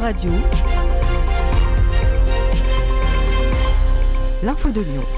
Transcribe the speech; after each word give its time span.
Radio. 0.00 0.30
L'info 4.42 4.70
de 4.70 4.80
Lyon. 4.80 5.17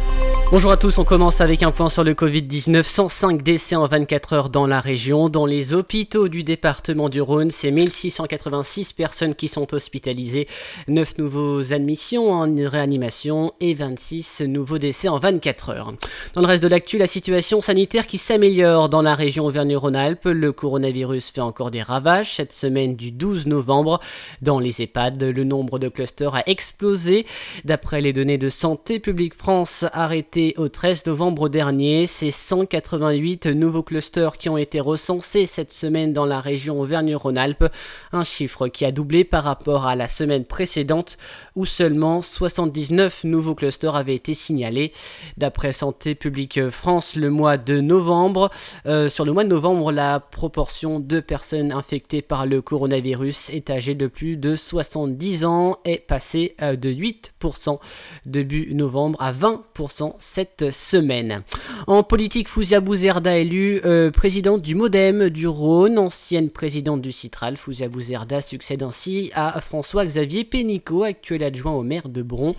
Bonjour 0.52 0.72
à 0.72 0.76
tous, 0.76 0.98
on 0.98 1.04
commence 1.04 1.40
avec 1.40 1.62
un 1.62 1.70
point 1.70 1.88
sur 1.88 2.02
le 2.02 2.12
Covid-19. 2.12 2.82
105 2.82 3.40
décès 3.40 3.76
en 3.76 3.86
24 3.86 4.32
heures 4.32 4.50
dans 4.50 4.66
la 4.66 4.80
région. 4.80 5.28
Dans 5.28 5.46
les 5.46 5.74
hôpitaux 5.74 6.26
du 6.26 6.42
département 6.42 7.08
du 7.08 7.20
Rhône, 7.20 7.52
c'est 7.52 7.70
1686 7.70 8.92
personnes 8.92 9.36
qui 9.36 9.46
sont 9.46 9.72
hospitalisées, 9.72 10.48
9 10.88 11.18
nouveaux 11.18 11.72
admissions 11.72 12.32
en 12.32 12.52
réanimation 12.68 13.52
et 13.60 13.74
26 13.74 14.40
nouveaux 14.48 14.78
décès 14.78 15.06
en 15.06 15.20
24 15.20 15.68
heures. 15.68 15.94
Dans 16.34 16.40
le 16.40 16.48
reste 16.48 16.64
de 16.64 16.68
l'actu, 16.68 16.98
la 16.98 17.06
situation 17.06 17.62
sanitaire 17.62 18.08
qui 18.08 18.18
s'améliore 18.18 18.88
dans 18.88 19.02
la 19.02 19.14
région 19.14 19.46
Auvergne-Rhône-Alpes. 19.46 20.24
Le 20.24 20.50
coronavirus 20.50 21.30
fait 21.30 21.40
encore 21.42 21.70
des 21.70 21.82
ravages. 21.82 22.34
Cette 22.34 22.52
semaine 22.52 22.96
du 22.96 23.12
12 23.12 23.46
novembre, 23.46 24.00
dans 24.42 24.58
les 24.58 24.82
EHPAD, 24.82 25.22
le 25.22 25.44
nombre 25.44 25.78
de 25.78 25.88
clusters 25.88 26.34
a 26.34 26.42
explosé. 26.46 27.24
D'après 27.64 28.00
les 28.00 28.12
données 28.12 28.36
de 28.36 28.48
Santé 28.48 28.98
publique 28.98 29.34
France 29.34 29.84
arrêtées 29.92 30.39
au 30.56 30.68
13 30.68 31.06
novembre 31.06 31.48
dernier. 31.48 32.06
C'est 32.06 32.30
188 32.30 33.46
nouveaux 33.46 33.82
clusters 33.82 34.36
qui 34.38 34.48
ont 34.48 34.56
été 34.56 34.80
recensés 34.80 35.46
cette 35.46 35.72
semaine 35.72 36.12
dans 36.12 36.24
la 36.24 36.40
région 36.40 36.80
Auvergne-Rhône-Alpes, 36.80 37.66
un 38.12 38.24
chiffre 38.24 38.68
qui 38.68 38.84
a 38.84 38.92
doublé 38.92 39.24
par 39.24 39.44
rapport 39.44 39.86
à 39.86 39.96
la 39.96 40.08
semaine 40.08 40.44
précédente 40.44 41.16
où 41.60 41.66
seulement 41.66 42.22
79 42.22 43.24
nouveaux 43.24 43.54
clusters 43.54 43.94
avaient 43.94 44.14
été 44.14 44.32
signalés. 44.32 44.92
D'après 45.36 45.72
Santé 45.72 46.14
publique 46.14 46.70
France, 46.70 47.16
le 47.16 47.28
mois 47.28 47.58
de 47.58 47.82
novembre, 47.82 48.50
euh, 48.86 49.10
sur 49.10 49.26
le 49.26 49.32
mois 49.34 49.44
de 49.44 49.50
novembre, 49.50 49.92
la 49.92 50.20
proportion 50.20 51.00
de 51.00 51.20
personnes 51.20 51.70
infectées 51.70 52.22
par 52.22 52.46
le 52.46 52.62
coronavirus 52.62 53.50
est 53.50 53.68
âgée 53.68 53.94
de 53.94 54.06
plus 54.06 54.38
de 54.38 54.56
70 54.56 55.44
ans 55.44 55.76
est 55.84 55.98
passée 55.98 56.54
euh, 56.62 56.76
de 56.76 56.90
8% 56.90 57.78
début 58.24 58.74
novembre 58.74 59.20
à 59.20 59.30
20% 59.34 60.14
cette 60.18 60.70
semaine. 60.70 61.42
En 61.86 62.02
politique, 62.02 62.48
Fouzia 62.48 62.80
Bouzerda 62.80 63.36
élu 63.36 63.82
euh, 63.84 64.10
présidente 64.10 64.62
du 64.62 64.74
Modem 64.74 65.28
du 65.28 65.46
Rhône, 65.46 65.98
ancienne 65.98 66.48
présidente 66.48 67.02
du 67.02 67.12
Citral. 67.12 67.58
Fouzia 67.58 67.90
Bouzerda 67.90 68.40
succède 68.40 68.82
ainsi 68.82 69.30
à 69.34 69.60
François-Xavier 69.60 70.44
Pénicaud, 70.44 71.02
actuel 71.02 71.42
adjoint 71.50 71.72
au 71.72 71.82
maire 71.82 72.08
de 72.08 72.22
Bron. 72.22 72.54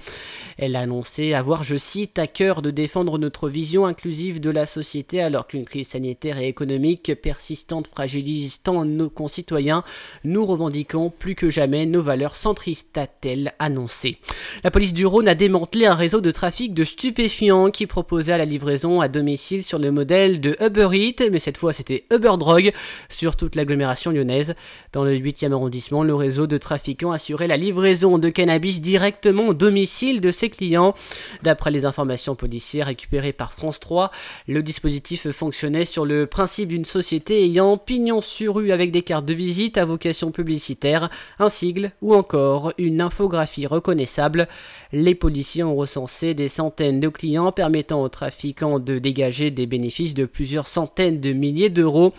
Elle 0.58 0.75
a 0.75 0.81
annoncé 0.81 1.34
avoir, 1.34 1.64
je 1.64 1.78
cite, 1.78 2.20
à 2.20 2.28
cœur 2.28 2.61
de 2.61 2.72
défendre 2.72 3.17
notre 3.17 3.48
vision 3.48 3.86
inclusive 3.86 4.42
de 4.42 4.50
la 4.50 4.66
société 4.66 5.22
alors 5.22 5.48
qu'une 5.48 5.66
crise 5.66 5.88
sanitaire 5.88 6.38
et 6.38 6.48
économique 6.48 7.14
persistante 7.22 7.88
fragilise 7.88 8.61
tant 8.61 8.83
nos 8.83 9.09
concitoyens. 9.09 9.83
Nous 10.25 10.45
revendiquons 10.45 11.09
plus 11.09 11.36
que 11.36 11.50
jamais 11.50 11.86
nos 11.86 12.02
valeurs 12.02 12.36
centristes, 12.36 12.98
a-t-elle 12.98 13.53
annoncé. 13.59 14.17
La 14.64 14.72
police 14.72 14.94
du 14.94 15.05
Rhône 15.05 15.30
a 15.30 15.36
démantelé 15.36 15.86
un 15.86 15.95
réseau 15.95 16.22
de 16.22 16.31
trafic 16.31 16.73
de 16.73 16.83
stupéfiants 16.83 17.72
qui 17.72 17.88
proposait 17.88 18.38
la 18.38 18.45
livraison 18.45 19.02
à 19.02 19.08
domicile 19.08 19.64
sur 19.64 19.80
le 19.80 19.92
modèle 19.92 20.42
de 20.42 20.55
Uber 20.61 20.89
Eats, 20.94 21.30
mais 21.31 21.39
cette 21.39 21.58
fois 21.58 21.73
c'était 21.73 22.05
Uber 22.11 22.33
Drug 22.38 22.73
sur 23.09 23.36
toute 23.36 23.55
l'agglomération 23.55 24.11
lyonnaise. 24.11 24.53
Dans 24.92 25.03
le 25.03 25.17
8e 25.17 25.53
arrondissement, 25.53 26.03
le 26.03 26.14
réseau 26.14 26.48
de 26.48 26.58
trafiquants 26.58 27.11
assurait 27.11 27.48
la 27.48 27.58
livraison 27.58 28.17
de 28.17 28.30
cannabis 28.30 28.70
directement 28.80 29.47
au 29.47 29.53
domicile 29.53 30.22
de 30.22 30.31
ses 30.31 30.50
clients. 30.50 30.95
D'après 31.44 31.72
les 31.72 31.86
informations 31.86 32.36
policières 32.36 32.88
récupérées 32.88 33.33
par 33.33 33.53
France 33.53 33.80
3, 33.80 34.11
le 34.47 34.64
dispositif 34.64 35.30
fonctionnait 35.31 35.86
sur 35.86 36.05
le 36.05 36.27
principe 36.27 36.69
d'une 36.69 36.86
société 36.86 37.44
ayant 37.44 37.77
pignon 37.77 38.22
sur 38.22 38.55
rue 38.55 38.72
avec 38.72 38.92
des 38.92 39.02
cartes 39.02 39.25
de 39.25 39.33
visite 39.33 39.77
à 39.77 39.86
vocation 39.86 40.31
publicitaire, 40.31 41.09
un 41.39 41.49
sigle 41.49 41.92
ou 42.02 42.14
encore 42.14 42.73
une 42.77 43.02
infographie 43.02 43.67
reconnaissable. 43.67 44.47
Les 44.93 45.15
policiers 45.15 45.64
ont 45.64 45.76
recensé 45.76 46.33
des 46.33 46.48
centaines 46.48 46.99
de 46.99 47.10
clients 47.10 47.52
permettant 47.52 48.02
aux 48.02 48.10
trafiquants 48.10 48.80
de 48.80 48.99
dégager 48.99 49.52
des 49.52 49.65
bénéfices 49.65 50.14
de 50.14 50.26
plusieurs 50.26 50.67
centaines 50.67 51.20
de 51.20 51.33
milliers 51.33 51.70
d'euros. 51.70 52.14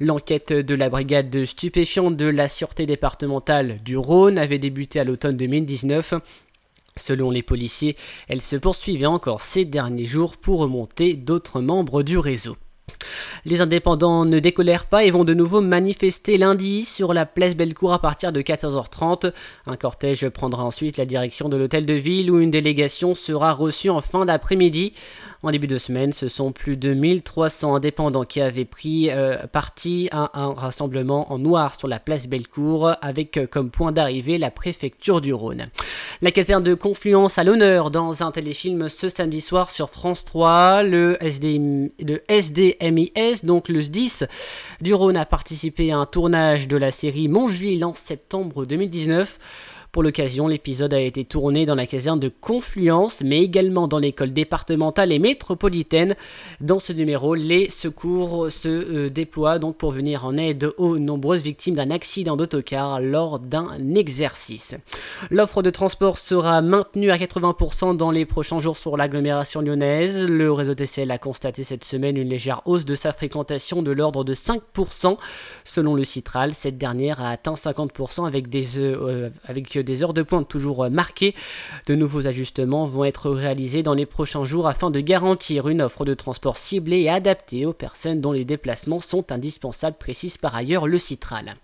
L'enquête 0.00 0.52
de 0.52 0.74
la 0.76 0.90
brigade 0.90 1.28
de 1.28 1.44
stupéfiants 1.44 2.12
de 2.12 2.26
la 2.26 2.48
sûreté 2.48 2.86
départementale 2.86 3.78
du 3.84 3.96
Rhône 3.96 4.38
avait 4.38 4.58
débuté 4.58 5.00
à 5.00 5.04
l'automne 5.04 5.36
2019. 5.36 6.14
Selon 6.96 7.32
les 7.32 7.42
policiers, 7.42 7.96
elle 8.28 8.40
se 8.40 8.54
poursuivait 8.54 9.06
encore 9.06 9.40
ces 9.40 9.64
derniers 9.64 10.04
jours 10.04 10.36
pour 10.36 10.60
remonter 10.60 11.14
d'autres 11.14 11.60
membres 11.60 12.04
du 12.04 12.16
réseau. 12.16 12.56
Les 13.44 13.60
indépendants 13.60 14.24
ne 14.24 14.38
décolèrent 14.38 14.86
pas 14.86 15.04
et 15.04 15.10
vont 15.10 15.24
de 15.24 15.34
nouveau 15.34 15.60
manifester 15.60 16.38
lundi 16.38 16.84
sur 16.84 17.14
la 17.14 17.26
place 17.26 17.54
Bellecour 17.54 17.92
à 17.92 18.00
partir 18.00 18.32
de 18.32 18.40
14h30. 18.40 19.32
Un 19.66 19.76
cortège 19.76 20.28
prendra 20.28 20.64
ensuite 20.64 20.96
la 20.96 21.06
direction 21.06 21.48
de 21.48 21.56
l'hôtel 21.56 21.86
de 21.86 21.94
ville 21.94 22.30
où 22.30 22.38
une 22.38 22.50
délégation 22.50 23.14
sera 23.14 23.52
reçue 23.52 23.90
en 23.90 24.00
fin 24.00 24.24
d'après-midi. 24.24 24.92
En 25.44 25.52
début 25.52 25.68
de 25.68 25.78
semaine, 25.78 26.12
ce 26.12 26.26
sont 26.26 26.50
plus 26.50 26.76
de 26.76 26.94
1300 26.94 27.76
indépendants 27.76 28.24
qui 28.24 28.40
avaient 28.40 28.64
pris 28.64 29.08
euh, 29.10 29.36
parti 29.46 30.08
à 30.10 30.32
un 30.34 30.52
rassemblement 30.52 31.32
en 31.32 31.38
noir 31.38 31.78
sur 31.78 31.86
la 31.86 32.00
place 32.00 32.26
Bellecour 32.26 32.90
avec 33.02 33.36
euh, 33.36 33.46
comme 33.46 33.70
point 33.70 33.92
d'arrivée 33.92 34.36
la 34.36 34.50
préfecture 34.50 35.20
du 35.20 35.32
Rhône. 35.32 35.68
La 36.22 36.32
caserne 36.32 36.64
de 36.64 36.74
Confluence 36.74 37.38
à 37.38 37.44
l'honneur 37.44 37.92
dans 37.92 38.24
un 38.24 38.32
téléfilm 38.32 38.88
ce 38.88 39.08
samedi 39.08 39.40
soir 39.40 39.70
sur 39.70 39.90
France 39.90 40.24
3. 40.24 40.82
Le, 40.82 41.16
SDMIS, 42.28 43.44
donc 43.44 43.68
le 43.68 43.80
SDIS 43.80 44.24
du 44.80 44.92
Rhône, 44.92 45.16
a 45.16 45.24
participé 45.24 45.92
à 45.92 45.98
un 45.98 46.06
tournage 46.06 46.66
de 46.66 46.76
la 46.76 46.90
série 46.90 47.28
Montjuil 47.28 47.84
en 47.84 47.94
septembre 47.94 48.66
2019. 48.66 49.38
Pour 49.98 50.04
l'occasion, 50.04 50.46
l'épisode 50.46 50.94
a 50.94 51.00
été 51.00 51.24
tourné 51.24 51.66
dans 51.66 51.74
la 51.74 51.88
caserne 51.88 52.20
de 52.20 52.28
Confluence, 52.28 53.20
mais 53.20 53.42
également 53.42 53.88
dans 53.88 53.98
l'école 53.98 54.32
départementale 54.32 55.10
et 55.10 55.18
métropolitaine. 55.18 56.14
Dans 56.60 56.78
ce 56.78 56.92
numéro, 56.92 57.34
les 57.34 57.68
secours 57.68 58.48
se 58.48 58.68
euh, 58.68 59.10
déploient 59.10 59.58
donc 59.58 59.76
pour 59.76 59.90
venir 59.90 60.24
en 60.24 60.36
aide 60.36 60.70
aux 60.78 60.98
nombreuses 61.00 61.42
victimes 61.42 61.74
d'un 61.74 61.90
accident 61.90 62.36
d'autocar 62.36 63.00
lors 63.00 63.40
d'un 63.40 63.96
exercice. 63.96 64.76
L'offre 65.32 65.62
de 65.62 65.70
transport 65.70 66.16
sera 66.16 66.62
maintenue 66.62 67.10
à 67.10 67.16
80% 67.16 67.96
dans 67.96 68.12
les 68.12 68.24
prochains 68.24 68.60
jours 68.60 68.76
sur 68.76 68.96
l'agglomération 68.96 69.62
lyonnaise. 69.62 70.26
Le 70.26 70.52
réseau 70.52 70.76
TCL 70.76 71.10
a 71.10 71.18
constaté 71.18 71.64
cette 71.64 71.82
semaine 71.82 72.16
une 72.16 72.28
légère 72.28 72.62
hausse 72.66 72.84
de 72.84 72.94
sa 72.94 73.12
fréquentation 73.12 73.82
de 73.82 73.90
l'ordre 73.90 74.22
de 74.22 74.36
5%. 74.36 75.16
Selon 75.64 75.96
le 75.96 76.04
Citral, 76.04 76.54
cette 76.54 76.78
dernière 76.78 77.20
a 77.20 77.30
atteint 77.30 77.54
50% 77.54 78.28
avec 78.28 78.48
des, 78.48 78.78
euh, 78.78 79.30
avec 79.42 79.76
des 79.87 79.87
heures 80.02 80.14
de 80.14 80.22
pointe 80.22 80.48
toujours 80.48 80.84
euh, 80.84 80.90
marquées. 80.90 81.34
De 81.86 81.94
nouveaux 81.94 82.26
ajustements 82.26 82.86
vont 82.86 83.04
être 83.04 83.30
réalisés 83.30 83.82
dans 83.82 83.94
les 83.94 84.06
prochains 84.06 84.44
jours 84.44 84.68
afin 84.68 84.90
de 84.90 85.00
garantir 85.00 85.68
une 85.68 85.82
offre 85.82 86.04
de 86.04 86.14
transport 86.14 86.56
ciblée 86.56 87.00
et 87.00 87.10
adaptée 87.10 87.66
aux 87.66 87.72
personnes 87.72 88.20
dont 88.20 88.32
les 88.32 88.44
déplacements 88.44 89.00
sont 89.00 89.32
indispensables, 89.32 89.96
précise 89.98 90.36
par 90.36 90.54
ailleurs 90.54 90.86
le 90.86 90.98
Citral. 90.98 91.54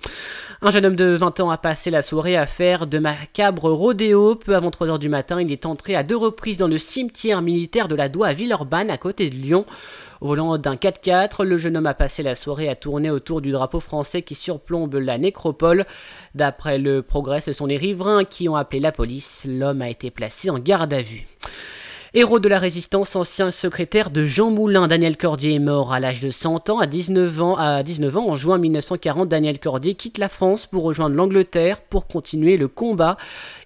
Un 0.62 0.70
jeune 0.70 0.86
homme 0.86 0.96
de 0.96 1.16
20 1.16 1.40
ans 1.40 1.50
a 1.50 1.58
passé 1.58 1.90
la 1.90 2.02
soirée 2.02 2.36
à 2.36 2.46
faire 2.46 2.86
de 2.86 2.98
macabre 2.98 3.70
rodéo. 3.70 4.34
Peu 4.34 4.56
avant 4.56 4.70
3h 4.70 4.98
du 4.98 5.08
matin, 5.08 5.40
il 5.40 5.52
est 5.52 5.66
entré 5.66 5.94
à 5.94 6.02
deux 6.02 6.16
reprises 6.16 6.56
dans 6.56 6.68
le 6.68 6.78
cimetière 6.78 7.42
militaire 7.42 7.88
de 7.88 7.94
la 7.94 8.08
Doua 8.08 8.28
à 8.28 8.32
Villeurbanne 8.32 8.90
à 8.90 8.98
côté 8.98 9.30
de 9.30 9.36
Lyon. 9.36 9.66
Volant 10.24 10.56
d'un 10.56 10.76
4x4, 10.76 11.44
le 11.44 11.58
jeune 11.58 11.76
homme 11.76 11.84
a 11.84 11.92
passé 11.92 12.22
la 12.22 12.34
soirée 12.34 12.70
à 12.70 12.74
tourner 12.74 13.10
autour 13.10 13.42
du 13.42 13.50
drapeau 13.50 13.78
français 13.78 14.22
qui 14.22 14.34
surplombe 14.34 14.94
la 14.94 15.18
nécropole. 15.18 15.84
D'après 16.34 16.78
le 16.78 17.02
progrès, 17.02 17.40
ce 17.40 17.52
sont 17.52 17.66
les 17.66 17.76
riverains 17.76 18.24
qui 18.24 18.48
ont 18.48 18.56
appelé 18.56 18.80
la 18.80 18.90
police. 18.90 19.44
L'homme 19.46 19.82
a 19.82 19.90
été 19.90 20.10
placé 20.10 20.48
en 20.48 20.58
garde 20.58 20.94
à 20.94 21.02
vue. 21.02 21.26
Héros 22.16 22.38
de 22.38 22.48
la 22.48 22.60
résistance, 22.60 23.16
ancien 23.16 23.50
secrétaire 23.50 24.08
de 24.08 24.24
Jean 24.24 24.52
Moulin, 24.52 24.86
Daniel 24.86 25.16
Cordier 25.16 25.54
est 25.54 25.58
mort 25.58 25.92
à 25.92 25.98
l'âge 25.98 26.20
de 26.20 26.30
100 26.30 26.70
ans. 26.70 26.78
À 26.78 26.86
19 26.86 27.42
ans, 27.42 27.56
à 27.56 27.82
19 27.82 28.16
ans, 28.16 28.28
en 28.28 28.36
juin 28.36 28.56
1940, 28.56 29.28
Daniel 29.28 29.58
Cordier 29.58 29.96
quitte 29.96 30.18
la 30.18 30.28
France 30.28 30.66
pour 30.66 30.84
rejoindre 30.84 31.16
l'Angleterre 31.16 31.80
pour 31.80 32.06
continuer 32.06 32.56
le 32.56 32.68
combat. 32.68 33.16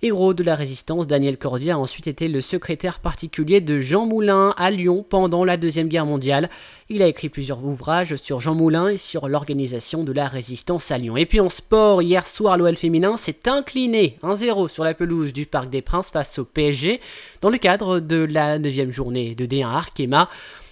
Héros 0.00 0.32
de 0.32 0.43
la 0.43 0.55
résistance, 0.55 1.06
Daniel 1.06 1.37
Cordier 1.37 1.72
a 1.72 1.78
ensuite 1.78 2.06
été 2.06 2.26
le 2.26 2.40
secrétaire 2.40 3.00
particulier 3.00 3.61
de 3.61 3.81
Jean 3.81 4.06
Moulin 4.06 4.55
à 4.56 4.70
Lyon 4.70 5.05
pendant 5.06 5.44
la 5.44 5.58
Deuxième 5.58 5.88
Guerre 5.88 6.06
mondiale. 6.06 6.49
Il 6.88 7.02
a 7.02 7.06
écrit 7.06 7.28
plusieurs 7.28 7.62
ouvrages 7.62 8.17
sur 8.17 8.40
Jean 8.40 8.55
Moulin 8.55 8.88
et 8.88 8.96
sur 8.96 9.28
l'organisation 9.28 10.05
de 10.05 10.12
la 10.12 10.26
résistance 10.26 10.90
à 10.90 10.96
Lyon. 10.96 11.19
Et 11.19 11.26
puis 11.26 11.40
en 11.40 11.50
sport, 11.50 12.00
hier 12.00 12.26
soir, 12.26 12.56
l'OL 12.56 12.76
féminin 12.76 13.19
s'est 13.19 13.46
incliné 13.46 14.17
1-0 14.22 14.69
sur 14.69 14.84
la 14.84 14.94
pelouse 14.94 15.34
du 15.34 15.44
Parc 15.44 15.69
des 15.69 15.82
Princes 15.82 16.11
face 16.11 16.38
au 16.38 16.46
PSG 16.46 16.99
dans 17.43 17.50
le 17.50 17.58
cadre 17.58 18.00
de 18.00 18.25
la 18.25 18.38
9 18.38 18.90
journée 18.90 19.35
de 19.35 19.46
D1 19.46 19.67
Arkema. 19.67 20.29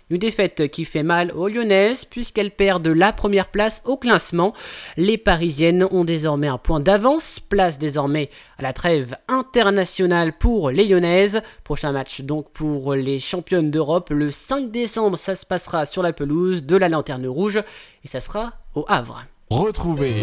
Une 0.09 0.19
défaite 0.19 0.69
qui 0.71 0.85
fait 0.85 1.03
mal 1.03 1.33
aux 1.33 1.49
Lyonnaises 1.49 2.05
puisqu'elles 2.05 2.53
perdent 2.53 2.87
la 2.87 3.13
première 3.13 3.49
place 3.49 3.83
au 3.85 3.97
classement. 3.97 4.55
Les 4.97 5.19
Parisiennes 5.19 5.85
ont 5.91 6.05
désormais 6.05 6.47
un 6.47 6.59
point 6.59 6.79
d'avance, 6.79 7.41
place 7.41 7.81
désormais 7.81 8.31
à 8.57 8.63
la 8.63 8.73
trêve 8.73 9.17
internationale 9.27 10.33
pour 10.33 10.71
les 10.71 10.87
Lyonnaises. 10.87 11.43
Prochain 11.65 11.91
match 11.91 12.21
donc 12.21 12.53
pour 12.53 12.95
les 12.95 13.19
championnes 13.19 13.73
d'Europe 13.73 14.11
le 14.11 14.31
5 14.31 14.71
décembre, 14.71 15.19
ça 15.19 15.35
se 15.35 15.45
passera 15.45 15.87
sur 15.87 16.05
la 16.05 16.12
pelouse 16.12 16.62
de 16.62 16.77
la 16.77 16.89
Lanterne 16.89 17.27
Rouge 17.27 17.61
et 18.05 18.09
ça 18.09 18.21
sera 18.21 18.53
au 18.77 18.85
Havre. 18.87 19.25
Retrouvez 19.51 20.23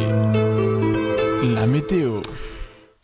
la 1.43 1.67
météo. 1.67 2.21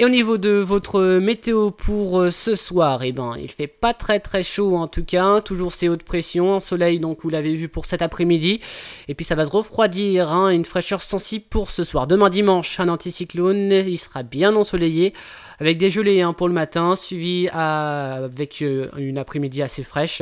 Et 0.01 0.05
au 0.05 0.09
niveau 0.09 0.37
de 0.37 0.51
votre 0.51 1.19
météo 1.19 1.71
pour 1.71 2.21
euh, 2.21 2.31
ce 2.31 2.55
soir, 2.55 3.03
eh 3.03 3.11
ben, 3.11 3.35
il 3.37 3.51
fait 3.51 3.67
pas 3.67 3.93
très 3.93 4.21
très 4.21 4.43
chaud 4.43 4.77
en 4.77 4.87
tout 4.87 5.03
cas, 5.03 5.41
toujours 5.41 5.73
ces 5.73 5.89
hautes 5.89 6.03
pressions, 6.03 6.61
soleil 6.61 7.01
donc 7.01 7.19
vous 7.21 7.29
l'avez 7.29 7.53
vu 7.53 7.67
pour 7.67 7.83
cet 7.83 8.01
après-midi, 8.01 8.61
et 9.09 9.13
puis 9.13 9.25
ça 9.25 9.35
va 9.35 9.45
se 9.45 9.51
refroidir, 9.51 10.31
hein, 10.31 10.51
une 10.51 10.63
fraîcheur 10.63 11.01
sensible 11.01 11.43
pour 11.49 11.69
ce 11.69 11.83
soir. 11.83 12.07
Demain 12.07 12.29
dimanche, 12.29 12.79
un 12.79 12.87
anticyclone, 12.87 13.73
il 13.73 13.97
sera 13.97 14.23
bien 14.23 14.55
ensoleillé, 14.55 15.11
avec 15.59 15.77
des 15.77 15.89
gelées 15.89 16.21
hein, 16.21 16.31
pour 16.31 16.47
le 16.47 16.53
matin, 16.53 16.95
suivi 16.95 17.49
avec 17.51 18.61
euh, 18.61 18.87
une 18.97 19.17
après-midi 19.17 19.61
assez 19.61 19.83
fraîche. 19.83 20.21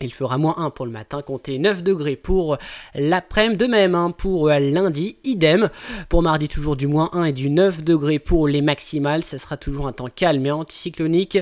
Il 0.00 0.12
fera 0.12 0.38
moins 0.38 0.54
1 0.58 0.70
pour 0.70 0.86
le 0.86 0.92
matin, 0.92 1.22
comptez 1.22 1.58
9 1.58 1.82
degrés 1.82 2.16
pour 2.16 2.56
l'après-midi. 2.94 3.58
De 3.58 3.66
même 3.66 3.94
hein, 3.94 4.10
pour 4.10 4.48
euh, 4.48 4.58
lundi, 4.58 5.16
idem. 5.24 5.70
Pour 6.08 6.22
mardi, 6.22 6.48
toujours 6.48 6.76
du 6.76 6.86
moins 6.86 7.10
1 7.12 7.24
et 7.24 7.32
du 7.32 7.50
9 7.50 7.82
degrés 7.82 8.18
pour 8.18 8.46
les 8.46 8.60
maximales. 8.60 9.24
Ce 9.24 9.38
sera 9.38 9.56
toujours 9.56 9.86
un 9.88 9.92
temps 9.92 10.08
calme 10.14 10.44
et 10.46 10.50
anticyclonique. 10.50 11.38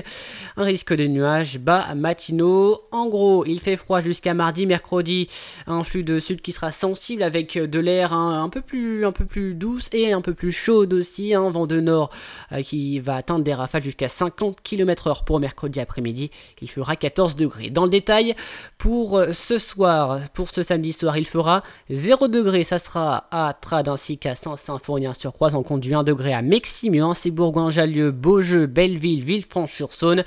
Un 0.55 0.63
risque 0.63 0.95
de 0.95 1.05
nuages 1.05 1.59
bas 1.59 1.93
matinaux. 1.95 2.81
En 2.91 3.07
gros, 3.07 3.45
il 3.45 3.59
fait 3.59 3.75
froid 3.75 4.01
jusqu'à 4.01 4.33
mardi, 4.33 4.65
mercredi. 4.65 5.27
Un 5.67 5.83
flux 5.83 6.03
de 6.03 6.17
sud 6.19 6.41
qui 6.41 6.51
sera 6.51 6.71
sensible 6.71 7.23
avec 7.23 7.57
de 7.57 7.79
l'air 7.79 8.13
hein, 8.13 8.43
un, 8.43 8.49
peu 8.49 8.61
plus, 8.61 9.53
douce 9.53 9.89
et 9.93 10.13
un 10.13 10.21
peu 10.21 10.33
plus 10.33 10.51
chaude 10.51 10.93
aussi. 10.93 11.33
Un 11.33 11.49
vent 11.49 11.67
de 11.67 11.79
nord 11.79 12.09
euh, 12.51 12.61
qui 12.61 12.99
va 12.99 13.15
atteindre 13.15 13.43
des 13.43 13.53
rafales 13.53 13.83
jusqu'à 13.83 14.07
50 14.07 14.57
km/h 14.63 15.23
pour 15.25 15.39
mercredi 15.39 15.79
après-midi. 15.79 16.31
Il 16.61 16.69
fera 16.69 16.95
14 16.95 17.35
degrés. 17.35 17.69
Dans 17.69 17.83
le 17.83 17.89
détail, 17.89 18.35
pour 18.77 19.17
euh, 19.17 19.31
ce 19.33 19.57
soir, 19.57 20.19
pour 20.33 20.49
ce 20.49 20.63
samedi 20.63 20.93
soir, 20.93 21.17
il 21.17 21.25
fera 21.25 21.63
0 21.89 22.27
degré, 22.27 22.63
ça 22.63 22.79
sera 22.79 23.27
à 23.31 23.53
Trade 23.53 23.87
ainsi 23.87 24.17
qu'à 24.17 24.35
Saint-Symphorien-sur-Croise. 24.35 25.55
On 25.55 25.63
compte 25.63 25.81
du 25.81 25.95
1 25.95 26.03
degré 26.03 26.33
à 26.33 26.41
Meximieux, 26.41 27.03
Bourgoin-Jallieu, 27.31 28.11
Beaujeu, 28.11 28.65
Belleville, 28.65 29.23
Villefranche-sur-Saône. 29.23 30.23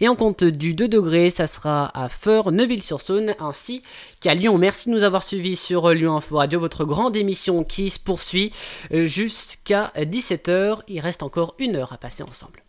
Et 0.00 0.08
on 0.08 0.14
compte 0.14 0.44
du 0.44 0.74
2 0.74 0.86
degré, 0.86 1.30
ça 1.30 1.46
sera 1.46 1.90
à 2.00 2.08
Feur, 2.08 2.52
Neuville-sur-Saône, 2.52 3.34
ainsi 3.40 3.82
qu'à 4.20 4.34
Lyon. 4.34 4.56
Merci 4.58 4.90
de 4.90 4.94
nous 4.94 5.02
avoir 5.02 5.22
suivis 5.22 5.56
sur 5.56 5.90
Lyon 5.90 6.16
Info 6.16 6.36
Radio, 6.36 6.60
votre 6.60 6.84
grande 6.84 7.16
émission 7.16 7.64
qui 7.64 7.90
se 7.90 7.98
poursuit 7.98 8.52
euh, 8.92 9.06
jusqu'à 9.06 9.92
17h. 9.96 10.78
Il 10.86 11.00
reste 11.00 11.22
encore 11.22 11.54
une 11.58 11.76
heure 11.76 11.92
à 11.92 11.98
passer 11.98 12.22
ensemble. 12.22 12.62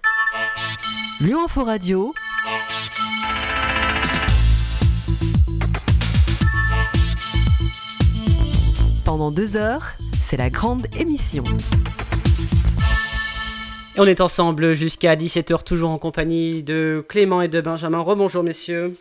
Lyon 1.21 1.45
Info 1.45 1.63
Radio. 1.63 2.13
Pendant 9.09 9.31
deux 9.31 9.57
heures, 9.57 9.93
c'est 10.21 10.37
la 10.37 10.51
grande 10.51 10.85
émission. 10.95 11.43
Et 13.95 13.99
on 13.99 14.05
est 14.05 14.21
ensemble 14.21 14.75
jusqu'à 14.75 15.15
17h, 15.15 15.63
toujours 15.63 15.89
en 15.89 15.97
compagnie 15.97 16.61
de 16.61 17.03
Clément 17.09 17.41
et 17.41 17.47
de 17.47 17.59
Benjamin. 17.59 18.01
Rebonjour 18.01 18.43
messieurs. 18.43 18.95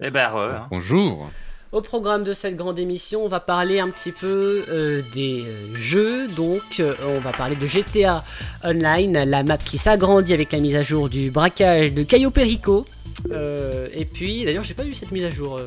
Eh 0.00 0.10
ben, 0.10 0.30
hein. 0.36 0.68
Bonjour. 0.70 1.32
Au 1.72 1.80
programme 1.80 2.22
de 2.22 2.32
cette 2.32 2.54
grande 2.54 2.78
émission, 2.78 3.24
on 3.24 3.28
va 3.28 3.40
parler 3.40 3.80
un 3.80 3.90
petit 3.90 4.12
peu 4.12 4.62
euh, 4.70 5.02
des 5.14 5.42
euh, 5.44 5.74
jeux. 5.74 6.28
Donc, 6.28 6.78
euh, 6.78 6.94
on 7.04 7.18
va 7.18 7.32
parler 7.32 7.56
de 7.56 7.66
GTA 7.66 8.22
Online, 8.62 9.24
la 9.24 9.42
map 9.42 9.58
qui 9.58 9.78
s'agrandit 9.78 10.32
avec 10.32 10.52
la 10.52 10.60
mise 10.60 10.76
à 10.76 10.84
jour 10.84 11.08
du 11.08 11.32
braquage 11.32 11.92
de 11.92 12.04
Caio 12.04 12.30
Perico. 12.30 12.86
et 13.32 14.04
puis, 14.04 14.44
d'ailleurs, 14.44 14.62
j'ai 14.62 14.74
pas 14.74 14.84
vu 14.84 14.94
cette 14.94 15.10
mise 15.10 15.24
à 15.24 15.30
jour. 15.32 15.58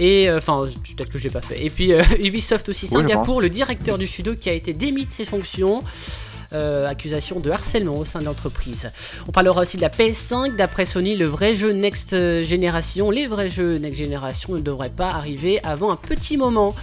Et 0.00 0.30
euh, 0.30 0.38
enfin, 0.38 0.66
peut-être 0.96 1.10
que 1.10 1.18
je 1.18 1.24
l'ai 1.24 1.30
pas 1.30 1.42
fait. 1.42 1.62
Et 1.62 1.68
puis 1.68 1.92
euh, 1.92 2.02
Ubisoft 2.22 2.70
aussi, 2.70 2.86
Singapour, 2.86 3.42
le 3.42 3.50
directeur 3.50 3.98
du 3.98 4.06
studio 4.06 4.34
qui 4.34 4.48
a 4.48 4.54
été 4.54 4.72
démis 4.72 5.04
de 5.04 5.12
ses 5.12 5.26
fonctions. 5.26 5.84
Euh, 6.52 6.88
accusation 6.88 7.38
de 7.38 7.48
harcèlement 7.50 7.96
au 7.96 8.04
sein 8.04 8.18
de 8.18 8.24
l'entreprise. 8.24 8.90
On 9.28 9.30
parlera 9.30 9.60
aussi 9.60 9.76
de 9.76 9.82
la 9.82 9.88
PS5. 9.88 10.56
D'après 10.56 10.84
Sony, 10.84 11.16
le 11.16 11.26
vrai 11.26 11.54
jeu 11.54 11.70
Next 11.70 12.10
Generation, 12.10 13.10
les 13.10 13.28
vrais 13.28 13.48
jeux 13.48 13.76
Next 13.78 14.00
Generation 14.00 14.54
ne 14.54 14.60
devraient 14.60 14.90
pas 14.90 15.10
arriver 15.10 15.60
avant 15.62 15.92
un 15.92 15.96
petit 15.96 16.36
moment. 16.36 16.74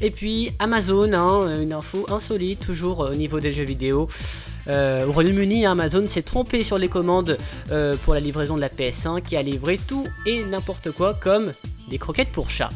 Et 0.00 0.10
puis 0.10 0.50
Amazon, 0.58 1.12
hein, 1.12 1.60
une 1.60 1.72
info 1.72 2.04
insolite, 2.10 2.60
toujours 2.60 3.00
au 3.00 3.14
niveau 3.14 3.38
des 3.38 3.52
jeux 3.52 3.64
vidéo. 3.64 4.08
Euh, 4.68 5.06
au 5.06 5.12
Royaume-Uni, 5.12 5.66
Amazon 5.66 6.06
s'est 6.06 6.22
trompé 6.22 6.64
sur 6.64 6.78
les 6.78 6.88
commandes 6.88 7.36
euh, 7.70 7.96
pour 8.04 8.14
la 8.14 8.20
livraison 8.20 8.56
de 8.56 8.60
la 8.60 8.68
PS1 8.68 9.22
qui 9.22 9.36
a 9.36 9.42
livré 9.42 9.78
tout 9.86 10.04
et 10.26 10.44
n'importe 10.44 10.90
quoi 10.90 11.14
comme 11.14 11.52
des 11.88 11.98
croquettes 11.98 12.32
pour 12.32 12.50
chat. 12.50 12.70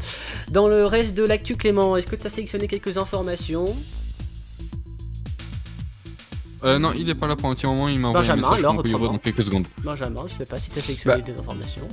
Dans 0.48 0.69
le 0.69 0.84
reste 0.84 1.14
de 1.14 1.22
l'actu, 1.22 1.56
Clément, 1.56 1.96
est-ce 1.96 2.06
que 2.06 2.16
tu 2.16 2.26
as 2.26 2.31
sélectionné 2.31 2.69
quelques 2.69 2.98
informations? 2.98 3.75
Euh, 6.67 6.79
non, 6.79 6.93
il 6.95 7.09
est 7.09 7.15
pas 7.15 7.27
là 7.27 7.37
pour 7.37 7.49
un 7.49 7.55
petit 7.55 7.67
moment, 7.67 7.89
il 7.89 7.99
m'a 7.99 8.09
envoyé 8.09 8.31
un 8.31 8.37
message 8.37 8.59
alors, 8.59 8.75
dans 8.83 9.19
quelques 9.19 9.45
secondes. 9.45 9.67
Benjamin, 9.83 10.25
je 10.27 10.35
sais 10.35 10.47
pas 10.47 10.59
si 10.59 10.71
tu 10.71 10.79
as 10.79 10.83
sélectionné 10.83 11.23
bah. 11.23 11.33
des 11.33 11.39
informations. 11.39 11.89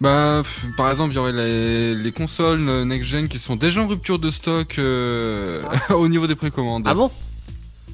Bah, 0.00 0.42
par 0.76 0.90
exemple, 0.90 1.12
il 1.12 1.16
y 1.16 1.18
aurait 1.18 1.32
les, 1.32 2.12
consoles 2.12 2.60
next-gen 2.84 3.28
qui 3.28 3.38
sont 3.38 3.56
déjà 3.56 3.82
en 3.82 3.86
rupture 3.86 4.18
de 4.18 4.30
stock 4.30 4.78
ah. 4.78 5.94
au 5.94 6.08
niveau 6.08 6.26
des 6.26 6.36
précommandes. 6.36 6.84
Ah 6.86 6.94
bon 6.94 7.10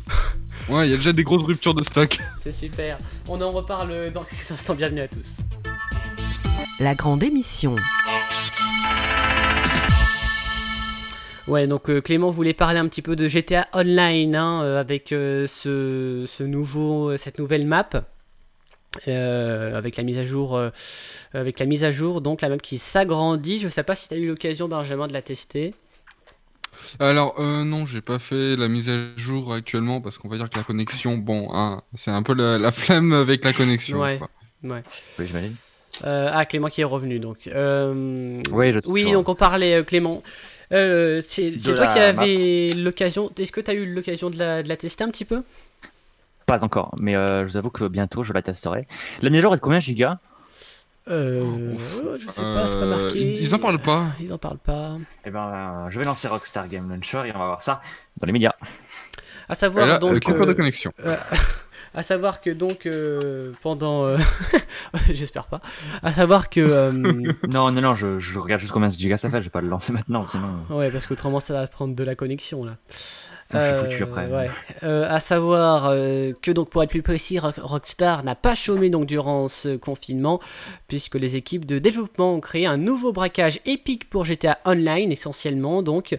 Ouais, 0.68 0.86
il 0.86 0.90
y 0.90 0.94
a 0.94 0.96
déjà 0.96 1.12
des 1.12 1.24
grosses 1.24 1.44
ruptures 1.44 1.74
de 1.74 1.82
stock. 1.82 2.18
C'est 2.44 2.52
super. 2.52 2.98
On 3.28 3.40
en 3.40 3.50
reparle 3.50 4.12
dans 4.12 4.22
quelques 4.22 4.50
instants. 4.50 4.74
Bienvenue 4.74 5.00
à 5.00 5.08
tous. 5.08 5.38
La 6.78 6.94
grande 6.94 7.22
émission. 7.22 7.74
Ouais, 11.50 11.66
donc 11.66 11.90
euh, 11.90 12.00
Clément 12.00 12.30
voulait 12.30 12.54
parler 12.54 12.78
un 12.78 12.88
petit 12.88 13.02
peu 13.02 13.16
de 13.16 13.28
GTA 13.28 13.66
Online 13.74 14.36
hein, 14.36 14.62
euh, 14.62 14.80
avec 14.80 15.12
euh, 15.12 15.46
ce, 15.46 16.42
nouveau, 16.42 17.16
cette 17.16 17.38
nouvelle 17.38 17.66
map. 17.66 17.88
avec 19.06 19.96
la 19.96 20.02
mise 20.02 20.18
à 20.18 20.24
jour 20.24 20.60
avec 21.32 21.58
la 21.60 21.66
mise 21.66 21.84
à 21.84 21.92
jour 21.92 22.20
donc 22.20 22.40
la 22.40 22.48
map 22.48 22.58
qui 22.58 22.78
s'agrandit 22.78 23.60
je 23.60 23.68
sais 23.68 23.84
pas 23.84 23.94
si 23.94 24.08
tu 24.08 24.14
as 24.14 24.16
eu 24.16 24.26
l'occasion 24.26 24.66
Benjamin 24.66 25.06
de 25.06 25.12
la 25.12 25.22
tester 25.22 25.74
alors 26.98 27.34
euh, 27.38 27.64
non, 27.64 27.86
j'ai 27.86 28.00
pas 28.00 28.18
fait 28.18 28.56
la 28.56 28.68
mise 28.68 28.88
à 28.88 29.16
jour 29.16 29.52
actuellement 29.52 30.00
parce 30.00 30.18
qu'on 30.18 30.28
va 30.28 30.36
dire 30.36 30.50
que 30.50 30.58
la 30.58 30.64
connexion, 30.64 31.16
bon, 31.16 31.48
hein, 31.52 31.82
c'est 31.94 32.10
un 32.10 32.22
peu 32.22 32.34
la, 32.34 32.72
flemme 32.72 33.12
avec 33.12 33.44
la 33.44 33.52
connexion. 33.52 34.00
Ouais, 34.00 34.20
ouais. 34.64 34.82
Oui, 35.18 35.26
j'imagine. 35.26 35.54
Euh, 36.04 36.30
ah, 36.32 36.44
Clément 36.44 36.68
qui 36.68 36.80
est 36.80 36.84
revenu 36.84 37.18
donc. 37.18 37.46
Euh, 37.48 38.40
oui, 38.52 38.72
je 38.72 38.78
oui 38.86 39.10
donc 39.12 39.28
on 39.28 39.34
parlait, 39.34 39.84
Clément. 39.84 40.22
C'est 40.70 41.56
toi 41.62 41.86
qui 41.86 41.98
avais 41.98 42.68
l'occasion. 42.76 43.30
Est-ce 43.38 43.52
que 43.52 43.60
tu 43.60 43.70
as 43.70 43.74
eu 43.74 43.92
l'occasion 43.92 44.30
de 44.30 44.38
la, 44.38 44.62
de 44.62 44.68
la, 44.68 44.76
tester 44.76 45.04
un 45.04 45.08
petit 45.10 45.24
peu? 45.24 45.42
Pas 46.46 46.64
encore, 46.64 46.94
mais 47.00 47.14
je 47.14 47.44
vous 47.44 47.56
avoue 47.56 47.70
que 47.70 47.86
bientôt 47.88 48.22
je 48.22 48.32
la 48.32 48.42
testerai. 48.42 48.86
La 49.22 49.30
mise 49.30 49.40
à 49.40 49.42
jour 49.42 49.54
est 49.54 49.56
de 49.56 49.62
combien 49.62 49.80
gigas 49.80 50.18
euh, 51.08 51.74
je 52.18 52.28
sais 52.28 52.42
pas, 52.42 52.66
c'est 52.66 52.74
pas 52.74 52.82
euh, 52.82 53.02
marqué. 53.02 53.42
Ils 53.42 53.54
en 53.54 53.58
parlent 53.58 53.80
pas. 53.80 54.12
Ils 54.20 54.32
en 54.32 54.38
parlent 54.38 54.58
pas. 54.58 54.96
Eh 55.24 55.30
ben, 55.30 55.86
je 55.90 55.98
vais 55.98 56.04
lancer 56.04 56.28
Rockstar 56.28 56.68
Game 56.68 56.88
Launcher 56.88 57.22
et 57.26 57.34
on 57.34 57.38
va 57.38 57.46
voir 57.46 57.62
ça 57.62 57.80
dans 58.16 58.26
les 58.26 58.32
médias. 58.32 58.54
À 59.48 59.54
savoir 59.54 59.98
donc. 59.98 60.12
Euh, 60.12 60.46
de 60.46 60.52
connexion. 60.52 60.92
à 61.94 62.02
savoir 62.02 62.40
que 62.40 62.50
donc 62.50 62.88
pendant, 63.62 64.16
j'espère 65.10 65.46
pas. 65.46 65.60
À 66.02 66.12
savoir 66.12 66.50
que. 66.50 66.90
non, 67.48 67.72
non, 67.72 67.80
non, 67.80 67.94
je, 67.94 68.18
je 68.18 68.38
regarde 68.38 68.60
juste 68.60 68.72
combien 68.72 68.88
de 68.88 68.94
gigas 68.94 69.18
ça 69.18 69.30
fait. 69.30 69.38
Je 69.38 69.44
vais 69.44 69.50
pas 69.50 69.60
le 69.60 69.68
lancer 69.68 69.92
maintenant, 69.92 70.26
sinon. 70.26 70.64
Ouais, 70.70 70.90
parce 70.90 71.06
qu'autrement 71.06 71.40
ça 71.40 71.54
va 71.54 71.66
prendre 71.66 71.94
de 71.94 72.04
la 72.04 72.14
connexion 72.14 72.64
là. 72.64 72.76
Je 73.52 73.58
suis 73.58 73.74
foutu 73.74 74.02
après. 74.04 74.26
Euh, 74.26 74.36
ouais. 74.36 74.50
Euh, 74.82 75.06
à 75.08 75.18
savoir 75.18 75.88
euh, 75.88 76.32
que 76.40 76.52
donc 76.52 76.70
pour 76.70 76.82
être 76.82 76.90
plus 76.90 77.02
précis, 77.02 77.38
Rockstar 77.38 78.22
n'a 78.22 78.34
pas 78.34 78.54
chômé 78.54 78.90
donc 78.90 79.06
durant 79.06 79.48
ce 79.48 79.76
confinement 79.76 80.40
puisque 80.86 81.16
les 81.16 81.36
équipes 81.36 81.64
de 81.64 81.78
développement 81.78 82.34
ont 82.34 82.40
créé 82.40 82.66
un 82.66 82.76
nouveau 82.76 83.12
braquage 83.12 83.60
épique 83.66 84.08
pour 84.08 84.24
GTA 84.24 84.58
Online 84.64 85.10
essentiellement. 85.10 85.82
Donc 85.82 86.16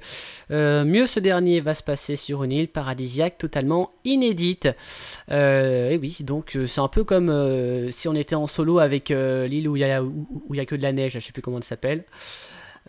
mieux 0.50 1.06
ce 1.06 1.20
dernier 1.20 1.62
va 1.62 1.74
se 1.74 1.84
passer 1.84 2.16
sur 2.16 2.44
une 2.44 2.52
île 2.52 2.68
paradisiaque 2.68 3.38
totalement 3.38 3.92
inédite. 4.04 4.68
et 5.30 5.98
oui, 6.02 6.18
donc 6.22 6.58
c'est 6.66 6.82
un 6.82 6.88
peu 6.88 7.04
comme 7.04 7.92
si 7.92 8.08
on 8.08 8.16
était 8.16 8.36
en 8.36 8.48
solo 8.48 8.80
avec 8.80 9.10
l'île 9.10 9.68
où 9.70 9.78
il 9.78 9.84
y 9.84 10.56
y 10.56 10.60
a 10.60 10.66
que 10.66 10.76
de 10.76 10.82
la 10.82 10.92
neige, 10.92 11.14
je 11.14 11.20
sais 11.20 11.32
plus 11.32 11.42
comment 11.42 11.58
elle 11.58 11.64
s'appelle. 11.64 12.04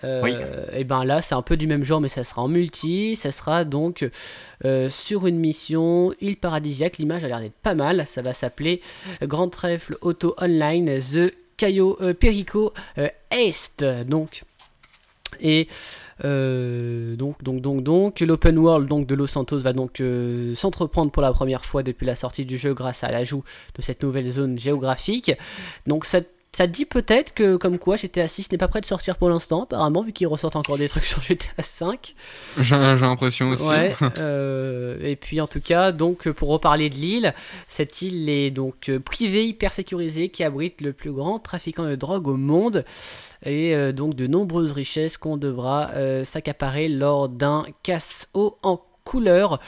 Euh, 0.04 0.66
et 0.72 0.84
ben 0.84 1.04
là, 1.04 1.20
c'est 1.20 1.34
un 1.34 1.42
peu 1.42 1.56
du 1.56 1.66
même 1.66 1.84
genre, 1.84 2.00
mais 2.00 2.08
ça 2.08 2.24
sera 2.24 2.42
en 2.42 2.48
multi. 2.48 3.16
Ça 3.16 3.30
sera 3.30 3.64
donc 3.64 4.08
euh, 4.64 4.88
sur 4.88 5.26
une 5.26 5.38
mission, 5.38 6.12
île 6.20 6.36
paradisiaque. 6.36 6.98
L'image 6.98 7.24
a 7.24 7.28
l'air 7.28 7.40
d'être 7.40 7.54
pas 7.54 7.74
mal. 7.74 8.04
Ça 8.06 8.22
va 8.22 8.32
s'appeler 8.32 8.80
Grand 9.22 9.48
Trèfle 9.48 9.96
Auto 10.00 10.34
Online 10.40 10.98
The 10.98 11.32
Cayo 11.56 11.98
euh, 12.00 12.14
Perico 12.14 12.72
Est. 13.30 13.84
Donc. 14.06 14.42
Et 15.40 15.66
donc, 16.22 17.42
donc, 17.42 17.62
donc, 17.62 17.82
donc, 17.82 18.20
l'open 18.20 18.58
world 18.58 18.86
donc, 18.86 19.06
de 19.06 19.14
Los 19.14 19.28
Santos 19.28 19.58
va 19.58 19.72
donc 19.72 20.00
s'entreprendre 20.54 21.10
pour 21.10 21.22
la 21.22 21.32
première 21.32 21.64
fois 21.64 21.82
depuis 21.82 22.06
la 22.06 22.14
sortie 22.14 22.44
du 22.44 22.58
jeu 22.58 22.74
grâce 22.74 23.02
à 23.02 23.10
l'ajout 23.10 23.42
de 23.74 23.82
cette 23.82 24.02
nouvelle 24.02 24.30
zone 24.30 24.58
géographique. 24.58 25.32
Donc, 25.86 26.04
cette 26.04 26.30
ça 26.54 26.66
dit 26.66 26.84
peut-être 26.84 27.32
que, 27.32 27.56
comme 27.56 27.78
quoi, 27.78 27.96
GTA 27.96 28.28
6 28.28 28.52
n'est 28.52 28.58
pas 28.58 28.68
prêt 28.68 28.82
de 28.82 28.86
sortir 28.86 29.16
pour 29.16 29.30
l'instant, 29.30 29.62
apparemment, 29.62 30.02
vu 30.02 30.12
qu'il 30.12 30.26
ressortent 30.26 30.56
encore 30.56 30.76
des 30.76 30.88
trucs 30.88 31.04
sur 31.06 31.22
GTA 31.22 31.62
5. 31.62 32.14
J'ai 32.60 32.76
l'impression 32.76 33.48
aussi. 33.48 33.62
Ouais, 33.62 33.96
euh, 34.18 34.98
et 35.00 35.16
puis 35.16 35.40
en 35.40 35.46
tout 35.46 35.62
cas, 35.62 35.92
donc 35.92 36.28
pour 36.30 36.50
reparler 36.50 36.90
de 36.90 36.96
l'île, 36.96 37.34
cette 37.68 38.02
île 38.02 38.28
est 38.28 38.50
donc 38.50 38.90
euh, 38.90 39.00
privée, 39.00 39.46
hyper 39.46 39.72
sécurisée, 39.72 40.28
qui 40.28 40.44
abrite 40.44 40.82
le 40.82 40.92
plus 40.92 41.12
grand 41.12 41.38
trafiquant 41.38 41.84
de 41.84 41.94
drogue 41.94 42.28
au 42.28 42.36
monde, 42.36 42.84
et 43.44 43.74
euh, 43.74 43.92
donc 43.92 44.14
de 44.14 44.26
nombreuses 44.26 44.72
richesses 44.72 45.16
qu'on 45.16 45.38
devra 45.38 45.90
s'accaparer 46.24 46.88
lors 46.88 47.30
d'un 47.30 47.64
casse-eau 47.82 48.58
en 48.62 48.78
couleur. 49.04 49.60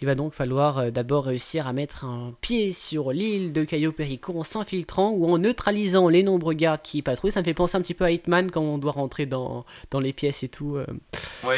Il 0.00 0.06
va 0.06 0.14
donc 0.14 0.32
falloir 0.32 0.78
euh, 0.78 0.90
d'abord 0.90 1.24
réussir 1.24 1.66
à 1.66 1.72
mettre 1.72 2.04
un 2.04 2.34
pied 2.40 2.72
sur 2.72 3.12
l'île 3.12 3.52
de 3.52 3.64
Cayo 3.64 3.92
Perico 3.92 4.32
en 4.36 4.44
s'infiltrant 4.44 5.10
ou 5.10 5.30
en 5.30 5.38
neutralisant 5.38 6.08
les 6.08 6.22
nombreux 6.22 6.54
gardes 6.54 6.82
qui 6.82 7.02
patrouillent. 7.02 7.32
Ça 7.32 7.40
me 7.40 7.44
fait 7.44 7.54
penser 7.54 7.76
un 7.76 7.80
petit 7.82 7.94
peu 7.94 8.04
à 8.04 8.10
Hitman 8.10 8.50
quand 8.50 8.62
on 8.62 8.78
doit 8.78 8.92
rentrer 8.92 9.26
dans, 9.26 9.64
dans 9.90 10.00
les 10.00 10.12
pièces 10.12 10.42
et 10.42 10.48
tout 10.48 10.76
euh, 10.76 10.86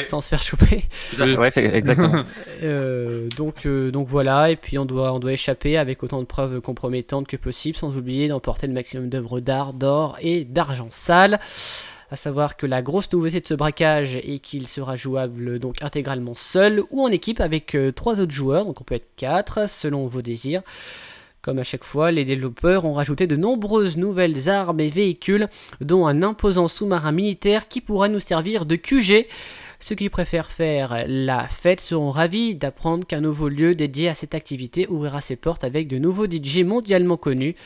sans 0.07 0.21
se 0.21 0.29
faire 0.29 0.43
choper. 0.43 0.85
Ouais, 1.19 1.50
exactement. 1.57 2.25
Euh, 2.62 3.29
donc, 3.37 3.67
donc 3.67 4.09
voilà, 4.09 4.50
et 4.50 4.57
puis 4.57 4.79
on 4.79 4.85
doit, 4.85 5.12
on 5.12 5.19
doit 5.19 5.33
échapper 5.33 5.76
avec 5.76 6.03
autant 6.03 6.21
de 6.21 6.25
preuves 6.25 6.61
compromettantes 6.61 7.26
que 7.26 7.37
possible, 7.37 7.76
sans 7.76 7.97
oublier 7.97 8.29
d'emporter 8.29 8.67
le 8.67 8.73
maximum 8.73 9.09
d'œuvres 9.09 9.41
d'art, 9.41 9.73
d'or 9.73 10.17
et 10.21 10.45
d'argent 10.45 10.88
sale. 10.91 11.41
À 12.14 12.16
savoir 12.16 12.56
que 12.56 12.64
la 12.64 12.80
grosse 12.80 13.12
nouveauté 13.12 13.40
de 13.40 13.47
ce 13.49 13.54
braquage 13.54 14.14
est 14.14 14.38
qu'il 14.38 14.68
sera 14.68 14.94
jouable 14.94 15.59
donc 15.59 15.83
intégralement 15.83 16.37
seul 16.37 16.80
ou 16.92 17.02
en 17.02 17.09
équipe 17.09 17.40
avec 17.40 17.75
euh, 17.75 17.90
trois 17.90 18.21
autres 18.21 18.33
joueurs, 18.33 18.66
donc 18.66 18.80
on 18.80 18.85
peut 18.85 18.94
être 18.94 19.16
quatre 19.16 19.68
selon 19.68 20.06
vos 20.06 20.23
désirs. 20.23 20.62
Comme 21.42 21.59
à 21.59 21.64
chaque 21.64 21.83
fois, 21.83 22.12
les 22.12 22.25
développeurs 22.25 22.85
ont 22.85 22.92
rajouté 22.92 23.26
de 23.26 23.35
nombreuses 23.35 23.97
nouvelles 23.97 24.49
armes 24.49 24.78
et 24.78 24.90
véhicules, 24.90 25.49
dont 25.80 26.06
un 26.06 26.23
imposant 26.23 26.68
sous-marin 26.68 27.11
militaire 27.11 27.66
qui 27.66 27.80
pourra 27.80 28.06
nous 28.06 28.21
servir 28.21 28.64
de 28.64 28.76
QG. 28.76 29.26
Ceux 29.80 29.97
qui 29.97 30.09
préfèrent 30.09 30.52
faire 30.52 31.04
la 31.09 31.49
fête 31.49 31.80
seront 31.80 32.12
ravis 32.12 32.54
d'apprendre 32.54 33.04
qu'un 33.04 33.23
nouveau 33.23 33.49
lieu 33.49 33.75
dédié 33.75 34.09
à 34.09 34.14
cette 34.14 34.37
activité 34.37 34.87
ouvrira 34.88 35.21
ses 35.21 35.35
portes 35.35 35.64
avec 35.64 35.88
de 35.88 35.99
nouveaux 35.99 36.30
DJ 36.30 36.61
mondialement 36.61 37.16
connus. 37.16 37.56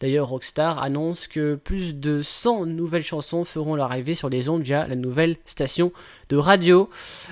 D'ailleurs, 0.00 0.28
Rockstar 0.28 0.82
annonce 0.82 1.26
que 1.26 1.54
plus 1.54 1.94
de 1.94 2.20
100 2.20 2.66
nouvelles 2.66 3.04
chansons 3.04 3.44
feront 3.44 3.76
leur 3.76 3.90
arrivée 3.90 4.14
sur 4.14 4.28
les 4.28 4.48
ondes 4.48 4.62
via 4.62 4.86
la 4.86 4.94
nouvelle 4.94 5.36
station 5.46 5.92
de 6.28 6.36
radio. 6.36 6.90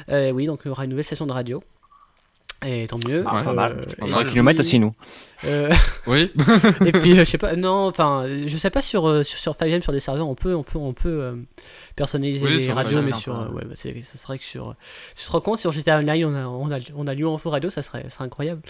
Euh, 0.08 0.30
oui, 0.30 0.46
donc 0.46 0.60
il 0.64 0.68
y 0.68 0.70
aura 0.70 0.84
une 0.84 0.90
nouvelle 0.90 1.04
station 1.04 1.26
de 1.26 1.32
radio. 1.32 1.62
Et 2.66 2.88
tant 2.88 2.98
mieux. 3.06 3.24
Ah, 3.26 3.42
pas 3.42 3.52
mal. 3.52 3.82
Euh, 4.00 4.06
On 4.10 4.24
kilomètres 4.24 4.60
aussi, 4.60 4.78
nous. 4.78 4.94
Euh, 5.44 5.70
oui. 6.06 6.32
et 6.86 6.92
puis, 6.92 7.14
je 7.16 7.24
sais 7.24 7.36
pas, 7.36 7.54
non, 7.56 7.86
enfin, 7.86 8.24
je 8.46 8.56
sais 8.56 8.70
pas 8.70 8.80
sur, 8.80 9.24
sur, 9.26 9.38
sur 9.38 9.54
5 9.54 9.82
sur 9.82 9.92
des 9.92 10.00
serveurs, 10.00 10.26
on 10.26 10.34
peut, 10.34 10.54
on 10.54 10.62
peut, 10.62 10.78
on 10.78 10.94
peut 10.94 11.34
personnaliser 11.96 12.48
les 12.48 12.72
radios, 12.72 13.02
mais 13.02 13.12
sur. 13.12 13.34
ouais, 13.52 13.64
bah, 13.64 13.74
ça 13.74 14.18
serait 14.18 14.38
que 14.38 14.44
sur. 14.44 14.74
Tu 15.16 15.24
te 15.24 15.30
rends 15.30 15.40
compte, 15.40 15.58
sur 15.58 15.72
GTA 15.72 15.98
Online, 15.98 16.24
on 16.26 16.34
a, 16.34 16.46
on 16.46 16.70
a, 16.72 16.78
on 16.94 17.06
a 17.06 17.14
Lyon 17.14 17.34
Info 17.34 17.50
Radio, 17.50 17.70
ça 17.70 17.82
serait, 17.82 18.08
serait 18.10 18.24
incroyable. 18.24 18.62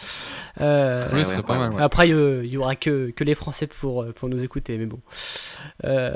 Euh, 0.61 1.09
oui, 1.13 1.25
serait 1.25 1.43
pas 1.43 1.59
mal. 1.59 1.83
Après, 1.83 2.09
il 2.09 2.47
y 2.47 2.57
aura 2.57 2.77
que, 2.77 3.11
que 3.11 3.25
les 3.25 3.35
Français 3.35 3.67
pour, 3.67 4.05
pour 4.15 4.29
nous 4.29 4.45
écouter, 4.45 4.77
mais 4.77 4.87
bon. 4.87 5.01
Euh, 5.85 6.15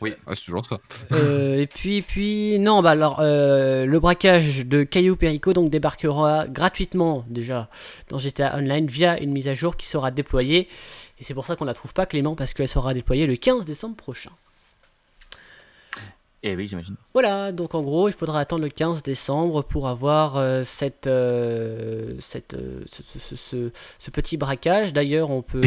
oui, 0.00 0.14
c'est 0.28 0.44
toujours 0.44 0.64
ça. 0.64 0.78
Euh, 1.12 1.56
et 1.56 1.66
puis, 1.66 2.02
puis, 2.02 2.58
non, 2.58 2.82
bah 2.82 2.90
alors, 2.90 3.20
le 3.20 3.98
braquage 3.98 4.66
de 4.66 4.82
Caillou 4.82 5.16
Perico 5.16 5.52
donc 5.52 5.70
débarquera 5.70 6.46
gratuitement 6.48 7.24
déjà 7.28 7.68
dans 8.08 8.18
GTA 8.18 8.56
Online 8.56 8.86
via 8.86 9.20
une 9.20 9.32
mise 9.32 9.48
à 9.48 9.54
jour 9.54 9.76
qui 9.76 9.86
sera 9.86 10.10
déployée. 10.10 10.68
Et 11.18 11.24
c'est 11.24 11.34
pour 11.34 11.46
ça 11.46 11.56
qu'on 11.56 11.64
la 11.64 11.74
trouve 11.74 11.94
pas, 11.94 12.06
Clément, 12.06 12.34
parce 12.34 12.52
qu'elle 12.52 12.68
sera 12.68 12.92
déployée 12.92 13.26
le 13.26 13.36
15 13.36 13.64
décembre 13.64 13.96
prochain. 13.96 14.30
Et 16.46 16.50
eh 16.50 16.56
oui, 16.56 16.68
j'imagine. 16.68 16.94
Voilà, 17.12 17.50
donc 17.50 17.74
en 17.74 17.82
gros, 17.82 18.08
il 18.08 18.12
faudra 18.14 18.38
attendre 18.38 18.62
le 18.62 18.68
15 18.68 19.02
décembre 19.02 19.64
pour 19.64 19.88
avoir 19.88 20.36
euh, 20.36 20.62
cette, 20.62 21.08
euh, 21.08 22.14
cette, 22.20 22.54
euh, 22.54 22.84
ce, 22.86 23.70
ce, 23.98 24.10
petit 24.12 24.36
braquage. 24.36 24.92
D'ailleurs, 24.92 25.30
on 25.30 25.42
peut. 25.42 25.60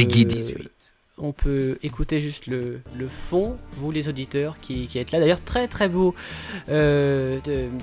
On 1.21 1.33
peut 1.33 1.77
écouter 1.83 2.21
juste 2.21 2.47
le, 2.47 2.79
le, 2.97 3.09
fond, 3.09 3.57
vous 3.73 3.91
les 3.91 4.07
auditeurs 4.07 4.55
qui, 4.61 4.87
qui 4.87 4.99
êtes 4.99 5.11
là. 5.11 5.19
D'ailleurs, 5.19 5.43
très 5.43 5.67
très 5.67 5.89
beau 5.89 6.15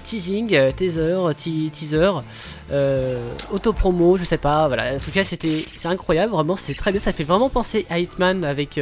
teasing, 0.05 0.73
teaser, 0.75 1.19
teaser, 1.71 2.13
auto-promo, 3.53 4.17
je 4.17 4.25
sais 4.25 4.39
pas. 4.39 4.69
Voilà. 4.69 4.95
En 4.95 4.99
tout 4.99 5.11
cas, 5.11 5.23
c'était 5.23 5.67
c'est 5.77 5.89
incroyable, 5.89 6.33
vraiment, 6.33 6.57
c'est 6.57 6.73
très 6.73 6.93
bien. 6.93 7.01
Ça 7.03 7.13
fait 7.13 7.25
vraiment 7.25 7.51
penser 7.51 7.85
à 7.91 7.99
Hitman 7.99 8.43
avec 8.43 8.81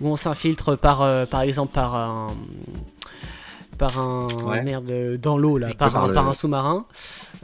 où 0.00 0.08
on 0.08 0.16
s'infiltre 0.16 0.76
par, 0.76 1.28
par 1.28 1.42
exemple 1.42 1.72
par 1.72 1.94
un 1.94 2.34
par 3.82 3.98
un 3.98 4.62
merde 4.62 5.18
dans 5.20 5.36
l'eau 5.36 5.58
là, 5.58 5.74
par, 5.76 5.96
un, 5.96 6.14
par 6.14 6.28
un 6.28 6.32
sous-marin. 6.32 6.86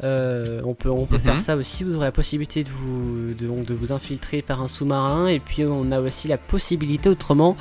Euh, 0.05 0.63
on 0.65 0.75
peut, 0.75 0.89
on 0.89 1.05
peut 1.05 1.19
faire 1.19 1.35
mhm. 1.35 1.41
ça 1.41 1.57
aussi. 1.57 1.83
Vous 1.83 1.97
aurez 1.97 2.05
la 2.05 2.13
possibilité 2.13 2.63
de 2.63 2.69
vous, 2.69 3.35
de, 3.35 3.65
de 3.65 3.75
vous 3.75 3.91
infiltrer 3.91 4.41
par 4.41 4.63
un 4.63 4.69
sous-marin 4.69 5.27
et 5.27 5.41
puis 5.41 5.65
on 5.65 5.91
a 5.91 5.99
aussi 5.99 6.29
la 6.29 6.39
possibilité 6.39 7.09
autrement 7.09 7.57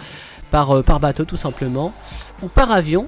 par, 0.52 0.70
euh, 0.70 0.84
par 0.84 1.00
bateau 1.00 1.26
tout 1.26 1.38
simplement 1.38 1.92
ou 2.44 2.50
par 2.50 2.72
avion. 2.72 3.08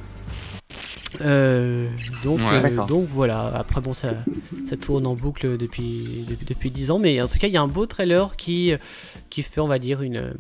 Euh, 1.21 1.88
donc, 2.23 2.39
donc 2.88 3.07
voilà. 3.07 3.53
Après 3.53 3.79
bon, 3.79 3.93
ça, 3.93 4.13
ça 4.67 4.75
tourne 4.75 5.05
en 5.05 5.13
boucle 5.13 5.55
depuis, 5.55 6.25
depuis, 6.27 6.47
depuis 6.47 6.71
10 6.71 6.89
ans, 6.89 6.97
mais 6.97 7.21
en 7.21 7.27
tout 7.27 7.38
cas, 7.38 7.45
il 7.45 7.53
y 7.53 7.57
a 7.57 7.61
un 7.61 7.67
beau 7.67 7.85
trailer 7.85 8.35
qui, 8.38 8.73
qui 9.29 9.43
fait, 9.43 9.61
on 9.61 9.67
va 9.67 9.77
dire, 9.77 10.01
une, 10.01 10.33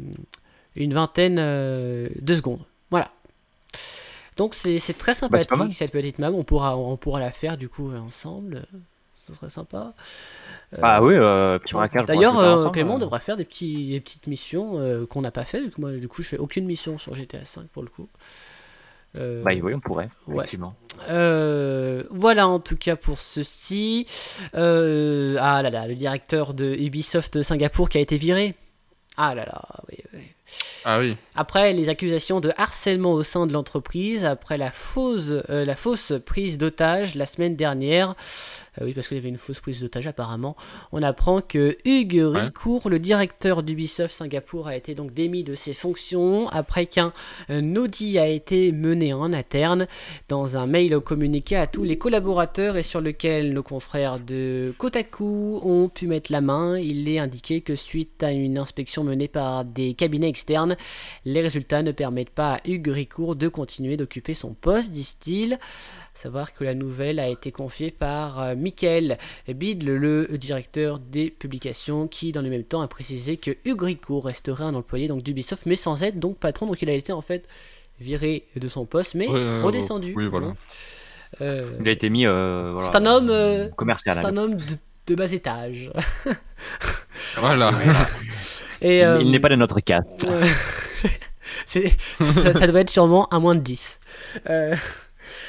une 0.75 0.95
vingtaine 0.95 1.35
de 1.35 2.33
secondes. 2.33 2.61
Voilà. 2.89 3.11
Donc 4.39 4.55
c'est 4.55 4.79
très 4.97 5.11
bah, 5.27 5.41
sympathique 5.41 5.73
cette 5.73 5.91
petite 5.91 6.17
map. 6.17 6.31
On 6.31 6.45
pourra, 6.45 6.77
on 6.77 6.95
pourra 6.95 7.19
la 7.19 7.31
faire 7.31 7.57
du 7.57 7.67
coup 7.67 7.91
ensemble. 7.93 8.65
Ce 9.27 9.33
serait 9.33 9.49
sympa. 9.49 9.93
Euh, 10.73 10.77
ah 10.81 11.03
oui, 11.03 11.13
euh, 11.13 11.59
petit 11.59 11.73
braquage. 11.73 12.05
D'ailleurs, 12.05 12.39
euh, 12.39 12.69
Clément 12.69 12.97
devrait 12.97 13.19
faire 13.19 13.35
des, 13.35 13.43
petits, 13.43 13.89
des 13.89 13.99
petites 13.99 14.27
missions 14.27 15.05
qu'on 15.09 15.21
n'a 15.21 15.31
pas 15.31 15.43
fait. 15.43 15.77
Moi, 15.77 15.91
du 15.91 16.07
coup, 16.07 16.23
je 16.23 16.29
fais 16.29 16.37
aucune 16.37 16.65
mission 16.65 16.97
sur 16.97 17.15
GTA 17.15 17.43
5 17.43 17.67
pour 17.67 17.83
le 17.83 17.89
coup. 17.89 18.07
bah 19.13 19.51
oui, 19.61 19.73
on 19.73 19.81
pourrait, 19.81 20.09
effectivement. 20.31 20.73
voilà 22.09 22.47
en 22.47 22.61
tout 22.61 22.77
cas 22.77 22.95
pour 22.95 23.19
ceci. 23.19 24.07
ah 24.53 24.57
là 25.61 25.69
là, 25.69 25.85
le 25.85 25.95
directeur 25.95 26.53
de 26.53 26.73
Ubisoft 26.75 27.41
Singapour 27.41 27.89
qui 27.89 27.97
a 27.97 28.01
été 28.01 28.15
viré. 28.15 28.55
Ah 29.17 29.35
là 29.35 29.43
là, 29.43 29.61
oui, 29.89 29.97
oui. 30.13 30.31
Ah 30.85 30.99
oui. 30.99 31.15
Après 31.35 31.73
les 31.73 31.89
accusations 31.89 32.39
de 32.39 32.51
harcèlement 32.57 33.11
au 33.13 33.23
sein 33.23 33.47
de 33.47 33.53
l'entreprise, 33.53 34.25
après 34.25 34.57
la 34.57 34.71
fausse, 34.71 35.33
euh, 35.49 35.65
la 35.65 35.75
fausse 35.75 36.13
prise 36.25 36.57
d'otage 36.57 37.15
la 37.15 37.25
semaine 37.25 37.55
dernière, 37.55 38.15
euh, 38.79 38.85
oui, 38.85 38.93
parce 38.93 39.07
qu'il 39.07 39.17
y 39.17 39.19
avait 39.19 39.29
une 39.29 39.37
fausse 39.37 39.59
prise 39.59 39.81
d'otage 39.81 40.07
apparemment. 40.07 40.55
On 40.91 41.03
apprend 41.03 41.41
que 41.41 41.77
Hugues 41.85 42.23
Ricourt, 42.23 42.89
le 42.89 42.99
directeur 42.99 43.63
d'Ubisoft 43.63 44.15
Singapour, 44.15 44.67
a 44.67 44.75
été 44.75 44.95
donc 44.95 45.13
démis 45.13 45.43
de 45.43 45.55
ses 45.55 45.73
fonctions 45.73 46.47
après 46.49 46.85
qu'un 46.85 47.13
audit 47.49 48.17
a 48.17 48.27
été 48.27 48.71
mené 48.71 49.13
en 49.13 49.33
interne 49.33 49.87
dans 50.27 50.57
un 50.57 50.65
mail 50.65 50.99
communiqué 50.99 51.55
à 51.55 51.67
tous 51.67 51.83
les 51.83 51.97
collaborateurs 51.97 52.77
et 52.77 52.83
sur 52.83 53.01
lequel 53.01 53.53
nos 53.53 53.63
confrères 53.63 54.19
de 54.19 54.73
Kotaku 54.77 55.59
ont 55.63 55.89
pu 55.89 56.07
mettre 56.07 56.31
la 56.31 56.41
main. 56.41 56.77
Il 56.77 57.07
est 57.09 57.19
indiqué 57.19 57.61
que 57.61 57.75
suite 57.75 58.23
à 58.23 58.31
une 58.31 58.57
inspection 58.57 59.03
menée 59.03 59.27
par 59.27 59.65
des 59.65 59.93
cabinets 59.93 60.29
les 61.25 61.41
résultats 61.41 61.81
ne 61.83 61.91
permettent 61.91 62.29
pas 62.29 62.55
à 62.55 62.59
Hugues 62.65 62.87
Ricourt 62.87 63.35
de 63.35 63.47
continuer 63.47 63.97
d'occuper 63.97 64.33
son 64.33 64.53
poste, 64.53 64.89
disent-ils. 64.89 65.59
Savoir 66.13 66.53
que 66.53 66.63
la 66.65 66.73
nouvelle 66.73 67.19
a 67.19 67.29
été 67.29 67.51
confiée 67.51 67.91
par 67.91 68.41
euh, 68.41 68.55
Michael 68.55 69.17
Bidle, 69.47 69.95
le 69.95 70.37
directeur 70.37 70.99
des 70.99 71.29
publications, 71.29 72.07
qui 72.07 72.31
dans 72.33 72.41
le 72.41 72.49
même 72.49 72.65
temps 72.65 72.81
a 72.81 72.87
précisé 72.87 73.37
que 73.37 73.51
Hugues 73.63 73.83
Ricourt 73.83 74.25
resterait 74.25 74.65
un 74.65 74.75
employé 74.75 75.07
donc 75.07 75.23
d'Ubisoft, 75.23 75.65
mais 75.65 75.77
sans 75.77 76.03
être 76.03 76.19
donc 76.19 76.37
patron. 76.37 76.65
Donc 76.65 76.81
il 76.81 76.89
a 76.89 76.93
été 76.93 77.13
en 77.13 77.21
fait 77.21 77.47
viré 78.01 78.45
de 78.55 78.67
son 78.67 78.85
poste, 78.85 79.15
mais 79.15 79.27
redescendu. 79.27 80.13
Oui, 80.15 80.27
voilà. 80.27 80.53
Euh, 81.41 81.71
il 81.79 81.87
a 81.87 81.91
été 81.91 82.09
mis. 82.09 82.25
Euh, 82.25 82.81
c'est 82.81 82.97
un 82.97 83.05
homme 83.05 83.71
commercial. 83.75 84.17
C'est 84.19 84.25
un 84.25 84.35
homme 84.35 84.57
de, 85.07 85.15
bas 85.15 85.31
étage. 85.31 85.91
voilà. 87.37 87.71
Et, 88.81 89.01
il 89.01 89.31
n'est 89.31 89.39
pas 89.39 89.49
de 89.49 89.55
notre 89.55 89.79
cas. 89.79 89.99
ça, 91.65 91.79
ça, 92.53 92.67
doit 92.67 92.81
être 92.81 92.89
sûrement 92.89 93.27
à 93.27 93.39
moins 93.39 93.55
de 93.55 93.61
10. 93.61 93.99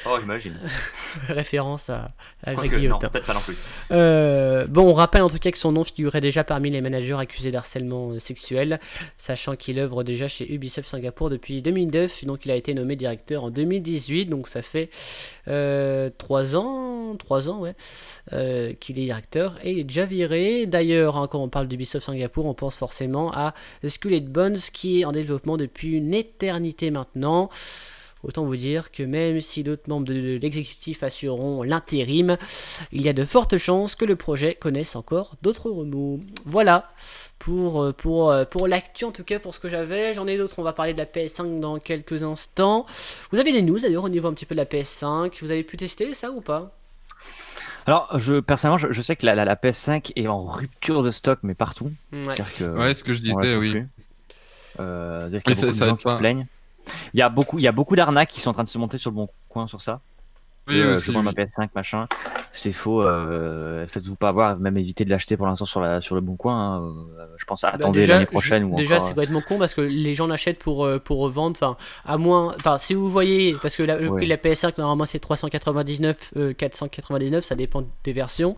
Oh, 0.05 0.17
j'imagine. 0.19 0.57
Référence 1.27 1.89
à, 1.89 2.11
à 2.43 2.55
Greg 2.55 2.87
Non, 2.87 2.99
peut-être 2.99 3.25
pas 3.25 3.33
non 3.33 3.39
plus. 3.39 3.57
Euh, 3.91 4.65
bon, 4.67 4.89
on 4.89 4.93
rappelle 4.93 5.21
en 5.21 5.29
tout 5.29 5.37
cas 5.37 5.51
que 5.51 5.57
son 5.57 5.71
nom 5.71 5.83
figurait 5.83 6.21
déjà 6.21 6.43
parmi 6.43 6.69
les 6.69 6.81
managers 6.81 7.17
accusés 7.19 7.51
d'harcèlement 7.51 8.11
euh, 8.11 8.19
sexuel, 8.19 8.79
sachant 9.17 9.55
qu'il 9.55 9.79
œuvre 9.79 10.03
déjà 10.03 10.27
chez 10.27 10.51
Ubisoft 10.51 10.87
Singapour 10.87 11.29
depuis 11.29 11.61
2009, 11.61 12.25
donc 12.25 12.45
il 12.45 12.51
a 12.51 12.55
été 12.55 12.73
nommé 12.73 12.95
directeur 12.95 13.43
en 13.43 13.49
2018, 13.49 14.25
donc 14.27 14.47
ça 14.47 14.61
fait 14.61 14.89
euh, 15.47 16.09
3 16.17 16.55
ans 16.55 16.91
ans, 17.11 17.15
3 17.17 17.49
ans, 17.49 17.59
ouais, 17.59 17.75
euh, 18.33 18.73
qu'il 18.79 18.99
est 18.99 19.03
directeur 19.03 19.57
et 19.63 19.71
il 19.71 19.79
est 19.79 19.83
déjà 19.83 20.05
viré. 20.05 20.65
D'ailleurs, 20.65 21.17
hein, 21.17 21.27
quand 21.27 21.41
on 21.41 21.49
parle 21.49 21.67
d'Ubisoft 21.67 22.05
Singapour, 22.05 22.45
on 22.45 22.53
pense 22.53 22.75
forcément 22.75 23.31
à 23.33 23.53
Skull 23.85 24.19
Bones 24.21 24.57
qui 24.73 25.01
est 25.01 25.05
en 25.05 25.11
développement 25.11 25.57
depuis 25.57 25.91
une 25.91 26.13
éternité 26.13 26.91
maintenant. 26.91 27.49
Autant 28.23 28.45
vous 28.45 28.55
dire 28.55 28.91
que 28.91 29.03
même 29.03 29.41
si 29.41 29.63
d'autres 29.63 29.89
membres 29.89 30.07
de 30.07 30.37
l'exécutif 30.41 31.03
assureront 31.03 31.63
l'intérim, 31.63 32.37
il 32.91 33.01
y 33.01 33.09
a 33.09 33.13
de 33.13 33.25
fortes 33.25 33.57
chances 33.57 33.95
que 33.95 34.05
le 34.05 34.15
projet 34.15 34.53
connaisse 34.53 34.95
encore 34.95 35.35
d'autres 35.41 35.69
remous. 35.69 36.19
Voilà 36.45 36.91
pour, 37.39 37.81
euh, 37.81 37.91
pour, 37.93 38.31
euh, 38.31 38.45
pour 38.45 38.67
l'actu 38.67 39.05
en 39.05 39.11
tout 39.11 39.23
cas 39.23 39.39
pour 39.39 39.55
ce 39.55 39.59
que 39.59 39.69
j'avais. 39.69 40.13
J'en 40.13 40.27
ai 40.27 40.37
d'autres, 40.37 40.59
on 40.59 40.63
va 40.63 40.73
parler 40.73 40.93
de 40.93 40.99
la 40.99 41.05
PS5 41.05 41.59
dans 41.59 41.79
quelques 41.79 42.23
instants. 42.23 42.85
Vous 43.31 43.39
avez 43.39 43.51
des 43.51 43.61
news 43.61 43.79
d'ailleurs 43.79 44.03
au 44.03 44.09
niveau 44.09 44.27
un 44.27 44.33
petit 44.33 44.45
peu 44.45 44.55
de 44.55 44.59
la 44.59 44.65
PS5. 44.65 45.39
Vous 45.41 45.51
avez 45.51 45.63
pu 45.63 45.77
tester 45.77 46.13
ça 46.13 46.31
ou 46.31 46.41
pas? 46.41 46.77
Alors, 47.87 48.19
je, 48.19 48.39
personnellement, 48.39 48.77
je, 48.77 49.01
sais 49.01 49.15
que 49.15 49.25
la, 49.25 49.33
la, 49.33 49.55
PS5 49.55 50.11
est 50.15 50.27
en 50.27 50.41
rupture 50.41 51.01
de 51.01 51.09
stock, 51.09 51.39
mais 51.41 51.55
partout. 51.55 51.91
Ouais, 52.13 52.35
que, 52.35 52.93
ce 52.93 53.03
que 53.03 53.13
je 53.13 53.21
disais, 53.21 53.55
oui. 53.55 53.83
Euh, 54.79 55.27
il 55.29 55.33
y 55.33 55.37
a 55.37 55.39
beaucoup 55.39 55.65
de 55.65 55.71
gens 55.71 55.95
qui 55.95 56.09
se 56.09 56.15
plaignent. 56.15 56.47
Il 57.13 57.19
y 57.19 57.23
a 57.23 57.29
beaucoup, 57.29 57.59
il 57.59 57.63
y 57.63 57.67
a 57.67 57.71
beaucoup 57.71 57.95
d'arnaques 57.95 58.29
qui 58.29 58.41
sont 58.41 58.49
en 58.49 58.53
train 58.53 58.63
de 58.63 58.69
se 58.69 58.77
monter 58.77 58.97
sur 58.97 59.11
le 59.11 59.15
bon 59.15 59.29
coin 59.49 59.67
sur 59.67 59.81
ça. 59.81 60.01
Oui, 60.67 60.79
euh, 60.79 60.99
je 60.99 61.11
prends 61.11 61.23
ma 61.23 61.31
PS5 61.31 61.69
machin. 61.73 62.07
C'est 62.51 62.71
faux. 62.71 63.01
Euh, 63.01 63.87
Faites-vous 63.87 64.15
pas 64.15 64.29
avoir, 64.29 64.59
même 64.59 64.77
éviter 64.77 65.05
de 65.05 65.09
l'acheter 65.09 65.37
pour 65.37 65.47
l'instant 65.47 65.65
sur 65.65 65.81
la 65.81 66.01
sur 66.01 66.15
le 66.15 66.21
bon 66.21 66.35
coin. 66.35 66.75
Hein. 66.75 66.83
Euh, 67.17 67.25
je 67.37 67.45
pense 67.45 67.61
bah, 67.61 67.71
attendez 67.73 68.05
l'année 68.05 68.25
prochaine 68.25 68.65
ou 68.65 68.75
Déjà, 68.75 68.99
c'est 68.99 69.09
complètement 69.09 69.41
con 69.41 69.57
parce 69.57 69.73
que 69.73 69.81
les 69.81 70.13
gens 70.13 70.27
l'achètent 70.27 70.59
pour 70.59 70.87
pour 71.03 71.19
revendre. 71.19 71.57
Enfin, 71.57 71.77
à 72.05 72.17
moins. 72.17 72.55
Enfin, 72.59 72.77
si 72.77 72.93
vous 72.93 73.09
voyez, 73.09 73.55
parce 73.61 73.75
que 73.75 73.83
le 73.83 74.09
prix 74.09 74.25
de 74.25 74.29
la 74.29 74.37
PS5 74.37 74.73
normalement 74.77 75.05
c'est 75.05 75.19
399, 75.19 76.33
499, 76.57 77.43
ça 77.43 77.55
dépend 77.55 77.83
des 78.03 78.13
versions. 78.13 78.55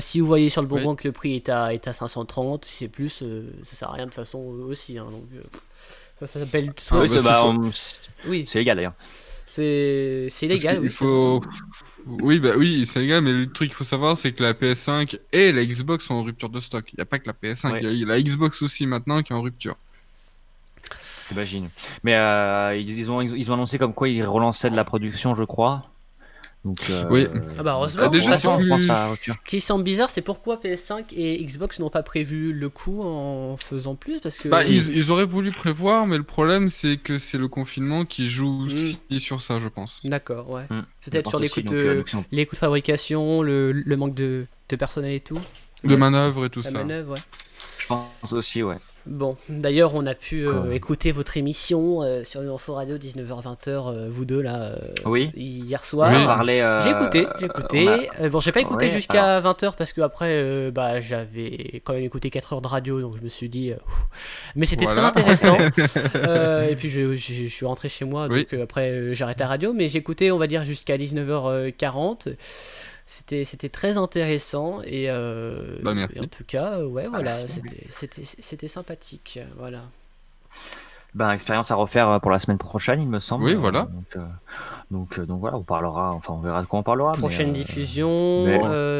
si 0.00 0.20
vous 0.20 0.26
voyez 0.26 0.50
sur 0.50 0.60
le 0.60 0.68
bon 0.68 0.82
coin 0.82 0.96
que 0.96 1.08
le 1.08 1.12
prix 1.12 1.36
est 1.36 1.48
à 1.48 1.72
est 1.72 1.88
à 1.88 1.92
530, 1.92 2.66
c'est 2.66 2.88
plus, 2.88 3.24
ça 3.62 3.76
sert 3.76 3.88
à 3.88 3.92
rien 3.92 4.06
de 4.06 4.14
façon 4.14 4.38
aussi. 4.68 4.98
Hein, 4.98 5.06
donc 5.10 5.24
ça 6.26 6.40
s'appelle. 6.40 6.72
Ah, 6.90 7.00
oui, 7.00 7.08
c'est 7.08 7.22
bah, 7.22 7.54
oui. 8.26 8.44
légal 8.54 8.76
d'ailleurs. 8.76 8.94
C'est 9.46 10.28
légal, 10.42 10.80
oui. 10.80 10.88
Faut... 10.90 11.42
Oui, 12.06 12.40
bah 12.40 12.52
oui, 12.56 12.86
c'est 12.86 13.00
légal, 13.00 13.20
mais 13.20 13.32
le 13.32 13.46
truc 13.46 13.68
qu'il 13.68 13.76
faut 13.76 13.84
savoir, 13.84 14.16
c'est 14.16 14.32
que 14.32 14.42
la 14.42 14.54
PS5 14.54 15.18
et 15.32 15.52
la 15.52 15.64
Xbox 15.64 16.06
sont 16.06 16.14
en 16.14 16.22
rupture 16.22 16.48
de 16.48 16.58
stock. 16.58 16.90
Il 16.92 16.96
n'y 16.96 17.02
a 17.02 17.06
pas 17.06 17.18
que 17.18 17.26
la 17.26 17.34
PS5, 17.34 17.78
il 17.82 17.98
y, 17.98 18.02
a 18.02 18.06
la 18.06 18.20
Xbox 18.20 18.62
aussi 18.62 18.86
maintenant 18.86 19.22
qui 19.22 19.32
est 19.32 19.36
en 19.36 19.42
rupture. 19.42 19.76
J'imagine. 21.28 21.68
Mais 22.02 22.16
euh, 22.16 22.76
ils, 22.76 23.10
ont, 23.10 23.20
ils 23.20 23.50
ont 23.50 23.54
annoncé 23.54 23.78
comme 23.78 23.94
quoi 23.94 24.08
ils 24.08 24.24
relançaient 24.24 24.70
de 24.70 24.76
la 24.76 24.84
production, 24.84 25.34
je 25.34 25.44
crois. 25.44 25.91
Donc, 26.64 26.78
euh, 26.90 27.04
oui. 27.10 27.26
Ah 27.58 27.64
bah 27.64 27.72
heureusement. 27.74 28.08
déjà, 28.08 28.38
ce 28.38 29.30
qui 29.46 29.60
semble 29.60 29.82
bizarre, 29.82 30.10
c'est 30.10 30.22
pourquoi 30.22 30.56
PS5 30.56 31.06
et 31.12 31.44
Xbox 31.44 31.80
n'ont 31.80 31.90
pas 31.90 32.04
prévu 32.04 32.52
le 32.52 32.68
coup 32.68 33.02
en 33.02 33.56
faisant 33.56 33.96
plus 33.96 34.20
parce 34.20 34.38
que. 34.38 34.48
Bah, 34.48 34.62
ils, 34.64 35.10
auraient 35.10 35.24
voulu 35.24 35.50
prévoir, 35.50 36.06
mais 36.06 36.16
le 36.16 36.22
problème 36.22 36.70
c'est 36.70 36.98
que 36.98 37.18
c'est 37.18 37.38
le 37.38 37.48
confinement 37.48 38.04
qui 38.04 38.28
joue 38.28 38.66
mm. 38.66 38.66
aussi 38.66 39.00
sur 39.18 39.42
ça, 39.42 39.58
je 39.58 39.68
pense. 39.68 40.00
D'accord, 40.04 40.50
ouais. 40.50 40.66
Mm. 40.70 40.84
Peut-être 41.04 41.30
sur 41.30 41.40
les 41.40 41.48
coûts, 41.48 41.62
de, 41.62 41.76
euh, 41.76 42.04
les 42.30 42.46
coûts 42.46 42.54
de 42.54 42.60
fabrication, 42.60 43.42
le, 43.42 43.72
le 43.72 43.96
manque 43.96 44.14
de, 44.14 44.46
de, 44.68 44.76
personnel 44.76 45.14
et 45.14 45.20
tout. 45.20 45.40
De 45.82 45.96
manœuvre 45.96 46.44
et 46.44 46.50
tout 46.50 46.62
La 46.62 46.70
ça. 46.70 46.78
Manœuvre, 46.78 47.14
ouais. 47.14 47.20
Je 47.78 47.86
pense 47.88 48.32
aussi, 48.32 48.62
ouais. 48.62 48.76
Bon, 49.06 49.36
d'ailleurs, 49.48 49.94
on 49.96 50.06
a 50.06 50.14
pu 50.14 50.46
euh, 50.46 50.72
écouter 50.72 51.10
votre 51.10 51.36
émission 51.36 52.02
euh, 52.02 52.22
sur 52.22 52.40
Info 52.40 52.74
Radio 52.74 52.96
19h-20h, 52.98 53.68
euh, 53.68 54.08
vous 54.08 54.24
deux 54.24 54.40
là, 54.40 54.76
oui. 55.04 55.30
hier 55.34 55.84
soir. 55.84 56.12
J'ai 56.80 56.90
écouté, 56.90 57.26
j'ai 57.40 57.46
écouté. 57.46 58.08
bon, 58.30 58.40
j'ai 58.40 58.52
pas 58.52 58.60
écouté 58.60 58.90
jusqu'à 58.90 59.40
20h 59.40 59.72
parce 59.76 59.92
que 59.92 60.02
après, 60.02 60.70
bah, 60.70 61.00
j'avais 61.00 61.82
quand 61.84 61.94
même 61.94 62.04
écouté 62.04 62.30
4 62.30 62.52
heures 62.52 62.62
de 62.62 62.68
radio, 62.68 63.00
donc 63.00 63.16
je 63.18 63.24
me 63.24 63.28
suis 63.28 63.48
dit, 63.48 63.72
mais 64.54 64.66
c'était 64.66 64.86
très 64.86 65.00
intéressant. 65.00 65.56
et 66.70 66.76
puis 66.76 66.88
je, 66.88 67.14
je, 67.16 67.46
suis 67.46 67.66
rentré 67.66 67.88
chez 67.88 68.04
moi, 68.04 68.28
donc 68.28 68.54
après 68.54 69.14
j'arrête 69.14 69.40
la 69.40 69.48
radio, 69.48 69.72
mais 69.72 69.88
j'ai 69.88 69.98
écouté, 69.98 70.30
on 70.30 70.38
va 70.38 70.46
dire 70.46 70.64
jusqu'à 70.64 70.96
19h40 70.96 72.34
c'était 73.06 73.44
c'était 73.44 73.68
très 73.68 73.96
intéressant 73.96 74.80
et, 74.84 75.10
euh, 75.10 75.78
bah, 75.82 75.92
en 75.92 76.26
tout 76.26 76.44
cas 76.46 76.78
euh, 76.78 76.86
ouais 76.86 77.04
ah, 77.06 77.10
voilà 77.10 77.34
c'était 78.40 78.68
sympathique 78.68 79.38
voilà 79.58 79.82
ben, 81.14 81.30
expérience 81.32 81.70
à 81.70 81.74
refaire 81.74 82.08
euh, 82.08 82.18
pour 82.20 82.30
la 82.30 82.38
semaine 82.38 82.56
prochaine, 82.56 83.02
il 83.02 83.06
me 83.06 83.20
semble. 83.20 83.44
Oui, 83.44 83.54
voilà. 83.54 83.86
Donc, 84.90 85.20
donc, 85.20 85.40
voilà, 85.40 85.58
on 85.58 85.62
parlera, 85.62 86.14
enfin, 86.14 86.32
on 86.32 86.40
verra 86.40 86.62
de 86.62 86.66
quoi 86.66 86.78
on 86.78 86.82
parlera. 86.82 87.12
Prochaine 87.12 87.52
diffusion, 87.52 88.46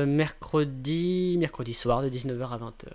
mercredi, 0.04 1.36
mercredi 1.38 1.72
soir 1.72 2.02
de 2.02 2.10
19h 2.10 2.50
à 2.50 2.58
20h. 2.58 2.88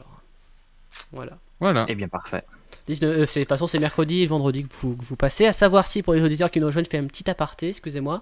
Voilà. 1.12 1.39
Voilà. 1.60 1.82
Et 1.84 1.93
eh 1.93 1.96
bien, 1.96 2.08
parfait. 2.08 2.43
19, 2.88 3.17
de 3.17 3.26
toute 3.26 3.50
façon, 3.50 3.67
c'est 3.67 3.80
mercredi 3.80 4.22
et 4.22 4.26
vendredi 4.28 4.63
que 4.63 4.74
vous, 4.74 4.96
que 4.96 5.04
vous, 5.04 5.15
passez. 5.15 5.46
À 5.46 5.54
savoir 5.54 5.86
si, 5.86 6.04
pour 6.04 6.13
les 6.13 6.24
auditeurs 6.24 6.52
qui 6.52 6.60
nous 6.60 6.67
rejoignent, 6.67 6.86
je 6.86 6.89
fais 6.89 6.98
un 6.98 7.06
petit 7.06 7.30
aparté, 7.30 7.70
excusez-moi. 7.70 8.22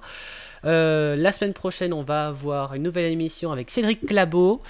Euh, 0.66 1.16
la 1.16 1.32
semaine 1.32 1.54
prochaine, 1.54 1.94
on 1.94 2.04
va 2.04 2.28
avoir 2.28 2.74
une 2.74 2.84
nouvelle 2.84 3.12
émission 3.12 3.52
avec 3.52 3.70
Cédric 3.72 4.06
Clabot 4.06 4.62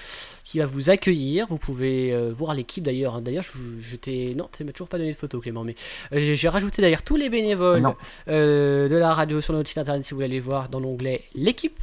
qui 0.43 0.59
va 0.59 0.65
vous 0.65 0.89
accueillir. 0.89 1.47
Vous 1.47 1.57
pouvez 1.57 2.13
euh, 2.13 2.31
voir 2.33 2.53
l'équipe 2.53 2.83
d'ailleurs. 2.83 3.21
D'ailleurs, 3.21 3.43
je, 3.43 3.51
je 3.81 3.95
t'ai. 3.95 4.35
Non, 4.35 4.49
tu 4.55 4.63
m'as 4.63 4.71
toujours 4.71 4.87
pas 4.87 4.97
donné 4.97 5.11
de 5.11 5.17
photo, 5.17 5.39
Clément, 5.39 5.63
mais 5.63 5.75
euh, 6.13 6.33
j'ai 6.33 6.49
rajouté 6.49 6.81
d'ailleurs 6.81 7.03
tous 7.03 7.15
les 7.15 7.29
bénévoles 7.29 7.93
de 8.27 8.95
la 8.95 9.13
radio 9.13 9.41
sur 9.41 9.53
notre 9.53 9.69
site 9.69 9.77
internet 9.77 10.03
si 10.03 10.11
vous 10.11 10.17
voulez 10.17 10.25
aller 10.25 10.39
voir 10.39 10.69
dans 10.69 10.79
l'onglet 10.79 11.23
l'équipe, 11.33 11.79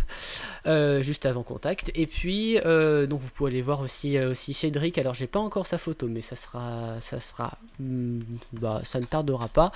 juste 1.01 1.27
avant 1.27 1.43
contact. 1.43 1.91
Et 1.95 2.07
puis, 2.07 2.55
donc 2.55 3.21
vous 3.21 3.31
pouvez 3.35 3.51
aller 3.51 3.63
voir 3.63 3.81
aussi, 3.81 4.19
aussi 4.19 4.55
Cédric. 4.55 4.99
Alors, 4.99 5.15
j'ai 5.15 5.27
pas 5.27 5.41
encore 5.41 5.67
sa 5.67 5.79
photo, 5.79 6.07
mais 6.09 6.21
ça 6.21 6.37
sera. 6.37 7.01
Ça 7.01 7.19
sera. 7.21 7.53
Hmm, 7.81 8.21
bah, 8.53 8.81
ça 8.85 9.01
ne 9.01 9.07
tardera 9.07 9.49
pas. 9.49 9.73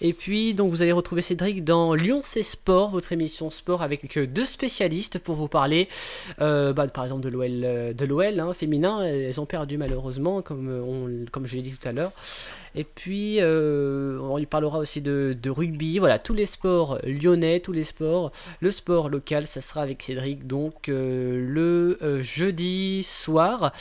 Et 0.00 0.12
puis, 0.12 0.54
donc, 0.54 0.70
vous 0.70 0.82
allez 0.82 0.92
retrouver 0.92 1.22
Cédric 1.22 1.64
dans 1.64 1.94
Lyon 1.94 2.20
C'est 2.22 2.42
Sport, 2.42 2.90
votre 2.90 3.12
émission 3.12 3.50
sport 3.50 3.82
avec 3.82 4.18
deux 4.18 4.44
spécialistes 4.44 5.18
pour 5.18 5.34
vous 5.34 5.48
parler, 5.48 5.88
euh, 6.40 6.72
bah, 6.72 6.86
par 6.86 7.04
exemple, 7.04 7.22
de 7.22 7.28
l'OL, 7.28 7.50
euh, 7.64 7.92
de 7.92 8.40
hein, 8.40 8.52
féminin. 8.54 9.02
Elles 9.02 9.40
ont 9.40 9.46
perdu 9.46 9.78
malheureusement, 9.78 10.42
on, 10.50 11.24
comme 11.30 11.46
je 11.46 11.56
l'ai 11.56 11.62
dit 11.62 11.72
tout 11.72 11.88
à 11.88 11.92
l'heure. 11.92 12.12
Et 12.74 12.84
puis, 12.84 13.40
euh, 13.40 14.18
on 14.20 14.36
lui 14.36 14.46
parlera 14.46 14.78
aussi 14.78 15.00
de, 15.00 15.36
rugby. 15.48 15.98
Voilà, 15.98 16.18
tous 16.18 16.34
les 16.34 16.46
sports 16.46 16.98
lyonnais, 17.04 17.60
tous 17.60 17.72
les 17.72 17.84
sports. 17.84 18.32
Le 18.60 18.70
sport 18.70 19.08
local, 19.08 19.46
ça 19.46 19.60
sera 19.60 19.82
avec 19.82 20.02
Cédric, 20.02 20.46
donc 20.46 20.88
le 20.88 21.98
jeudi 22.20 23.02
soir. 23.02 23.72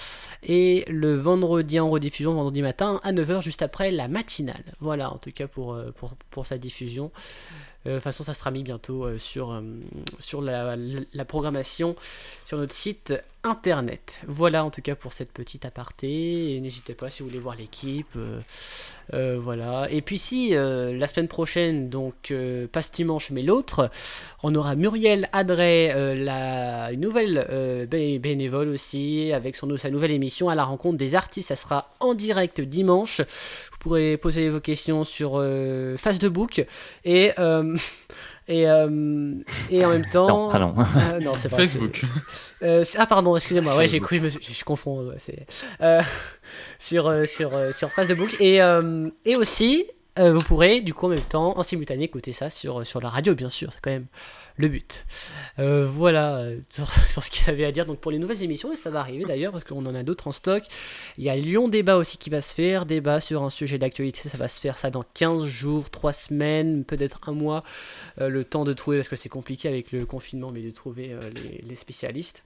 Et 0.43 0.85
le 0.87 1.15
vendredi 1.15 1.79
en 1.79 1.89
rediffusion, 1.89 2.33
vendredi 2.33 2.61
matin, 2.61 2.99
à 3.03 3.11
9h, 3.11 3.41
juste 3.41 3.61
après 3.61 3.91
la 3.91 4.07
matinale. 4.07 4.63
Voilà, 4.79 5.11
en 5.11 5.17
tout 5.17 5.31
cas 5.31 5.47
pour, 5.47 5.77
pour, 5.95 6.13
pour 6.29 6.45
sa 6.45 6.57
diffusion. 6.57 7.11
Euh, 7.85 7.91
de 7.91 7.95
toute 7.95 8.03
façon, 8.03 8.23
ça 8.23 8.33
sera 8.33 8.51
mis 8.51 8.63
bientôt 8.63 9.05
euh, 9.05 9.17
sur, 9.17 9.51
euh, 9.51 9.61
sur 10.19 10.41
la, 10.41 10.75
programmation 11.25 11.95
sur 12.45 12.57
notre 12.57 12.73
site 12.73 13.13
internet. 13.43 14.21
Voilà 14.27 14.63
en 14.65 14.71
tout 14.71 14.81
cas 14.81 14.95
pour 14.95 15.13
cette 15.13 15.31
petite 15.31 15.65
aparté. 15.65 16.59
N'hésitez 16.61 16.93
pas 16.93 17.09
si 17.09 17.23
vous 17.23 17.29
voulez 17.29 17.41
voir 17.41 17.55
l'équipe. 17.55 18.17
voilà. 19.11 19.87
Et 19.91 20.01
puis 20.01 20.17
si 20.17 20.51
la 20.51 21.07
semaine 21.07 21.27
prochaine, 21.27 21.89
donc 21.89 22.33
pas 22.71 22.81
ce 22.81 22.91
dimanche 22.91 23.31
mais 23.31 23.43
l'autre, 23.43 23.89
on 24.43 24.53
aura 24.55 24.75
Muriel 24.75 25.29
Adret, 25.33 26.15
la, 26.15 26.95
nouvelle 26.95 27.87
bénévole 27.89 28.69
aussi, 28.69 29.31
avec 29.33 29.55
son, 29.55 29.75
sa 29.77 29.89
nouvelle 29.89 30.11
émission 30.11 30.49
à 30.49 30.55
la 30.55 30.63
rencontre 30.63 30.97
des 30.97 31.15
artistes. 31.15 31.49
Ça 31.49 31.55
sera 31.55 31.93
en 31.99 32.13
direct 32.13 32.61
dimanche 32.61 33.21
pourrez 33.83 34.15
poser 34.17 34.47
vos 34.49 34.61
questions 34.61 35.03
sur 35.03 35.33
euh, 35.35 35.97
Face 35.97 36.17
de 36.17 36.29
Book 36.29 36.65
et 37.03 37.31
euh, 37.37 37.77
et, 38.47 38.67
euh, 38.67 39.33
et 39.69 39.85
en 39.85 39.89
même 39.89 40.05
temps 40.05 40.49
non, 40.59 40.75
non. 41.21 41.33
c'est 41.35 41.49
pas 41.49 41.57
Facebook. 41.57 42.01
ah 42.97 43.05
pardon 43.05 43.35
excusez-moi 43.35 43.75
ouais 43.77 43.87
j'ai 43.87 43.99
cru 43.99 44.19
je, 44.19 44.39
je, 44.39 44.63
confonds 44.63 45.11
c'est 45.17 45.45
sur 46.79 47.27
sur 47.27 47.51
sur 47.73 47.89
Face 47.91 48.07
de 48.07 48.13
Book 48.13 48.35
et 48.39 48.57
et 49.25 49.37
aussi 49.37 49.85
vous 50.17 50.41
pourrez 50.41 50.81
du 50.81 50.93
coup 50.93 51.07
en 51.07 51.09
même 51.09 51.21
temps 51.21 51.57
en 51.57 51.63
simultané 51.63 52.03
écouter 52.03 52.33
ça 52.33 52.49
sur 52.49 52.85
sur 52.85 53.01
la 53.01 53.09
radio 53.09 53.33
bien 53.33 53.49
sûr 53.49 53.71
c'est 53.71 53.81
quand 53.81 53.91
même 53.91 54.07
le 54.55 54.67
but. 54.67 55.05
Euh, 55.59 55.85
voilà 55.85 56.37
euh, 56.37 56.59
sur, 56.69 56.89
ce 57.21 57.29
qu'il 57.29 57.49
avait 57.49 57.65
à 57.65 57.71
dire. 57.71 57.85
Donc 57.85 57.99
pour 57.99 58.11
les 58.11 58.19
nouvelles 58.19 58.43
émissions, 58.43 58.71
et 58.71 58.75
ça 58.75 58.89
va 58.89 58.99
arriver 58.99 59.25
d'ailleurs 59.25 59.51
parce 59.51 59.63
qu'on 59.63 59.85
en 59.85 59.95
a 59.95 60.03
d'autres 60.03 60.27
en 60.27 60.31
stock. 60.31 60.63
Il 61.17 61.23
y 61.23 61.29
a 61.29 61.35
Lyon 61.35 61.67
Débat 61.67 61.97
aussi 61.97 62.17
qui 62.17 62.29
va 62.29 62.41
se 62.41 62.53
faire. 62.53 62.85
Débat 62.85 63.19
sur 63.19 63.43
un 63.43 63.49
sujet 63.49 63.77
d'actualité, 63.77 64.29
ça 64.29 64.37
va 64.37 64.47
se 64.47 64.59
faire 64.59 64.77
ça 64.77 64.89
dans 64.89 65.03
15 65.13 65.45
jours, 65.45 65.89
3 65.89 66.13
semaines, 66.13 66.85
peut-être 66.85 67.21
un 67.27 67.33
mois. 67.33 67.63
Euh, 68.21 68.29
le 68.29 68.43
temps 68.43 68.63
de 68.63 68.73
trouver, 68.73 68.97
parce 68.97 69.09
que 69.09 69.15
c'est 69.15 69.29
compliqué 69.29 69.67
avec 69.67 69.91
le 69.91 70.05
confinement, 70.05 70.51
mais 70.51 70.61
de 70.61 70.71
trouver 70.71 71.15
les, 71.65 71.75
spécialistes. 71.75 72.43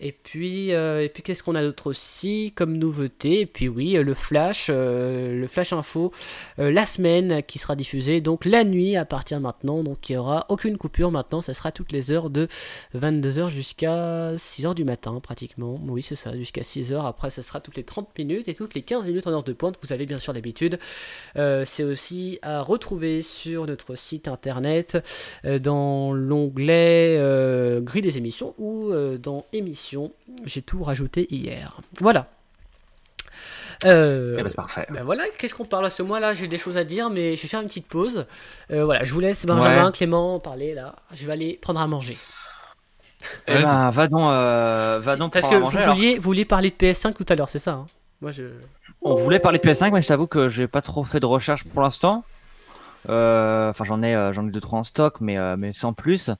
Et 0.00 0.12
puis, 0.12 0.72
euh, 0.72 1.02
et 1.02 1.08
puis 1.08 1.24
qu'est-ce 1.24 1.42
qu'on 1.42 1.56
a 1.56 1.62
d'autre 1.62 1.88
aussi 1.88 2.52
comme 2.54 2.76
nouveauté? 2.76 3.40
Et 3.40 3.46
puis 3.46 3.66
oui, 3.66 3.94
le 3.94 4.14
Flash, 4.14 4.68
euh, 4.70 5.40
le 5.40 5.46
Flash 5.48 5.72
Info, 5.72 6.12
euh, 6.60 6.70
la 6.70 6.86
semaine 6.86 7.42
qui 7.42 7.58
sera 7.58 7.74
diffusée, 7.74 8.20
donc 8.20 8.44
la 8.44 8.62
nuit 8.62 8.94
à 8.94 9.04
partir 9.04 9.40
maintenant. 9.40 9.82
Donc 9.82 10.08
il 10.08 10.12
n'y 10.12 10.16
aura 10.16 10.46
aucune 10.50 10.78
coupure 10.78 11.10
maintenant, 11.10 11.40
ça 11.40 11.52
sera 11.52 11.72
toutes 11.72 11.90
les 11.90 12.12
heures 12.12 12.30
de 12.30 12.46
22h 12.96 13.50
jusqu'à 13.50 14.34
6h 14.36 14.76
du 14.76 14.84
matin 14.84 15.18
pratiquement. 15.20 15.80
Oui, 15.88 16.02
c'est 16.02 16.14
ça, 16.14 16.36
jusqu'à 16.36 16.62
6h. 16.62 17.04
Après, 17.04 17.30
ça 17.30 17.42
sera 17.42 17.58
toutes 17.58 17.76
les 17.76 17.82
30 17.82 18.16
minutes 18.16 18.46
et 18.46 18.54
toutes 18.54 18.74
les 18.74 18.82
15 18.82 19.08
minutes 19.08 19.26
en 19.26 19.32
heure 19.32 19.42
de 19.42 19.52
pointe. 19.52 19.78
Vous 19.82 19.92
avez 19.92 20.06
bien 20.06 20.18
sûr 20.18 20.32
l'habitude. 20.32 20.78
c'est 21.34 21.82
aussi 21.82 22.38
à 22.42 22.62
retrouver 22.62 23.22
sur 23.22 23.66
notre 23.66 23.96
site 23.96 24.28
internet 24.28 24.98
dans 25.44 26.12
l'onglet 26.12 27.18
grille 27.82 28.02
des 28.02 28.16
émissions 28.18 28.54
ou 28.58 28.92
dans 29.20 29.44
émissions 29.52 29.87
j'ai 30.44 30.62
tout 30.62 30.82
rajouté 30.82 31.26
hier. 31.30 31.80
Voilà. 31.98 32.26
Euh, 33.84 34.36
eh 34.38 34.42
ben, 34.42 34.52
parfait. 34.52 34.86
Ben 34.90 35.04
voilà, 35.04 35.24
qu'est-ce 35.38 35.54
qu'on 35.54 35.64
parle 35.64 35.86
à 35.86 35.90
ce 35.90 36.02
mois-là? 36.02 36.34
J'ai 36.34 36.48
des 36.48 36.58
choses 36.58 36.76
à 36.76 36.84
dire, 36.84 37.10
mais 37.10 37.36
je 37.36 37.42
vais 37.42 37.48
faire 37.48 37.60
une 37.60 37.68
petite 37.68 37.86
pause. 37.86 38.26
Euh, 38.72 38.84
voilà, 38.84 39.04
je 39.04 39.12
vous 39.12 39.20
laisse 39.20 39.46
Benjamin, 39.46 39.92
Clément 39.92 40.40
parler 40.40 40.74
là. 40.74 40.96
Je 41.14 41.26
vais 41.26 41.32
aller 41.32 41.58
prendre 41.60 41.80
à 41.80 41.86
manger. 41.86 42.18
Eh 43.46 43.52
ben, 43.52 43.90
va 43.90 44.08
donc, 44.08 44.30
euh, 44.32 44.98
va 45.02 45.16
donc 45.16 45.32
Parce 45.32 45.48
que 45.48 45.56
vous, 45.56 45.68
vouliez, 45.68 46.16
vous 46.16 46.22
vouliez 46.22 46.44
parler 46.44 46.70
de 46.70 46.74
PS5 46.74 47.14
tout 47.14 47.26
à 47.28 47.34
l'heure, 47.34 47.48
c'est 47.48 47.58
ça 47.58 47.72
hein? 47.72 47.86
Moi, 48.20 48.32
je... 48.32 48.44
On 49.02 49.14
voulait 49.14 49.38
parler 49.38 49.58
de 49.58 49.68
PS5, 49.68 49.92
mais 49.92 50.02
je 50.02 50.08
t'avoue 50.08 50.26
que 50.26 50.48
j'ai 50.48 50.66
pas 50.66 50.82
trop 50.82 51.04
fait 51.04 51.20
de 51.20 51.26
recherche 51.26 51.62
pour 51.64 51.82
l'instant. 51.82 52.24
Euh, 53.08 53.70
enfin, 53.70 53.84
j'en 53.84 54.02
ai, 54.02 54.14
euh, 54.14 54.32
j'en 54.32 54.46
ai 54.46 54.50
deux 54.50 54.60
trois 54.60 54.80
en 54.80 54.84
stock, 54.84 55.20
mais 55.20 55.38
euh, 55.38 55.56
mais 55.56 55.72
sans 55.72 55.92
plus. 55.92 56.30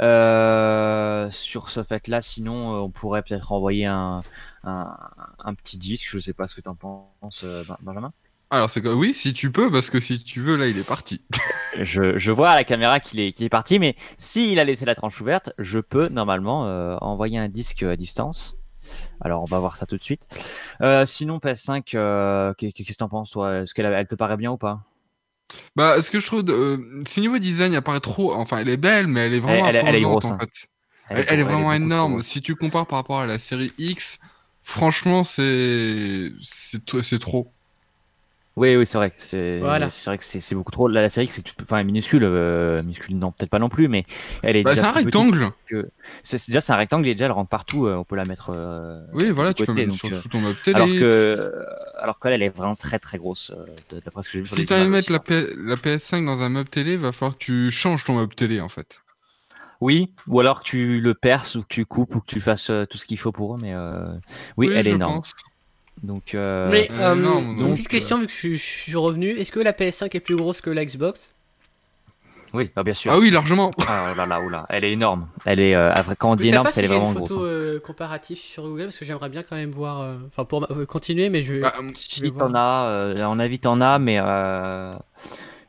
sur 0.00 1.70
ce 1.70 1.82
fait-là, 1.86 2.22
sinon, 2.22 2.82
on 2.82 2.90
pourrait 2.90 3.22
peut-être 3.22 3.52
envoyer 3.52 3.86
un, 3.86 4.22
un, 4.64 5.54
petit 5.54 5.78
disque. 5.78 6.08
Je 6.10 6.18
sais 6.18 6.32
pas 6.32 6.48
ce 6.48 6.54
que 6.54 6.60
tu 6.60 6.68
en 6.68 6.74
penses, 6.74 7.44
Benjamin. 7.80 8.12
Alors 8.50 8.70
c'est 8.70 8.80
que 8.80 8.88
oui, 8.88 9.12
si 9.12 9.34
tu 9.34 9.52
peux, 9.52 9.70
parce 9.70 9.90
que 9.90 10.00
si 10.00 10.22
tu 10.22 10.40
veux, 10.40 10.56
là, 10.56 10.66
il 10.68 10.78
est 10.78 10.86
parti. 10.86 11.20
je, 11.78 12.18
je, 12.18 12.32
vois 12.32 12.48
à 12.50 12.54
la 12.54 12.64
caméra 12.64 12.98
qu'il 12.98 13.20
est, 13.20 13.32
qu'il 13.32 13.44
est 13.44 13.50
parti, 13.50 13.78
mais 13.78 13.94
s'il 14.16 14.58
a 14.58 14.64
laissé 14.64 14.86
la 14.86 14.94
tranche 14.94 15.20
ouverte, 15.20 15.50
je 15.58 15.78
peux 15.78 16.08
normalement 16.08 16.62
envoyer 17.02 17.38
un 17.38 17.48
disque 17.48 17.82
à 17.82 17.96
distance. 17.96 18.56
Alors 19.20 19.42
on 19.42 19.44
va 19.44 19.58
voir 19.58 19.76
ça 19.76 19.84
tout 19.84 19.98
de 19.98 20.02
suite. 20.02 20.26
sinon 21.04 21.38
PS5, 21.38 21.82
qu'est-ce 22.56 22.82
que 22.82 22.96
tu 22.96 23.04
en 23.04 23.08
penses 23.08 23.30
toi? 23.30 23.58
Est-ce 23.58 23.74
qu'elle 23.74 23.86
elle 23.86 24.06
te 24.06 24.14
paraît 24.14 24.38
bien 24.38 24.50
ou 24.50 24.56
pas? 24.56 24.80
Bah, 25.76 26.00
ce 26.02 26.10
que 26.10 26.20
je 26.20 26.26
trouve, 26.26 26.42
de, 26.42 26.52
euh, 26.52 27.04
niveau 27.16 27.38
design, 27.38 27.74
elle 27.74 27.82
paraît 27.82 28.00
trop. 28.00 28.34
Enfin, 28.34 28.58
elle 28.58 28.68
est 28.68 28.76
belle, 28.76 29.06
mais 29.06 29.20
elle 29.20 29.34
est 29.34 29.40
vraiment. 29.40 29.66
Elle, 29.66 29.76
elle, 29.76 29.96
est 29.96 30.00
grosse. 30.00 30.24
En 30.26 30.34
hein. 30.34 30.38
fait. 30.40 30.68
Elle, 31.10 31.40
est, 31.40 31.42
vraiment 31.42 31.72
énorme. 31.72 32.20
Si 32.20 32.42
tu 32.42 32.54
compares 32.54 32.86
par 32.86 32.98
rapport 32.98 33.20
à 33.20 33.26
la 33.26 33.38
série 33.38 33.72
X, 33.78 34.18
franchement, 34.60 35.24
c'est 35.24 36.32
c'est 36.42 37.18
trop. 37.18 37.52
Oui, 38.58 38.74
oui, 38.74 38.86
c'est 38.86 38.98
vrai 38.98 39.10
que 39.10 39.16
c'est 39.18 39.60
vrai 39.60 40.18
que 40.18 40.24
c'est 40.24 40.54
beaucoup 40.54 40.72
trop. 40.72 40.88
La, 40.88 41.08
série, 41.08 41.28
c'est 41.28 41.44
enfin 41.62 41.82
minuscule, 41.84 42.24
euh, 42.24 42.82
minuscule 42.82 43.16
non, 43.16 43.30
peut-être 43.30 43.50
pas 43.50 43.60
non 43.60 43.68
plus, 43.68 43.86
mais 43.86 44.04
elle 44.42 44.56
est. 44.56 44.62
Bah, 44.64 44.74
c'est 44.74 44.82
un 44.82 44.90
rectangle. 44.90 45.50
C'est 46.24 46.44
déjà 46.48 46.60
c'est 46.60 46.72
un 46.72 46.76
rectangle 46.76 47.06
et 47.06 47.14
déjà 47.14 47.26
elle 47.26 47.32
rentre 47.32 47.50
partout. 47.50 47.86
Euh, 47.86 47.94
on 47.94 48.04
peut 48.04 48.16
la 48.16 48.24
mettre. 48.24 48.52
Euh, 48.54 49.00
oui, 49.12 49.30
voilà, 49.30 49.54
tu 49.54 49.64
peux 49.64 49.72
mettre 49.72 49.94
sur, 49.94 50.12
sous 50.12 50.28
ton 50.28 50.40
meuble 50.40 50.58
télé. 50.64 50.76
Alors 50.76 50.88
que, 50.88 51.52
alors 51.98 52.18
qu'elle, 52.18 52.32
elle 52.32 52.42
est 52.42 52.48
vraiment 52.48 52.74
très 52.74 52.98
très 52.98 53.18
grosse. 53.18 53.52
D'après 53.90 54.22
ce 54.24 54.28
que 54.28 54.32
j'ai 54.32 54.40
vu. 54.40 54.48
Si 54.48 54.66
tu 54.66 54.74
veux 54.74 54.88
mettre 54.88 55.12
la, 55.12 55.20
la, 55.56 55.74
PS5 55.76 56.26
dans 56.26 56.42
un 56.42 56.48
meuble 56.48 56.68
télé, 56.68 56.96
va 56.96 57.12
falloir 57.12 57.38
que 57.38 57.44
tu 57.44 57.70
changes 57.70 58.04
ton 58.04 58.16
meuble 58.16 58.34
télé 58.34 58.60
en 58.60 58.68
fait. 58.68 59.02
Oui, 59.80 60.10
ou 60.26 60.40
alors 60.40 60.62
que 60.62 60.64
tu 60.64 61.00
le 61.00 61.14
perces 61.14 61.54
ou 61.54 61.62
que 61.62 61.68
tu 61.68 61.86
coupes 61.86 62.12
ou 62.16 62.20
que 62.20 62.26
tu 62.26 62.40
fasses 62.40 62.72
tout 62.90 62.98
ce 62.98 63.06
qu'il 63.06 63.18
faut 63.18 63.30
pour 63.30 63.54
eux, 63.54 63.58
mais 63.62 63.74
oui, 64.56 64.70
elle 64.74 64.88
est 64.88 64.90
énorme. 64.90 65.22
Donc, 66.02 66.34
euh... 66.34 66.68
Mais, 66.70 66.88
euh, 67.00 67.14
une 67.14 67.72
petite 67.72 67.88
question, 67.88 68.18
vu 68.18 68.26
que 68.26 68.32
je, 68.32 68.54
suis 68.54 68.94
revenu, 68.96 69.30
est-ce 69.30 69.52
que 69.52 69.60
la 69.60 69.72
PS5 69.72 70.14
est 70.16 70.20
plus 70.20 70.36
grosse 70.36 70.60
que 70.60 70.70
la 70.70 70.84
Xbox 70.84 71.30
Oui, 72.54 72.70
bah, 72.74 72.82
bien 72.82 72.94
sûr. 72.94 73.12
Ah 73.12 73.18
oui, 73.18 73.30
largement. 73.30 73.72
Ah 73.88 74.14
là 74.16 74.26
là, 74.26 74.40
là, 74.50 74.66
elle 74.68 74.84
est 74.84 74.92
énorme. 74.92 75.28
Elle 75.44 75.60
est, 75.60 75.74
euh, 75.74 75.92
quand 76.18 76.32
on 76.32 76.36
dit 76.36 76.48
énorme, 76.48 76.68
elle 76.76 76.84
est 76.84 76.88
vraiment 76.88 77.12
grosse. 77.12 77.30
une 77.30 77.36
photo 77.36 77.44
euh, 77.46 77.80
comparative 77.80 78.38
sur 78.38 78.64
Google 78.64 78.84
parce 78.84 78.98
que 78.98 79.04
j'aimerais 79.04 79.28
bien 79.28 79.42
quand 79.42 79.56
même 79.56 79.70
voir. 79.70 80.00
Euh, 80.00 80.16
enfin, 80.28 80.44
pour 80.44 80.68
continuer, 80.86 81.30
mais 81.30 81.42
je. 81.42 81.60
Bah, 81.60 81.74
si 81.94 82.32
t'en 82.32 82.54
as, 82.54 83.14
à 83.18 83.28
mon 83.28 83.40
avis, 83.40 83.58
t'en 83.58 83.80
as, 83.80 83.98
mais. 83.98 84.20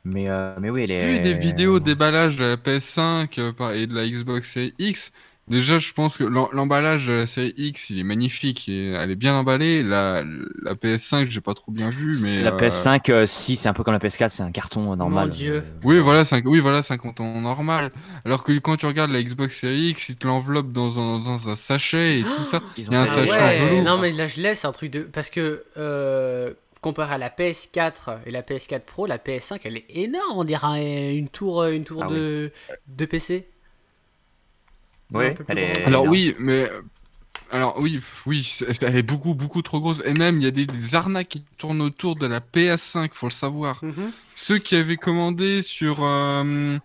Mais, 0.05 0.27
mais 0.61 0.69
oui, 0.69 0.81
elle 0.83 0.91
est. 0.91 1.05
Vu 1.05 1.19
des 1.19 1.33
vidéos 1.33 1.79
déballage 1.79 2.37
de 2.37 2.45
la 2.45 2.55
PS5 2.55 3.73
et 3.73 3.87
de 3.87 3.93
la 3.93 4.07
Xbox 4.07 4.57
X, 4.79 5.11
Déjà, 5.49 5.79
je 5.79 5.91
pense 5.93 6.17
que 6.17 6.23
l'emballage 6.23 7.07
de 7.07 7.13
la 7.13 7.25
série 7.25 7.53
X, 7.57 7.89
il 7.89 7.99
est 7.99 8.03
magnifique. 8.03 8.69
Elle 8.69 9.09
est 9.09 9.15
bien 9.15 9.33
emballée. 9.33 9.81
La, 9.81 10.23
la 10.61 10.75
PS5, 10.75 11.29
j'ai 11.29 11.41
pas 11.41 11.55
trop 11.55 11.71
bien 11.71 11.89
vu, 11.89 12.15
mais 12.21 12.41
la 12.41 12.51
PS5, 12.51 13.11
euh, 13.11 13.27
si 13.27 13.55
c'est 13.55 13.67
un 13.67 13.73
peu 13.73 13.83
comme 13.83 13.93
la 13.93 13.99
PS4, 13.99 14.29
c'est 14.29 14.43
un 14.43 14.51
carton 14.51 14.95
normal. 14.95 15.29
Mon 15.29 15.35
Dieu. 15.35 15.63
Oui, 15.83 15.99
voilà, 15.99 16.23
c'est 16.23 16.35
un, 16.35 16.41
oui, 16.45 16.59
voilà, 16.59 16.81
c'est 16.81 16.93
un 16.93 16.97
carton 16.97 17.41
normal. 17.41 17.91
Alors 18.25 18.43
que 18.43 18.51
quand 18.59 18.77
tu 18.77 18.85
regardes 18.85 19.11
la 19.11 19.23
Xbox 19.23 19.59
Series 19.59 19.89
X, 19.89 20.09
il 20.09 20.17
te 20.17 20.27
l'enveloppe 20.27 20.71
dans 20.71 20.99
un, 20.99 21.19
dans 21.19 21.49
un 21.49 21.55
sachet 21.55 22.19
et 22.19 22.23
tout 22.23 22.43
ça. 22.43 22.61
Il 22.77 22.91
y 22.91 22.95
a 22.95 23.01
un 23.01 23.05
sachet 23.07 23.31
en 23.31 23.65
velours. 23.65 23.83
Non, 23.83 23.97
mais 23.97 24.11
là, 24.11 24.27
je 24.27 24.41
laisse 24.41 24.65
un 24.65 24.71
truc 24.71 24.91
de 24.91 25.01
parce 25.01 25.29
que. 25.29 25.63
Euh, 25.77 26.53
comparé 26.81 27.15
à 27.15 27.17
la 27.17 27.29
PS4 27.29 28.19
et 28.25 28.31
la 28.31 28.41
PS4 28.41 28.79
Pro, 28.81 29.05
la 29.05 29.17
PS5 29.17 29.59
elle 29.65 29.75
est 29.75 29.85
énorme, 29.89 30.37
on 30.37 30.43
dirait 30.45 31.13
une 31.13 31.27
tour, 31.27 31.65
une 31.65 31.83
tour 31.83 32.03
ah 32.05 32.07
de, 32.07 32.51
de 32.87 33.05
PC. 33.05 33.49
Oui, 35.11 35.25
elle 35.47 35.57
est... 35.57 35.85
Alors 35.85 36.05
oui, 36.07 36.35
mais 36.39 36.69
alors 37.51 37.79
oui, 37.79 37.99
oui, 38.27 38.59
elle 38.81 38.95
est 38.95 39.03
beaucoup, 39.03 39.33
beaucoup 39.33 39.61
trop 39.61 39.79
grosse. 39.79 40.03
Et 40.05 40.13
même, 40.13 40.37
il 40.37 40.43
y 40.43 40.47
a 40.47 40.51
des, 40.51 40.95
arnaques 40.95 41.29
qui 41.29 41.43
tournent 41.57 41.81
autour 41.81 42.15
de 42.15 42.27
la 42.27 42.39
PS5, 42.41 43.09
faut 43.13 43.27
le 43.27 43.31
savoir. 43.31 43.83
Mhm. 43.83 44.11
Ceux 44.35 44.59
qui 44.59 44.75
avaient 44.75 44.97
commandé 44.97 45.61
sur 45.63 46.03
euh, 46.03 46.77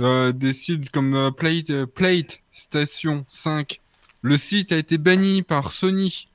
euh, 0.00 0.32
des 0.32 0.52
sites 0.52 0.90
comme 0.90 1.14
euh, 1.14 1.30
Plate, 1.30 1.84
Plate 1.84 2.40
Station 2.50 3.24
5, 3.28 3.80
le 4.22 4.36
site 4.36 4.72
a 4.72 4.76
été 4.76 4.98
banni 4.98 5.42
par 5.42 5.70
Sony. 5.70 6.28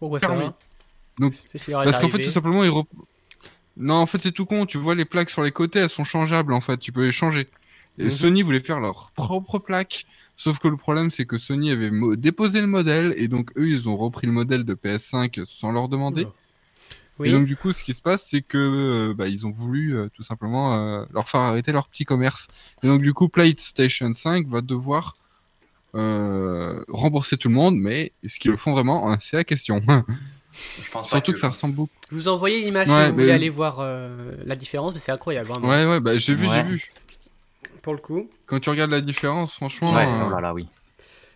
Pourquoi 0.00 0.18
ça 0.18 0.56
Donc, 1.18 1.34
parce 1.72 1.98
qu'en 1.98 2.08
fait, 2.08 2.22
tout 2.22 2.30
simplement, 2.30 2.64
ils 2.64 2.72
non, 3.80 3.94
en 3.94 4.06
fait, 4.06 4.18
c'est 4.18 4.32
tout 4.32 4.44
con. 4.44 4.66
Tu 4.66 4.76
vois, 4.76 4.96
les 4.96 5.04
plaques 5.04 5.30
sur 5.30 5.42
les 5.42 5.52
côtés, 5.52 5.78
elles 5.78 5.88
sont 5.88 6.02
changeables. 6.02 6.52
En 6.52 6.60
fait, 6.60 6.78
tu 6.78 6.90
peux 6.90 7.04
les 7.04 7.12
changer. 7.12 7.48
Et 7.96 8.04
mhm. 8.04 8.10
Sony 8.10 8.42
voulait 8.42 8.58
faire 8.58 8.80
leur 8.80 9.12
propre 9.12 9.60
plaque 9.60 10.04
Sauf 10.38 10.60
que 10.60 10.68
le 10.68 10.76
problème, 10.76 11.10
c'est 11.10 11.26
que 11.26 11.36
Sony 11.36 11.72
avait 11.72 11.90
déposé 12.16 12.60
le 12.60 12.68
modèle 12.68 13.12
et 13.16 13.26
donc 13.26 13.50
eux, 13.58 13.68
ils 13.68 13.88
ont 13.88 13.96
repris 13.96 14.24
le 14.28 14.32
modèle 14.32 14.62
de 14.62 14.72
PS5 14.72 15.44
sans 15.46 15.72
leur 15.72 15.88
demander. 15.88 16.28
Et 17.24 17.32
donc 17.32 17.46
du 17.46 17.56
coup, 17.56 17.72
ce 17.72 17.82
qui 17.82 17.92
se 17.92 18.00
passe, 18.00 18.24
c'est 18.30 18.42
que 18.42 18.56
euh, 18.56 19.14
bah, 19.14 19.26
ils 19.26 19.48
ont 19.48 19.50
voulu 19.50 19.96
euh, 19.96 20.08
tout 20.14 20.22
simplement 20.22 20.76
euh, 20.76 21.04
leur 21.12 21.28
faire 21.28 21.40
arrêter 21.40 21.72
leur 21.72 21.88
petit 21.88 22.04
commerce. 22.04 22.46
Et 22.84 22.86
donc 22.86 23.02
du 23.02 23.12
coup, 23.14 23.28
PlayStation 23.28 24.12
5 24.12 24.46
va 24.46 24.60
devoir 24.60 25.16
rembourser 25.92 27.36
tout 27.36 27.48
le 27.48 27.54
monde, 27.54 27.76
mais 27.76 28.12
est-ce 28.22 28.38
qu'ils 28.38 28.52
le 28.52 28.56
font 28.56 28.74
vraiment? 28.74 29.16
C'est 29.18 29.36
la 29.36 29.42
question. 29.42 29.82
Je 30.84 30.90
pense 30.92 31.08
Surtout 31.08 31.32
que... 31.32 31.38
ça 31.38 31.48
ressemble 31.48 31.74
beaucoup. 31.74 31.92
Je 32.12 32.14
vous 32.14 32.28
envoyez 32.28 32.60
l'image 32.60 32.86
si 32.86 32.92
vous 32.92 33.14
voulez 33.14 33.32
aller 33.32 33.50
voir 33.50 33.82
la 34.44 34.54
différence, 34.54 34.94
mais 34.94 35.00
c'est 35.00 35.10
incroyable. 35.10 35.50
Ouais, 35.64 35.84
ouais, 35.84 35.98
bah 35.98 36.16
j'ai 36.16 36.36
vu, 36.36 36.46
j'ai 36.46 36.62
vu 36.62 36.92
pour 37.82 37.94
le 37.94 38.00
coup. 38.00 38.28
Quand 38.46 38.60
tu 38.60 38.70
regardes 38.70 38.90
la 38.90 39.00
différence, 39.00 39.54
franchement. 39.54 39.94
Ouais, 39.94 40.06
euh, 40.06 40.36
oh 40.36 40.40
là 40.40 40.54
oui. 40.54 40.66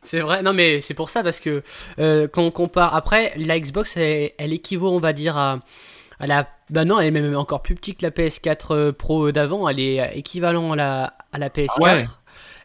C'est 0.05 0.21
vrai, 0.21 0.43
non 0.43 0.53
mais 0.53 0.81
c'est 0.81 0.95
pour 0.95 1.11
ça 1.11 1.23
parce 1.23 1.39
que 1.39 1.63
euh, 1.99 2.27
quand 2.27 2.43
on 2.43 2.51
compare. 2.51 2.95
Après, 2.95 3.33
la 3.37 3.59
Xbox, 3.59 3.97
elle, 3.97 4.53
équivaut, 4.53 4.91
on 4.91 4.99
va 4.99 5.13
dire, 5.13 5.37
à, 5.37 5.61
à, 6.19 6.27
la. 6.27 6.49
Bah 6.71 6.85
non, 6.85 6.99
elle 6.99 7.07
est 7.07 7.21
même 7.21 7.37
encore 7.37 7.63
plus 7.63 7.75
petite 7.75 7.99
que 7.99 8.07
la 8.07 8.11
PS4 8.11 8.75
euh, 8.75 8.93
Pro 8.93 9.31
d'avant. 9.31 9.69
Elle 9.69 9.81
est 9.81 10.19
équivalent 10.19 10.73
à 10.73 10.77
la, 10.77 11.17
à 11.33 11.39
la 11.39 11.49
PS4. 11.49 11.83
Ouais. 11.83 12.05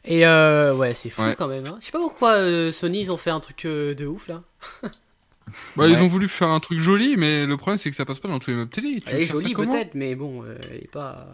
Et 0.05 0.25
ouais, 0.25 0.93
c'est 0.93 1.09
fou 1.09 1.21
quand 1.37 1.47
même. 1.47 1.67
Hein. 1.67 1.77
Je 1.79 1.87
sais 1.87 1.91
pas 1.91 1.99
pourquoi 1.99 2.37
Sony 2.71 3.01
ils 3.01 3.11
ont 3.11 3.17
fait 3.17 3.29
un 3.29 3.39
truc 3.39 3.65
de 3.65 4.05
ouf 4.05 4.27
là. 4.29 4.41
bah, 5.75 5.87
Ils 5.87 6.01
ont 6.01 6.07
voulu 6.07 6.27
faire 6.29 6.49
un 6.49 6.59
truc 6.59 6.79
joli, 6.79 7.17
mais 7.17 7.45
le 7.45 7.57
problème 7.57 7.77
c'est 7.77 7.89
que 7.89 7.95
ça 7.95 8.05
passe 8.05 8.19
pas 8.19 8.29
dans 8.29 8.39
tous 8.39 8.51
les 8.51 8.57
meubles 8.57 8.71
télé. 8.71 9.03
elle 9.05 9.21
est 9.21 9.25
jolie 9.25 9.53
peut-être, 9.53 9.95
mais 9.95 10.15
bon, 10.15 10.43
elle 10.45 10.77
est 10.77 10.91
pas. 10.91 11.27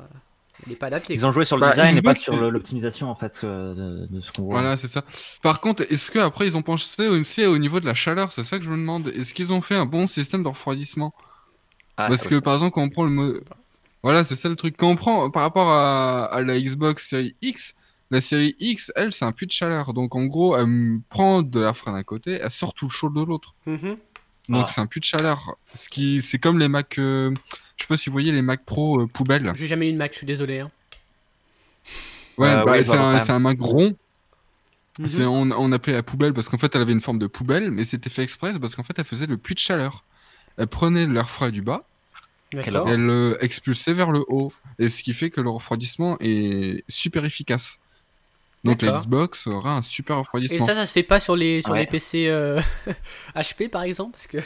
Il 0.67 0.75
pas 0.77 0.87
adapté. 0.87 1.13
Ils 1.13 1.25
ont 1.25 1.31
joué 1.31 1.45
sur 1.45 1.57
le 1.57 1.61
bah, 1.61 1.71
design 1.71 1.97
et 1.97 2.01
pas 2.01 2.15
sur 2.15 2.49
l'optimisation 2.49 3.09
en 3.09 3.15
fait 3.15 3.43
de, 3.43 4.07
ce 4.21 4.31
qu'on 4.31 4.43
voit. 4.43 4.61
Voilà, 4.61 4.77
c'est 4.77 4.87
ça. 4.87 5.03
Par 5.41 5.61
contre, 5.61 5.83
est-ce 5.91 6.11
que 6.11 6.19
après 6.19 6.47
ils 6.47 6.57
ont 6.57 6.61
pensé 6.61 7.07
aussi 7.07 7.45
au 7.45 7.57
niveau 7.57 7.79
de 7.79 7.85
la 7.85 7.93
chaleur 7.93 8.31
C'est 8.31 8.43
ça 8.43 8.57
que 8.57 8.65
je 8.65 8.69
me 8.69 8.77
demande. 8.77 9.07
Est-ce 9.09 9.33
qu'ils 9.33 9.53
ont 9.53 9.61
fait 9.61 9.75
un 9.75 9.85
bon 9.85 10.07
système 10.07 10.43
de 10.43 10.47
refroidissement 10.47 11.13
ah, 11.97 12.07
Parce 12.07 12.27
que 12.27 12.35
par 12.35 12.55
exemple, 12.55 12.73
quand 12.73 12.83
on 12.83 12.89
prend 12.89 13.05
le 13.05 13.43
voilà, 14.03 14.25
c'est 14.25 14.35
ça 14.35 14.49
le 14.49 14.57
truc. 14.57 14.75
Quand 14.77 14.89
on 14.89 14.95
prend 14.97 15.29
par 15.31 15.43
rapport 15.43 15.69
à, 15.69 16.41
la 16.45 16.59
Xbox 16.59 17.09
Series 17.09 17.35
X, 17.41 17.73
la 18.11 18.19
série 18.19 18.55
X, 18.59 18.91
elle, 18.95 19.13
c'est 19.13 19.23
un 19.23 19.31
puits 19.31 19.47
de 19.47 19.51
chaleur. 19.51 19.93
Donc 19.93 20.15
en 20.15 20.25
gros, 20.25 20.57
elle 20.57 20.99
prend 21.07 21.41
de 21.41 21.59
la 21.61 21.73
frein 21.73 21.93
d'un 21.93 22.03
côté, 22.03 22.39
elle 22.43 22.51
sort 22.51 22.73
tout 22.73 22.85
le 22.85 22.91
chaud 22.91 23.09
de 23.09 23.23
l'autre. 23.23 23.55
Mm-hmm. 23.65 23.97
Donc 24.49 24.65
ah. 24.67 24.71
c'est 24.71 24.81
un 24.81 24.87
puits 24.87 24.99
de 24.99 25.05
chaleur. 25.05 25.55
Ce 25.73 25.87
qui, 25.87 26.21
c'est 26.21 26.37
comme 26.37 26.59
les 26.59 26.67
Mac. 26.67 26.99
Euh, 26.99 27.33
je 27.77 27.83
sais 27.83 27.87
pas 27.87 27.97
si 27.97 28.09
vous 28.09 28.13
voyez 28.13 28.31
les 28.31 28.41
Mac 28.41 28.63
Pro 28.65 29.01
euh, 29.01 29.07
poubelles. 29.07 29.51
J'ai 29.55 29.67
jamais 29.67 29.87
eu 29.87 29.89
une 29.89 29.97
Mac, 29.97 30.13
je 30.13 30.17
suis 30.17 30.27
désolé. 30.27 30.59
Hein. 30.59 30.71
Ouais, 32.37 32.49
euh, 32.49 32.63
bah, 32.63 32.83
c'est 32.83 33.31
un, 33.31 33.39
Mac 33.39 33.59
rond. 33.59 33.95
Mhm. 34.99 35.21
On, 35.21 35.51
on, 35.51 35.71
appelait 35.71 35.93
la 35.93 36.03
poubelle 36.03 36.33
parce 36.33 36.49
qu'en 36.49 36.57
fait, 36.57 36.75
elle 36.75 36.81
avait 36.81 36.91
une 36.91 37.01
forme 37.01 37.19
de 37.19 37.27
poubelle, 37.27 37.71
mais 37.71 37.83
c'était 37.83 38.09
fait 38.09 38.23
exprès 38.23 38.53
parce 38.59 38.75
qu'en 38.75 38.83
fait, 38.83 38.97
elle 38.97 39.05
faisait 39.05 39.25
le 39.25 39.37
puits 39.37 39.55
de 39.55 39.59
chaleur. 39.59 40.03
Elle 40.57 40.67
prenait 40.67 41.07
l'air 41.07 41.29
froid 41.29 41.49
du 41.49 41.63
bas, 41.63 41.83
elle 42.51 42.75
euh, 42.75 43.35
expulsait 43.41 43.93
vers 43.93 44.11
le 44.11 44.23
haut, 44.27 44.53
et 44.77 44.89
ce 44.89 45.01
qui 45.01 45.13
fait 45.13 45.31
que 45.31 45.41
le 45.41 45.49
refroidissement 45.49 46.17
est 46.19 46.83
super 46.87 47.25
efficace. 47.25 47.79
Donc 48.63 48.81
la 48.81 48.97
Xbox 48.99 49.47
aura 49.47 49.75
un 49.75 49.81
super 49.81 50.19
refroidissement. 50.19 50.63
Et 50.63 50.67
ça, 50.67 50.73
ça 50.73 50.85
se 50.85 50.91
fait 50.91 51.03
pas 51.03 51.19
sur 51.19 51.35
les, 51.35 51.61
sur 51.63 51.73
les 51.73 51.87
PC 51.87 52.29
HP 53.35 53.69
par 53.71 53.83
exemple 53.83 54.11
parce 54.11 54.27
que... 54.27 54.37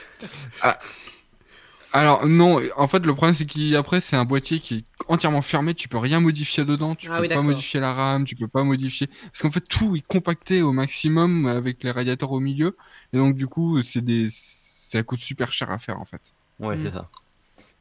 Alors 1.98 2.28
non, 2.28 2.62
en 2.76 2.88
fait 2.88 3.04
le 3.04 3.16
problème 3.16 3.34
c'est 3.34 3.48
qu'après 3.48 4.02
c'est 4.02 4.16
un 4.16 4.24
boîtier 4.24 4.60
qui 4.60 4.76
est 4.76 4.86
entièrement 5.08 5.42
fermé, 5.42 5.74
tu 5.74 5.88
peux 5.88 5.98
rien 5.98 6.20
modifier 6.20 6.64
dedans, 6.64 6.94
tu 6.94 7.10
ah 7.12 7.18
peux 7.18 7.28
pas 7.28 7.42
modifier 7.42 7.80
la 7.80 7.92
RAM, 7.92 8.24
tu 8.24 8.36
peux 8.36 8.48
pas 8.48 8.64
modifier 8.64 9.08
parce 9.08 9.42
qu'en 9.42 9.50
fait 9.50 9.68
tout 9.68 9.96
est 9.96 10.06
compacté 10.06 10.62
au 10.62 10.74
maximum 10.74 11.48
avec 11.48 11.84
les 11.84 11.90
radiateurs 11.90 12.34
au 12.34 12.40
milieu 12.40 12.78
et 13.14 13.18
donc 13.18 13.36
du 13.36 13.48
coup 13.48 13.82
c'est 13.82 14.02
des 14.02 14.28
ça 14.30 15.02
coûte 15.02 15.18
super 15.18 15.52
cher 15.52 15.72
à 15.72 15.80
faire 15.80 16.00
en 16.00 16.06
fait. 16.06 16.22
Ouais, 16.60 16.78
c'est 16.84 16.90
mm. 16.90 16.94
ça. 16.94 17.10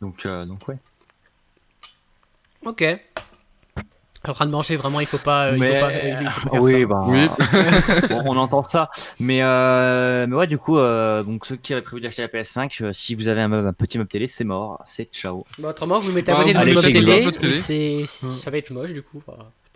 Donc 0.00 0.24
euh, 0.24 0.46
donc 0.46 0.66
ouais. 0.66 0.78
OK 2.64 2.84
en 4.28 4.34
train 4.34 4.46
de 4.46 4.50
manger, 4.50 4.76
vraiment, 4.76 5.00
il 5.00 5.06
faut 5.06 5.18
pas. 5.18 5.46
Euh, 5.46 5.52
faut 6.30 6.48
pas, 6.48 6.60
oui, 6.60 6.84
bah, 6.84 7.00
oui. 7.06 7.26
on 8.24 8.36
entend 8.36 8.62
ça. 8.64 8.88
Mais, 9.20 9.42
euh, 9.42 10.26
mais 10.28 10.34
ouais, 10.34 10.46
du 10.46 10.58
coup, 10.58 10.78
euh, 10.78 11.22
donc 11.22 11.46
ceux 11.46 11.56
qui 11.56 11.72
avaient 11.72 11.82
prévu 11.82 12.00
d'acheter 12.00 12.22
la 12.22 12.28
PS5, 12.28 12.92
si 12.92 13.14
vous 13.14 13.28
avez 13.28 13.42
un, 13.42 13.72
petit 13.72 13.98
meuble 13.98 14.08
télé, 14.08 14.26
c'est 14.26 14.44
mort, 14.44 14.82
c'est 14.86 15.12
ciao. 15.12 15.44
Bah, 15.58 15.70
autrement, 15.70 15.98
vous 15.98 16.12
mettez 16.12 16.32
à 16.32 16.36
côté 16.36 16.52
de 16.52 16.58
votre 16.58 16.74
meuble 16.74 17.62
télé, 17.62 18.04
ça 18.06 18.50
va 18.50 18.58
être 18.58 18.70
moche 18.70 18.92
du 18.92 19.02
coup. 19.02 19.22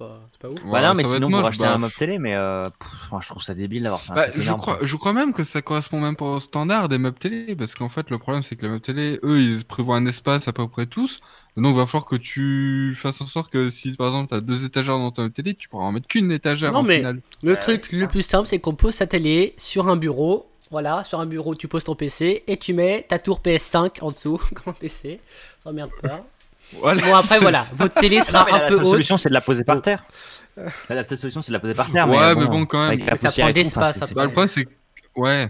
Pas, 0.00 0.20
pas 0.40 0.48
ouf. 0.48 0.64
Ouais, 0.64 0.82
non, 0.82 0.94
mais 0.94 1.04
sinon, 1.04 1.28
pour 1.28 1.44
acheter 1.44 1.64
bah, 1.64 1.74
un 1.74 1.78
meuble 1.78 1.92
télé, 1.92 2.18
mais 2.18 2.32
je 2.32 3.28
trouve 3.28 3.42
ça 3.42 3.54
débile 3.54 3.84
d'avoir 3.84 4.00
fait 4.00 4.12
un 4.12 4.14
bah, 4.14 4.26
je, 4.34 4.52
crois, 4.52 4.78
je 4.82 4.96
crois 4.96 5.12
même 5.12 5.32
que 5.32 5.44
ça 5.44 5.62
correspond 5.62 6.00
même 6.00 6.16
pas 6.16 6.24
au 6.24 6.40
standard 6.40 6.88
des 6.88 6.98
meubles 6.98 7.18
télé, 7.18 7.54
parce 7.54 7.74
qu'en 7.74 7.88
fait, 7.88 8.10
le 8.10 8.18
problème, 8.18 8.42
c'est 8.42 8.56
que 8.56 8.62
les 8.62 8.68
meubles 8.68 8.80
télé, 8.80 9.20
eux, 9.22 9.40
ils 9.40 9.64
prévoient 9.64 9.96
un 9.96 10.06
espace 10.06 10.48
à 10.48 10.52
peu 10.52 10.66
près 10.68 10.86
tous. 10.86 11.20
Donc, 11.56 11.74
il 11.74 11.76
va 11.76 11.86
falloir 11.86 12.06
que 12.06 12.16
tu 12.16 12.94
fasses 12.96 13.20
en 13.20 13.26
sorte 13.26 13.52
que 13.52 13.70
si 13.70 13.92
par 13.92 14.08
exemple 14.08 14.28
tu 14.28 14.34
as 14.34 14.40
deux 14.40 14.64
étagères 14.64 14.98
dans 14.98 15.10
ton 15.10 15.28
télé, 15.28 15.54
tu 15.54 15.68
pourras 15.68 15.84
en 15.84 15.92
mettre 15.92 16.06
qu'une 16.06 16.30
étagère 16.32 16.72
non, 16.72 16.82
mais 16.82 17.02
Le 17.42 17.56
truc 17.56 17.90
le 17.92 18.06
plus 18.06 18.22
simple, 18.22 18.46
c'est 18.48 18.58
qu'on 18.58 18.74
pose 18.74 18.94
sa 18.94 19.06
télé 19.06 19.54
sur 19.56 19.88
un 19.88 19.96
bureau. 19.96 20.46
Voilà, 20.70 21.02
sur 21.02 21.18
un 21.18 21.26
bureau, 21.26 21.56
tu 21.56 21.66
poses 21.66 21.82
ton 21.82 21.96
PC 21.96 22.44
et 22.46 22.56
tu 22.56 22.72
met 22.74 23.04
ta 23.08 23.18
tour 23.18 23.40
PS5 23.44 24.02
en 24.02 24.12
dessous, 24.12 24.40
comme 24.54 24.72
un 24.72 24.72
PC. 24.72 25.20
Ça 25.64 25.72
merde 25.72 25.90
pas. 26.00 26.24
Bon, 26.72 27.14
après, 27.14 27.38
voilà, 27.38 27.64
votre 27.74 27.94
télé 27.94 28.22
sera 28.22 28.46
un 28.52 28.68
peu 28.68 28.74
haute. 28.74 28.84
La 28.84 28.90
solution, 28.90 29.18
c'est 29.18 29.28
de 29.28 29.34
la 29.34 29.40
poser 29.40 29.64
par 29.64 29.80
terre. 29.82 30.04
La 30.88 31.02
seule 31.02 31.18
solution, 31.18 31.42
c'est 31.42 31.50
de 31.50 31.54
la 31.54 31.60
poser 31.60 31.74
par 31.74 31.90
terre. 31.90 32.08
Ouais, 32.08 32.34
mais 32.34 32.46
bon, 32.46 32.66
quand 32.66 32.88
même. 32.88 33.00
Ça 33.18 33.30
prend 33.30 33.50
d'espace. 33.50 34.12
Bah, 34.12 34.24
le 34.24 34.30
problème, 34.30 34.48
c'est 34.48 34.66
Ouais. 35.16 35.48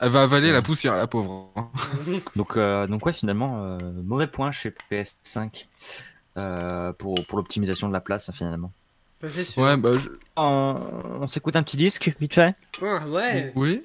Elle 0.00 0.10
va 0.10 0.22
avaler 0.22 0.52
la 0.52 0.60
poussière, 0.62 0.96
la 0.96 1.06
pauvre. 1.06 1.52
donc, 2.36 2.56
euh, 2.56 2.86
donc 2.86 3.04
ouais, 3.06 3.12
finalement, 3.12 3.64
euh, 3.64 3.78
mauvais 4.04 4.26
point 4.26 4.52
chez 4.52 4.74
PS5 4.90 5.66
euh, 6.36 6.92
pour, 6.92 7.14
pour 7.26 7.38
l'optimisation 7.38 7.88
de 7.88 7.92
la 7.94 8.00
place, 8.00 8.30
finalement. 8.32 8.72
Ouais, 9.56 9.76
bah, 9.76 9.90
On, 10.36 11.26
s'écoute 11.28 11.56
un 11.56 11.62
petit 11.62 11.76
disque, 11.76 12.14
vite 12.20 12.34
fait? 12.34 12.54
Ouais. 12.82 13.52
Oui. 13.54 13.82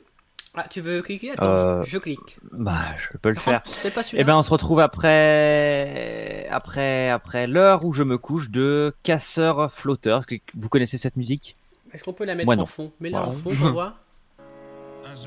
Ah, 0.57 0.65
tu 0.69 0.81
veux 0.81 1.01
cliquer? 1.01 1.31
Attends, 1.31 1.83
je 1.83 1.97
clique. 1.97 2.37
Bah, 2.51 2.95
je 2.97 3.17
peux 3.17 3.29
le 3.29 3.35
faire. 3.35 3.61
Et 3.83 3.89
eh 4.13 4.23
ben, 4.23 4.37
on 4.37 4.43
se 4.43 4.49
retrouve 4.49 4.79
après, 4.79 6.47
après, 6.49 7.09
après 7.09 7.47
l'heure 7.47 7.83
où 7.83 7.91
je 7.91 8.03
me 8.03 8.17
couche 8.17 8.49
de 8.49 8.93
Casseur 9.03 9.71
Flotteur. 9.71 10.19
Est-ce 10.19 10.27
que 10.27 10.35
vous 10.55 10.69
connaissez 10.69 10.97
cette 10.97 11.17
musique? 11.17 11.57
Est-ce 11.93 12.03
qu'on 12.03 12.13
peut 12.13 12.25
la 12.25 12.35
mettre 12.35 12.59
en 12.59 12.65
fond? 12.65 12.91
Mets-la 12.99 13.21
en 13.21 13.31
fond 13.31 13.55
pour 13.55 13.71
voir. 13.71 13.95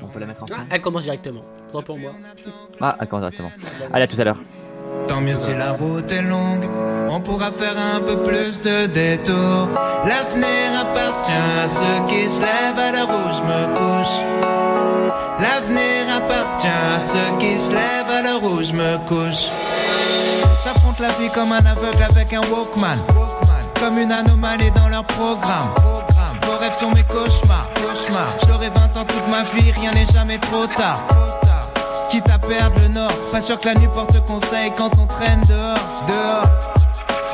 On 0.01 0.07
peut 0.07 0.19
la 0.19 0.25
mettre 0.25 0.43
en 0.43 0.47
ah, 0.51 0.65
Elle 0.69 0.81
commence 0.81 1.03
directement. 1.03 1.43
Tant 1.71 1.81
pour 1.81 1.97
moi. 1.97 2.13
Ah, 2.81 2.97
elle 2.99 3.07
commence 3.07 3.31
directement. 3.31 3.51
Allez, 3.93 4.03
à 4.03 4.07
tout 4.07 4.19
à 4.19 4.23
l'heure. 4.23 4.39
Tant 5.07 5.21
mieux 5.21 5.35
si 5.35 5.55
la 5.55 5.73
route 5.73 6.11
est 6.11 6.21
longue, 6.21 6.65
on 7.09 7.19
pourra 7.21 7.51
faire 7.51 7.77
un 7.77 7.99
peu 8.01 8.21
plus 8.23 8.59
de 8.61 8.87
détours. 8.87 9.69
L'avenir 10.05 10.79
appartient 10.79 11.31
à 11.31 11.67
ceux 11.67 12.05
qui 12.07 12.29
se 12.29 12.41
lèvent 12.41 12.77
à 12.77 13.05
où 13.05 13.33
je 13.33 13.41
me 13.41 13.75
couche. 13.75 14.58
L'avenir 15.41 16.13
appartient 16.13 16.67
à 16.67 16.99
ceux 16.99 17.37
qui 17.39 17.57
se 17.59 17.71
lèvent 17.71 18.09
à 18.09 18.21
l'heure 18.21 18.43
où 18.43 18.61
je 18.61 18.73
me 18.73 18.97
couche. 19.07 19.47
J'affronte 20.63 20.99
la 20.99 21.07
vie 21.09 21.29
comme 21.33 21.53
un 21.53 21.65
aveugle 21.65 22.03
avec 22.03 22.33
un 22.33 22.41
Walkman. 22.41 22.97
Comme 23.79 23.97
une 23.97 24.11
anomalie 24.11 24.71
dans 24.71 24.89
leur 24.89 25.05
programme. 25.05 25.69
Vos 26.43 26.57
rêves 26.57 26.73
sont 26.73 26.91
mes 26.91 27.03
cauchemars. 27.03 27.69
J'aurai 28.47 28.69
20 28.69 28.99
ans 28.99 29.05
toute 29.05 29.27
ma 29.29 29.43
vie, 29.43 29.71
rien 29.71 29.91
n'est 29.91 30.11
jamais 30.13 30.37
trop 30.39 30.67
tard. 30.67 30.99
Quitte 32.09 32.29
à 32.29 32.39
perdre 32.39 32.79
le 32.81 32.89
nord, 32.89 33.11
pas 33.31 33.39
sûr 33.39 33.59
que 33.59 33.67
la 33.67 33.75
nuit 33.75 33.87
porte 33.93 34.19
conseil 34.25 34.73
quand 34.77 34.91
on 34.99 35.05
traîne 35.05 35.41
dehors, 35.47 35.77
dehors. 36.07 36.47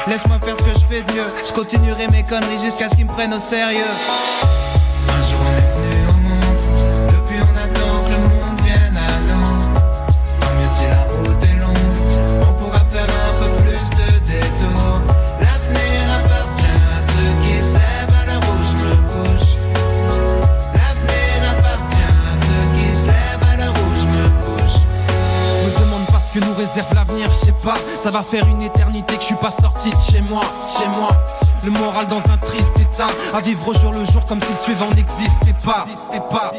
Laisse-moi 0.08 0.38
faire 0.44 0.56
ce 0.58 0.62
que 0.62 0.80
je 0.80 0.86
fais 0.86 1.02
de 1.02 1.14
mieux. 1.14 1.34
Je 1.48 1.54
continuerai 1.54 2.08
mes 2.10 2.24
conneries 2.24 2.64
jusqu'à 2.64 2.88
ce 2.88 2.96
qu'ils 2.96 3.06
me 3.06 3.12
prennent 3.12 3.34
au 3.34 3.40
sérieux. 3.40 3.82
Ça 28.00 28.12
va 28.12 28.22
faire 28.22 28.46
une 28.48 28.62
éternité 28.62 29.16
que 29.16 29.22
je 29.22 29.28
suis 29.28 29.36
pas 29.36 29.52
sorti 29.52 29.90
de 29.90 30.00
chez 30.00 30.22
moi, 30.22 30.42
chez 30.78 30.88
moi. 30.88 31.10
Le 31.64 31.72
moral 31.72 32.06
dans 32.08 32.20
un 32.32 32.38
triste 32.38 32.78
état, 32.80 33.08
à 33.34 33.42
vivre 33.42 33.68
au 33.68 33.74
jour 33.74 33.92
le 33.92 34.06
jour 34.06 34.24
comme 34.28 34.40
si 34.42 34.52
le 34.52 34.58
suivant 34.58 34.92
n'existait 34.92 35.56
pas. 35.64 35.86
pas. 36.30 36.52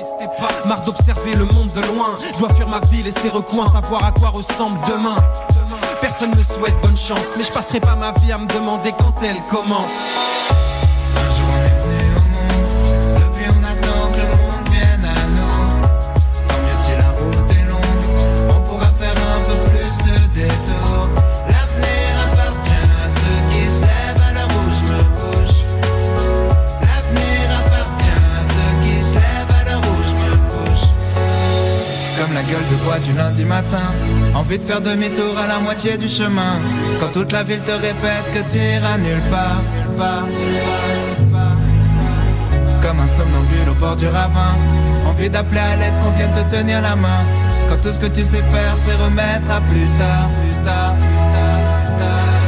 Marre 0.67 0.81
d'observer 0.81 1.35
le 1.35 1.45
monde 1.45 1.71
de 1.73 1.81
loin, 1.83 2.17
dois 2.39 2.49
fuir 2.49 2.69
ma 2.69 2.81
ville 2.81 3.07
et 3.07 3.13
ses 3.13 3.29
recoins, 3.29 3.71
savoir 3.71 4.05
à 4.05 4.11
quoi 4.11 4.31
ressemble 4.31 4.79
demain. 4.89 5.17
Personne 6.01 6.35
me 6.35 6.43
souhaite 6.43 6.75
bonne 6.83 6.97
chance, 6.97 7.37
mais 7.37 7.45
je 7.45 7.53
passerai 7.53 7.79
pas 7.79 7.95
ma 7.95 8.11
vie 8.13 8.33
à 8.33 8.39
me 8.39 8.47
demander 8.47 8.93
quand 8.99 9.23
elle 9.23 9.41
commence. 9.49 10.66
Du 33.03 33.13
lundi 33.13 33.45
matin. 33.45 33.93
Envie 34.35 34.59
de 34.59 34.65
faire 34.65 34.81
demi-tour 34.81 35.37
à 35.39 35.47
la 35.47 35.59
moitié 35.59 35.99
du 35.99 36.09
chemin. 36.09 36.59
Quand 37.01 37.11
toute 37.13 37.33
la 37.33 37.43
ville 37.43 37.61
te 37.61 37.73
répète 37.73 38.33
que 38.33 38.49
t'iras 38.49 38.97
nulle 38.99 39.21
part. 39.31 39.61
Comme 42.81 43.01
un 43.01 43.09
somnambule 43.09 43.69
au 43.71 43.75
bord 43.75 43.97
du 43.97 44.07
ravin. 44.07 44.55
Envie 45.07 45.29
d'appeler 45.29 45.61
à 45.61 45.77
l'aide 45.77 45.95
qu'on 46.03 46.11
vienne 46.11 46.33
te 46.33 46.55
tenir 46.55 46.81
la 46.81 46.95
main. 46.95 47.25
Quand 47.69 47.81
tout 47.83 47.93
ce 47.93 47.99
que 47.99 48.07
tu 48.07 48.25
sais 48.25 48.43
faire, 48.53 48.77
c'est 48.81 48.95
remettre 48.95 49.51
à 49.51 49.61
plus 49.61 49.89
tard. 49.99 50.29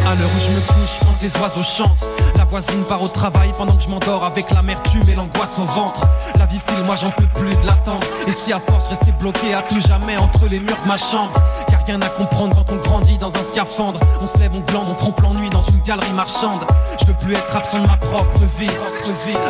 À 0.06 0.14
l'heure 0.14 0.30
où 0.34 0.40
je 0.40 0.52
me 0.52 0.60
couche, 0.60 1.00
quand 1.00 1.18
les 1.20 1.36
oiseaux 1.40 1.62
chantent, 1.62 2.04
voisine 2.48 2.82
part 2.84 3.02
au 3.02 3.08
travail 3.08 3.52
pendant 3.56 3.76
que 3.76 3.82
je 3.82 3.88
m'endors 3.88 4.24
avec 4.24 4.50
l'amertume 4.50 5.02
et 5.08 5.14
l'angoisse 5.14 5.58
au 5.58 5.64
ventre. 5.64 6.00
La 6.38 6.46
vie 6.46 6.58
file, 6.58 6.82
moi 6.84 6.96
j'en 6.96 7.10
peux 7.10 7.26
plus 7.34 7.54
de 7.54 7.66
l'attendre. 7.66 8.06
Et 8.26 8.32
si 8.32 8.52
à 8.52 8.60
force 8.60 8.88
rester 8.88 9.12
bloqué 9.12 9.54
à 9.54 9.62
tout 9.62 9.80
jamais 9.80 10.16
entre 10.16 10.46
les 10.46 10.58
murs 10.58 10.78
de 10.82 10.88
ma 10.88 10.96
chambre, 10.96 11.34
y'a 11.70 11.78
rien 11.86 12.00
à 12.00 12.08
comprendre 12.08 12.56
quand 12.56 12.74
on 12.74 12.76
grandit 12.76 13.18
dans 13.18 13.34
un 13.34 13.42
scaphandre. 13.42 14.00
On 14.22 14.26
se 14.26 14.38
lève, 14.38 14.52
on 14.54 14.60
glande, 14.60 14.86
on 14.90 14.94
trompe 14.94 15.20
l'ennui 15.20 15.50
dans 15.50 15.60
une 15.60 15.80
galerie 15.82 16.12
marchande. 16.12 16.60
Je 17.00 17.06
veux 17.06 17.14
plus 17.14 17.34
être 17.34 17.54
absent 17.54 17.80
de 17.80 17.86
ma 17.86 17.96
propre 17.96 18.44
vie, 18.58 18.66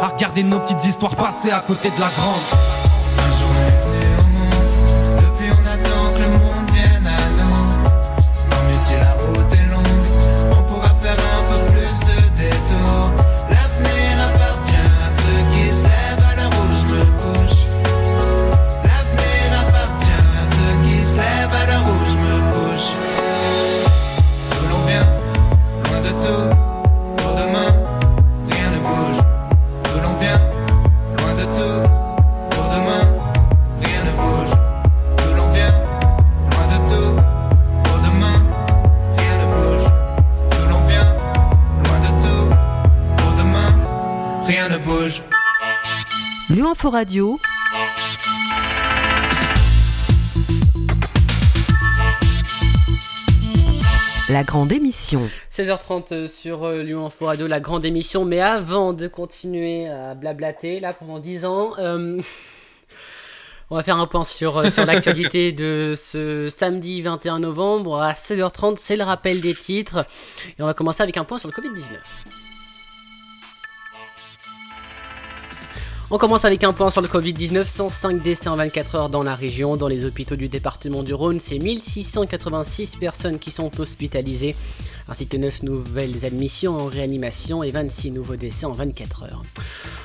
à 0.02 0.08
regarder 0.08 0.42
nos 0.42 0.58
petites 0.60 0.84
histoires 0.84 1.14
passer 1.14 1.50
à 1.50 1.60
côté 1.60 1.90
de 1.90 2.00
la 2.00 2.08
grande. 2.08 2.87
Info 46.78 46.90
Radio. 46.90 47.40
La 54.28 54.44
grande 54.44 54.70
émission. 54.70 55.28
16h30 55.52 56.28
sur 56.28 56.62
euh, 56.62 56.84
Lyon 56.84 57.06
Info 57.06 57.26
Radio, 57.26 57.48
la 57.48 57.58
grande 57.58 57.84
émission. 57.84 58.24
Mais 58.24 58.40
avant 58.40 58.92
de 58.92 59.08
continuer 59.08 59.88
à 59.88 60.14
blablater, 60.14 60.78
là, 60.78 60.92
pendant 60.92 61.18
10 61.18 61.46
ans, 61.46 61.72
euh, 61.80 62.20
on 63.70 63.74
va 63.74 63.82
faire 63.82 63.96
un 63.96 64.06
point 64.06 64.22
sur, 64.22 64.58
euh, 64.58 64.70
sur 64.70 64.86
l'actualité 64.86 65.50
de 65.50 65.94
ce 65.96 66.48
samedi 66.48 67.02
21 67.02 67.40
novembre. 67.40 68.00
À 68.00 68.12
16h30, 68.12 68.76
c'est 68.76 68.96
le 68.96 69.02
rappel 69.02 69.40
des 69.40 69.56
titres. 69.56 70.06
Et 70.56 70.62
on 70.62 70.66
va 70.66 70.74
commencer 70.74 71.02
avec 71.02 71.16
un 71.16 71.24
point 71.24 71.38
sur 71.38 71.48
le 71.48 71.60
Covid-19. 71.60 72.57
On 76.10 76.16
commence 76.16 76.46
avec 76.46 76.64
un 76.64 76.72
point 76.72 76.88
sur 76.88 77.02
le 77.02 77.06
Covid-19. 77.06 77.66
105 77.66 78.22
décès 78.22 78.48
en 78.48 78.56
24 78.56 78.94
heures 78.94 79.08
dans 79.10 79.22
la 79.22 79.34
région. 79.34 79.76
Dans 79.76 79.88
les 79.88 80.06
hôpitaux 80.06 80.36
du 80.36 80.48
département 80.48 81.02
du 81.02 81.12
Rhône, 81.12 81.38
c'est 81.38 81.58
1686 81.58 82.96
personnes 82.96 83.38
qui 83.38 83.50
sont 83.50 83.70
hospitalisées, 83.78 84.56
ainsi 85.06 85.26
que 85.26 85.36
9 85.36 85.64
nouvelles 85.64 86.24
admissions 86.24 86.78
en 86.78 86.86
réanimation 86.86 87.62
et 87.62 87.70
26 87.70 88.12
nouveaux 88.12 88.36
décès 88.36 88.64
en 88.64 88.72
24 88.72 89.24
heures. 89.24 89.42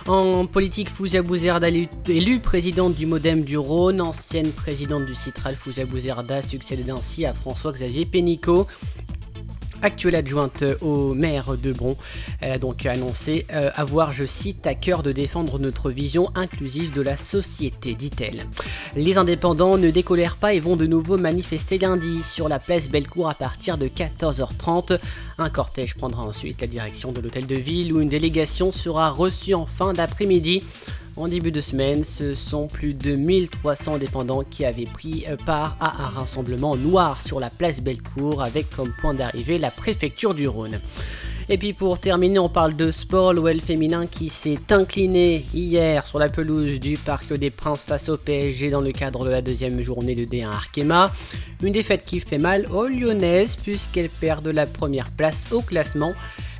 En 0.05 0.45
politique, 0.45 0.89
Fouzia 0.89 1.21
Bouzerda 1.21 1.69
élue 1.69 2.39
présidente 2.39 2.95
du 2.95 3.05
Modem 3.05 3.45
du 3.45 3.57
Rhône, 3.57 4.01
ancienne 4.01 4.51
présidente 4.51 5.05
du 5.05 5.15
Citral, 5.15 5.55
Fouzia 5.55 5.85
Bouzerda 5.85 6.41
succède 6.41 6.83
ainsi 6.89 7.25
à 7.25 7.33
François-Xavier 7.33 8.05
Pénicaud 8.05 8.67
actuelle 9.83 10.15
adjointe 10.15 10.63
au 10.81 11.13
maire 11.13 11.55
de 11.61 11.71
Bron. 11.71 11.95
Elle 12.41 12.51
a 12.51 12.57
donc 12.57 12.85
annoncé 12.85 13.45
euh, 13.53 13.69
avoir, 13.75 14.11
je 14.11 14.25
cite, 14.25 14.65
à 14.65 14.73
cœur 14.73 15.03
de 15.03 15.11
défendre 15.11 15.59
notre 15.59 15.91
vision 15.91 16.29
inclusive 16.35 16.91
de 16.93 17.01
la 17.01 17.17
société, 17.17 17.93
dit-elle. 17.93 18.45
Les 18.95 19.17
indépendants 19.17 19.77
ne 19.77 19.91
décolèrent 19.91 20.37
pas 20.37 20.53
et 20.53 20.59
vont 20.59 20.75
de 20.75 20.85
nouveau 20.85 21.17
manifester 21.17 21.77
lundi 21.77 22.23
sur 22.23 22.49
la 22.49 22.59
place 22.59 22.89
Bellecour 22.89 23.29
à 23.29 23.33
partir 23.33 23.77
de 23.77 23.87
14h30. 23.87 24.99
Un 25.37 25.49
cortège 25.49 25.95
prendra 25.95 26.23
ensuite 26.23 26.61
la 26.61 26.67
direction 26.67 27.11
de 27.11 27.19
l'hôtel 27.19 27.47
de 27.47 27.55
ville 27.55 27.93
où 27.93 27.99
une 27.99 28.09
délégation 28.09 28.71
sera 28.71 29.09
reçue 29.09 29.53
en 29.53 29.65
fin 29.65 29.93
d'après-midi. 29.93 30.63
En 31.15 31.27
début 31.27 31.51
de 31.51 31.61
semaine, 31.61 32.03
ce 32.03 32.33
sont 32.33 32.65
plus 32.65 32.95
de 32.95 33.15
1300 33.15 33.99
dépendants 33.99 34.43
qui 34.43 34.65
avaient 34.65 34.85
pris 34.85 35.25
euh, 35.29 35.37
part 35.37 35.77
à 35.79 36.01
un 36.01 36.09
rassemblement 36.09 36.75
noir 36.75 37.21
sur 37.21 37.39
la 37.39 37.51
place 37.51 37.81
Bellecour 37.81 38.41
avec 38.41 38.67
comme 38.71 38.91
point 38.99 39.13
d'arrivée 39.13 39.59
la 39.59 39.69
préfecture 39.69 40.33
du 40.33 40.47
Rhône. 40.47 40.79
Et 41.49 41.57
puis 41.57 41.73
pour 41.73 41.99
terminer, 41.99 42.39
on 42.39 42.47
parle 42.47 42.75
de 42.75 42.89
sport, 42.89 43.33
l'OL 43.33 43.59
féminin 43.59 44.07
qui 44.07 44.29
s'est 44.29 44.71
incliné 44.71 45.45
hier 45.53 46.07
sur 46.07 46.17
la 46.17 46.29
pelouse 46.29 46.79
du 46.79 46.97
Parc 46.97 47.33
des 47.33 47.49
Princes 47.49 47.83
face 47.83 48.07
au 48.07 48.17
PSG 48.17 48.69
dans 48.69 48.81
le 48.81 48.91
cadre 48.93 49.25
de 49.25 49.29
la 49.29 49.41
deuxième 49.41 49.81
journée 49.81 50.15
de 50.15 50.23
D1 50.23 50.47
Arkema. 50.47 51.11
Une 51.61 51.73
défaite 51.73 52.05
qui 52.05 52.21
fait 52.21 52.37
mal 52.37 52.67
aux 52.71 52.87
Lyonnaises 52.87 53.57
puisqu'elles 53.57 54.09
perdent 54.09 54.47
la 54.47 54.65
première 54.65 55.11
place 55.11 55.51
au 55.51 55.61
classement. 55.61 56.13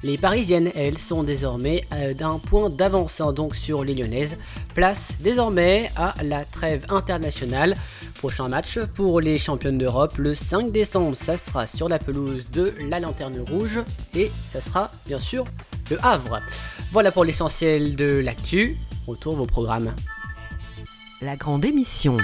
Les 0.03 0.17
Parisiennes, 0.17 0.69
elles, 0.75 0.97
sont 0.97 1.23
désormais 1.23 1.85
euh, 1.93 2.13
d'un 2.13 2.37
point 2.37 2.67
d'avance 2.67 3.21
donc 3.33 3.55
sur 3.55 3.85
les 3.85 3.93
Lyonnaises. 3.93 4.37
Place 4.73 5.13
désormais 5.21 5.89
à 5.95 6.13
la 6.21 6.43
trêve 6.43 6.85
internationale. 6.89 7.75
Prochain 8.15 8.49
match 8.49 8.79
pour 8.95 9.21
les 9.21 9.37
championnes 9.37 9.77
d'Europe 9.77 10.17
le 10.17 10.35
5 10.35 10.71
décembre, 10.71 11.15
ça 11.15 11.37
sera 11.37 11.67
sur 11.67 11.87
la 11.87 11.99
pelouse 11.99 12.49
de 12.51 12.73
la 12.89 12.99
Lanterne 12.99 13.39
Rouge 13.49 13.79
et 14.13 14.29
ça 14.51 14.59
sera 14.59 14.72
bien 15.05 15.19
sûr 15.19 15.45
le 15.89 15.97
Havre. 16.03 16.41
Voilà 16.91 17.11
pour 17.11 17.23
l'essentiel 17.23 17.95
de 17.95 18.21
l'actu. 18.23 18.77
Retour 19.07 19.35
vos 19.35 19.45
programmes. 19.45 19.93
La 21.21 21.35
grande 21.35 21.65
émission 21.65 22.17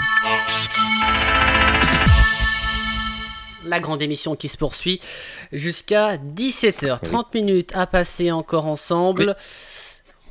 la 3.68 3.80
grande 3.80 4.02
émission 4.02 4.36
qui 4.36 4.48
se 4.48 4.58
poursuit 4.58 5.00
jusqu'à 5.52 6.18
17h. 6.18 7.02
30 7.02 7.34
minutes 7.36 7.72
à 7.76 7.86
passer 7.86 8.32
encore 8.32 8.66
ensemble. 8.66 9.36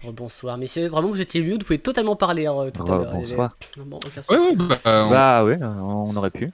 Oh, 0.07 0.12
bonsoir 0.12 0.59
messieurs, 0.59 0.88
vraiment 0.88 1.09
vous 1.09 1.20
étiez 1.20 1.42
mieux, 1.42 1.54
vous 1.54 1.59
pouvez 1.59 1.78
totalement 1.78 2.16
parler 2.16 2.46
hein, 2.46 2.70
tout 2.72 2.85
à 2.90 2.96
l'heure. 2.96 3.12
Bonsoir. 3.12 3.57
bah, 5.11 5.44
oui, 5.44 5.57
bah, 5.57 5.76
on... 5.81 6.16
aurait 6.16 6.31
pu. 6.31 6.52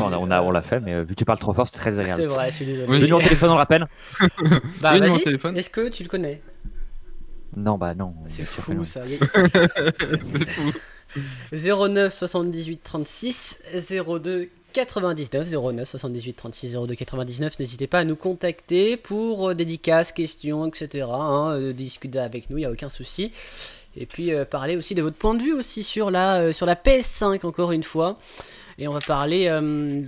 On, 0.00 0.30
a, 0.30 0.40
on, 0.42 0.50
l'a 0.50 0.62
fait, 0.62 0.80
mais 0.80 1.00
vu 1.02 1.08
que 1.08 1.14
tu 1.14 1.24
parles 1.24 1.38
trop 1.38 1.52
fort, 1.52 1.66
c'est 1.66 1.78
très 1.78 1.98
agréable. 1.98 2.22
C'est 2.22 2.26
vrai, 2.26 2.50
je 2.50 2.56
suis 2.56 2.66
désolé. 2.66 2.86
Le 2.86 2.98
numéro 2.98 3.18
de 3.18 3.24
téléphone, 3.24 3.50
on 3.50 3.54
le 3.54 3.58
rappelle 3.58 3.86
Bah 4.80 4.98
vas-y, 4.98 5.22
est-ce 5.56 5.70
que 5.70 5.88
tu 5.88 6.02
le 6.02 6.08
connais? 6.08 6.40
Non, 7.56 7.78
bah 7.78 7.94
non. 7.94 8.14
C'est 8.26 8.44
fou 8.44 8.84
ça. 8.84 9.02
c'est 10.22 10.48
fou. 10.48 10.72
09 11.52 12.12
78 12.12 12.80
36 12.82 13.62
02 13.90 14.48
99 14.72 15.48
09 15.50 15.88
78 15.88 16.32
36 16.34 16.72
02 16.74 16.94
99. 16.94 17.58
N'hésitez 17.60 17.86
pas 17.86 18.00
à 18.00 18.04
nous 18.04 18.16
contacter 18.16 18.96
pour 18.96 19.50
euh, 19.50 19.54
dédicaces, 19.54 20.12
questions, 20.12 20.66
etc. 20.66 21.06
Hein, 21.08 21.52
euh, 21.52 21.72
discuter 21.72 22.18
avec 22.18 22.50
nous, 22.50 22.58
il 22.58 22.60
n'y 22.62 22.66
a 22.66 22.70
aucun 22.70 22.88
souci. 22.88 23.30
Et 23.96 24.06
puis 24.06 24.32
euh, 24.32 24.44
parler 24.44 24.76
aussi 24.76 24.96
de 24.96 25.02
votre 25.02 25.16
point 25.16 25.34
de 25.34 25.42
vue 25.42 25.52
aussi 25.52 25.84
sur 25.84 26.10
la, 26.10 26.52
sur 26.52 26.66
la 26.66 26.74
PS5 26.74 27.46
encore 27.46 27.70
une 27.70 27.84
fois. 27.84 28.18
Et 28.78 28.88
on 28.88 28.92
va 28.92 29.00
parler 29.00 29.50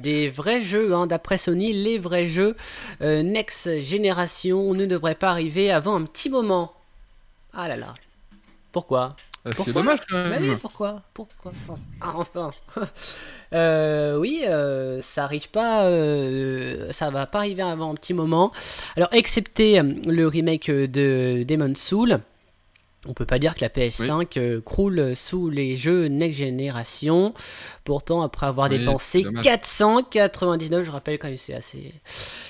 des 0.00 0.28
vrais 0.28 0.60
jeux, 0.60 0.94
hein, 0.94 1.06
d'après 1.06 1.38
Sony, 1.38 1.72
les 1.72 1.98
vrais 1.98 2.26
jeux 2.26 2.56
Next 3.00 3.78
Generation 3.80 4.74
ne 4.74 4.86
devraient 4.86 5.14
pas 5.14 5.30
arriver 5.30 5.70
avant 5.70 5.96
un 5.96 6.02
petit 6.02 6.30
moment. 6.30 6.72
Ah 7.52 7.68
là 7.68 7.76
là. 7.76 7.94
Pourquoi? 8.72 9.16
Ah, 9.44 9.50
C'est 9.54 9.72
dommage 9.72 10.00
quand 10.08 10.28
même. 10.28 10.42
oui, 10.42 10.56
pourquoi? 10.60 11.02
Pourquoi 11.14 11.52
ah, 12.00 12.12
Enfin 12.16 12.50
Euh, 13.52 14.18
oui, 14.18 14.42
euh, 14.44 15.00
ça 15.02 15.24
arrive 15.24 15.48
pas, 15.50 15.84
euh, 15.84 16.92
ça 16.92 17.10
va 17.10 17.26
pas 17.26 17.38
arriver 17.38 17.62
avant 17.62 17.92
un 17.92 17.94
petit 17.94 18.14
moment. 18.14 18.52
Alors, 18.96 19.08
excepté 19.12 19.80
le 19.82 20.26
remake 20.26 20.70
de 20.70 21.44
Demon's 21.46 21.78
Soul, 21.78 22.20
on 23.08 23.14
peut 23.14 23.26
pas 23.26 23.38
dire 23.38 23.54
que 23.54 23.60
la 23.60 23.68
PS5 23.68 24.60
croule 24.62 25.14
sous 25.14 25.48
les 25.48 25.76
jeux 25.76 26.06
next 26.06 26.38
generation. 26.38 27.34
Pourtant, 27.84 28.22
après 28.22 28.46
avoir 28.46 28.68
dépensé 28.68 29.24
499, 29.42 30.84
je 30.84 30.90
rappelle 30.90 31.18
quand 31.18 31.28
même 31.28 31.36
c'est 31.36 31.54
assez 31.54 31.94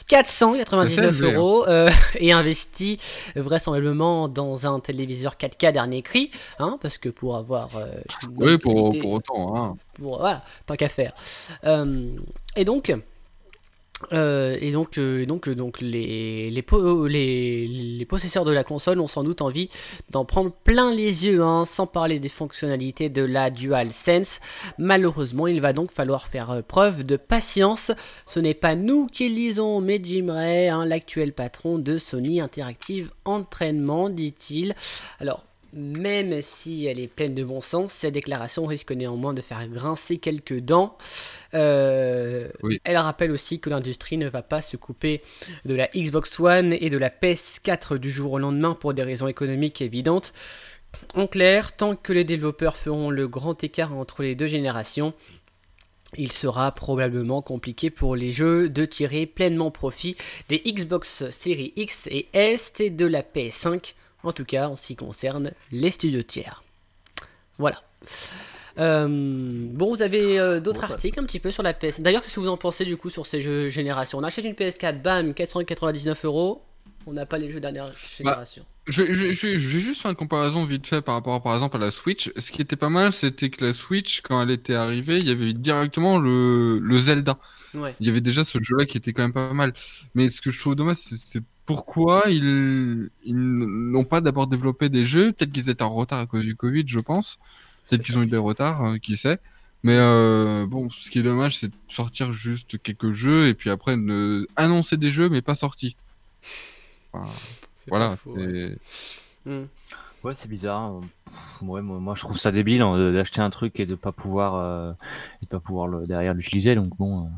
499 0.08 1.22
euros 1.22 1.66
euh, 1.68 1.90
et 2.16 2.32
investi 2.32 2.98
vraisemblablement 3.34 4.28
dans 4.28 4.66
un 4.66 4.80
téléviseur 4.80 5.34
4K 5.34 5.72
dernier 5.72 6.02
cri, 6.02 6.30
hein, 6.58 6.78
parce 6.80 6.98
que 6.98 7.08
pour 7.08 7.36
avoir 7.36 7.76
euh, 7.76 7.86
oui 8.36 8.58
pour, 8.58 8.96
pour, 8.98 9.12
autant, 9.12 9.56
hein. 9.56 9.76
pour 9.94 10.18
voilà, 10.18 10.42
tant 10.66 10.76
qu'à 10.76 10.88
faire. 10.88 11.12
Euh, 11.64 12.08
et 12.56 12.64
donc 12.64 12.92
euh, 14.12 14.56
et 14.60 14.70
donc, 14.70 14.96
les, 15.80 16.62
possesseurs 18.08 18.44
de 18.44 18.52
la 18.52 18.64
console 18.64 19.00
ont 19.00 19.08
sans 19.08 19.24
doute 19.24 19.42
envie 19.42 19.68
d'en 20.10 20.24
prendre 20.24 20.52
plein 20.52 20.94
les 20.94 21.26
yeux, 21.26 21.42
hein, 21.42 21.64
sans 21.64 21.86
parler 21.86 22.18
des 22.18 22.28
fonctionnalités 22.28 23.08
de 23.08 23.22
la 23.22 23.50
DualSense. 23.50 24.40
Malheureusement, 24.78 25.46
il 25.46 25.60
va 25.60 25.72
donc 25.72 25.90
falloir 25.90 26.28
faire 26.28 26.50
euh, 26.50 26.62
preuve 26.62 27.04
de 27.04 27.16
patience. 27.16 27.92
Ce 28.26 28.40
n'est 28.40 28.54
pas 28.54 28.74
nous 28.74 29.06
qui 29.06 29.28
lisons, 29.28 29.80
mais 29.80 30.00
Jim 30.02 30.26
Ray, 30.30 30.68
hein, 30.68 30.84
l'actuel 30.84 31.32
patron 31.32 31.78
de 31.78 31.98
Sony 31.98 32.40
Interactive 32.40 33.10
Entraînement, 33.24 34.08
dit-il. 34.08 34.74
Alors, 35.18 35.44
même 35.72 36.40
si 36.42 36.86
elle 36.86 36.98
est 36.98 37.08
pleine 37.08 37.34
de 37.34 37.44
bon 37.44 37.60
sens, 37.60 37.92
cette 37.92 38.14
déclaration 38.14 38.66
risque 38.66 38.92
néanmoins 38.92 39.34
de 39.34 39.40
faire 39.40 39.66
grincer 39.68 40.18
quelques 40.18 40.60
dents. 40.60 40.96
Euh, 41.54 42.48
elle 42.84 42.96
rappelle 42.96 43.30
aussi 43.30 43.60
que 43.60 43.70
l'industrie 43.70 44.16
ne 44.16 44.28
va 44.28 44.42
pas 44.42 44.62
se 44.62 44.76
couper 44.76 45.22
de 45.64 45.74
la 45.74 45.88
Xbox 45.88 46.38
One 46.40 46.72
et 46.72 46.90
de 46.90 46.98
la 46.98 47.10
PS4 47.10 47.98
du 47.98 48.10
jour 48.10 48.32
au 48.32 48.38
lendemain 48.38 48.74
pour 48.74 48.94
des 48.94 49.02
raisons 49.02 49.28
économiques 49.28 49.80
évidentes. 49.80 50.32
En 51.14 51.26
clair, 51.26 51.76
tant 51.76 51.94
que 51.94 52.12
les 52.12 52.24
développeurs 52.24 52.76
feront 52.76 53.10
le 53.10 53.28
grand 53.28 53.62
écart 53.62 53.94
entre 53.94 54.22
les 54.22 54.34
deux 54.34 54.46
générations, 54.46 55.14
il 56.16 56.32
sera 56.32 56.72
probablement 56.72 57.42
compliqué 57.42 57.90
pour 57.90 58.16
les 58.16 58.30
jeux 58.30 58.68
de 58.68 58.84
tirer 58.84 59.26
pleinement 59.26 59.70
profit 59.70 60.16
des 60.48 60.60
Xbox 60.60 61.28
Series 61.30 61.72
X 61.76 62.06
et 62.10 62.28
S 62.32 62.72
et 62.78 62.90
de 62.90 63.06
la 63.06 63.22
PS5 63.22 63.94
en 64.26 64.32
tout 64.32 64.44
cas, 64.44 64.68
en 64.68 64.76
ce 64.76 64.86
qui 64.86 64.96
concerne 64.96 65.52
les 65.72 65.90
studios 65.90 66.22
tiers. 66.22 66.62
Voilà. 67.58 67.82
Euh, 68.78 69.06
bon, 69.08 69.94
vous 69.94 70.02
avez 70.02 70.38
euh, 70.38 70.60
d'autres 70.60 70.86
bah. 70.86 70.92
articles 70.92 71.18
un 71.18 71.24
petit 71.24 71.40
peu 71.40 71.50
sur 71.50 71.62
la 71.62 71.72
PS. 71.72 72.00
D'ailleurs, 72.00 72.22
qu'est-ce 72.22 72.34
que 72.34 72.40
vous 72.40 72.48
en 72.48 72.56
pensez 72.56 72.84
du 72.84 72.96
coup 72.96 73.08
sur 73.08 73.26
ces 73.26 73.40
jeux 73.40 73.68
génération 73.68 74.18
On 74.18 74.22
achète 74.22 74.44
une 74.44 74.52
PS4, 74.52 75.00
bam, 75.00 75.34
499 75.34 76.24
euros. 76.24 76.62
On 77.06 77.12
n'a 77.12 77.24
pas 77.24 77.38
les 77.38 77.50
jeux 77.50 77.60
dernière 77.60 77.86
bah, 77.86 77.94
génération. 78.18 78.64
J'ai 78.88 79.32
juste 79.32 80.02
fait 80.02 80.08
une 80.08 80.16
comparaison 80.16 80.64
vite 80.64 80.86
fait 80.86 81.00
par 81.00 81.14
rapport 81.14 81.42
par 81.42 81.54
exemple 81.54 81.76
à 81.76 81.80
la 81.80 81.90
Switch. 81.90 82.30
Ce 82.36 82.50
qui 82.50 82.62
était 82.62 82.76
pas 82.76 82.88
mal, 82.88 83.12
c'était 83.12 83.48
que 83.48 83.64
la 83.64 83.72
Switch, 83.72 84.20
quand 84.22 84.42
elle 84.42 84.50
était 84.50 84.74
arrivée, 84.74 85.18
il 85.18 85.26
y 85.26 85.30
avait 85.30 85.52
directement 85.52 86.18
le, 86.18 86.78
le 86.78 86.98
Zelda. 86.98 87.38
Il 88.00 88.06
y 88.06 88.10
avait 88.10 88.20
déjà 88.20 88.44
ce 88.44 88.58
jeu-là 88.60 88.86
qui 88.86 88.96
était 88.96 89.12
quand 89.12 89.22
même 89.22 89.32
pas 89.32 89.52
mal. 89.52 89.72
Mais 90.14 90.28
ce 90.28 90.40
que 90.40 90.50
je 90.50 90.58
trouve 90.58 90.74
dommage, 90.74 90.96
c'est 90.96 91.42
pourquoi 91.66 92.24
ils, 92.28 93.10
n'ont 93.26 94.04
pas 94.04 94.20
d'abord 94.20 94.46
développé 94.46 94.88
des 94.88 95.04
jeux? 95.04 95.32
Peut-être 95.32 95.52
qu'ils 95.52 95.68
étaient 95.68 95.82
en 95.82 95.92
retard 95.92 96.20
à 96.20 96.26
cause 96.26 96.42
du 96.42 96.54
Covid, 96.56 96.84
je 96.86 97.00
pense. 97.00 97.38
Peut-être 97.88 98.02
qu'ils 98.02 98.18
ont 98.18 98.22
eu 98.22 98.26
des 98.26 98.36
retards, 98.36 98.82
hein, 98.82 98.98
qui 98.98 99.16
sait. 99.16 99.38
Mais 99.82 99.98
bon, 100.66 100.88
ce 100.90 101.10
qui 101.10 101.18
est 101.18 101.22
dommage, 101.22 101.58
c'est 101.58 101.68
de 101.68 101.74
sortir 101.88 102.32
juste 102.32 102.80
quelques 102.82 103.10
jeux 103.10 103.48
et 103.48 103.54
puis 103.54 103.70
après 103.70 103.96
de 103.96 104.48
annoncer 104.56 104.96
des 104.96 105.10
jeux 105.10 105.28
mais 105.28 105.42
pas 105.42 105.54
sortis. 105.54 105.96
voilà. 107.88 108.16
Hmm. 109.44 109.64
Ouais, 110.24 110.34
c'est 110.34 110.48
bizarre. 110.48 111.00
Ouais, 111.62 111.82
moi, 111.82 112.14
je 112.16 112.20
trouve 112.22 112.38
ça 112.38 112.50
débile 112.50 112.82
hein, 112.82 113.12
d'acheter 113.12 113.40
un 113.40 113.50
truc 113.50 113.78
et 113.78 113.86
de 113.86 113.94
pas 113.94 114.12
pouvoir, 114.12 114.96
et 115.42 115.46
pas 115.46 115.60
pouvoir 115.60 115.86
le, 115.86 116.06
derrière 116.06 116.34
l'utiliser. 116.34 116.74
Donc 116.74 116.96
bon. 116.96 117.30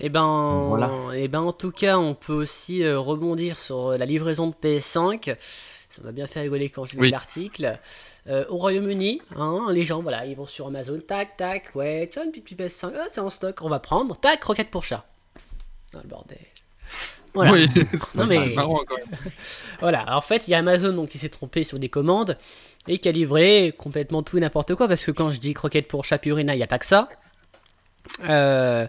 Et 0.00 0.06
eh 0.06 0.08
ben, 0.08 0.66
voilà. 0.68 0.90
eh 1.14 1.28
ben, 1.28 1.40
en 1.40 1.52
tout 1.52 1.70
cas, 1.70 1.98
on 1.98 2.14
peut 2.14 2.32
aussi 2.32 2.86
rebondir 2.88 3.58
sur 3.58 3.96
la 3.96 4.04
livraison 4.06 4.48
de 4.48 4.54
PS5. 4.54 5.36
Ça 5.94 6.02
m'a 6.02 6.10
bien 6.10 6.26
fait 6.26 6.40
rigoler 6.40 6.70
quand 6.70 6.84
j'ai 6.84 6.98
lu 6.98 7.10
l'article. 7.10 7.78
Euh, 8.26 8.44
au 8.48 8.56
Royaume-Uni, 8.56 9.20
hein, 9.36 9.66
les 9.70 9.84
gens, 9.84 10.00
voilà, 10.00 10.24
ils 10.24 10.34
vont 10.34 10.46
sur 10.46 10.66
Amazon, 10.66 10.98
tac, 11.06 11.36
tac, 11.36 11.74
ouais, 11.74 12.08
tiens, 12.10 12.24
une 12.24 12.32
petite 12.32 12.58
PS5, 12.58 12.92
ah, 12.96 13.04
c'est 13.12 13.20
en 13.20 13.28
stock, 13.28 13.60
on 13.60 13.68
va 13.68 13.80
prendre, 13.80 14.16
tac, 14.16 14.40
croquette 14.40 14.70
pour 14.70 14.82
chat. 14.82 15.04
Ah, 15.94 15.98
le 16.02 16.08
bordel. 16.08 16.38
Voilà. 17.34 17.52
Oui, 17.52 17.68
c'est 18.02 18.54
marrant 18.54 18.80
quand 18.88 18.96
même. 18.96 19.18
voilà, 19.80 20.16
en 20.16 20.22
fait, 20.22 20.48
il 20.48 20.52
y 20.52 20.54
a 20.54 20.58
Amazon 20.58 20.94
donc, 20.94 21.10
qui 21.10 21.18
s'est 21.18 21.28
trompé 21.28 21.64
sur 21.64 21.78
des 21.78 21.90
commandes 21.90 22.38
et 22.88 22.98
qui 22.98 23.08
a 23.10 23.12
livré 23.12 23.74
complètement 23.76 24.22
tout 24.22 24.38
et 24.38 24.40
n'importe 24.40 24.74
quoi, 24.74 24.88
parce 24.88 25.04
que 25.04 25.10
quand 25.10 25.30
je 25.30 25.38
dis 25.38 25.52
croquette 25.52 25.86
pour 25.86 26.06
chat 26.06 26.18
Purina, 26.18 26.54
il 26.54 26.58
n'y 26.58 26.64
a 26.64 26.68
pas 26.68 26.78
que 26.78 26.86
ça. 26.86 27.10
Euh, 28.24 28.86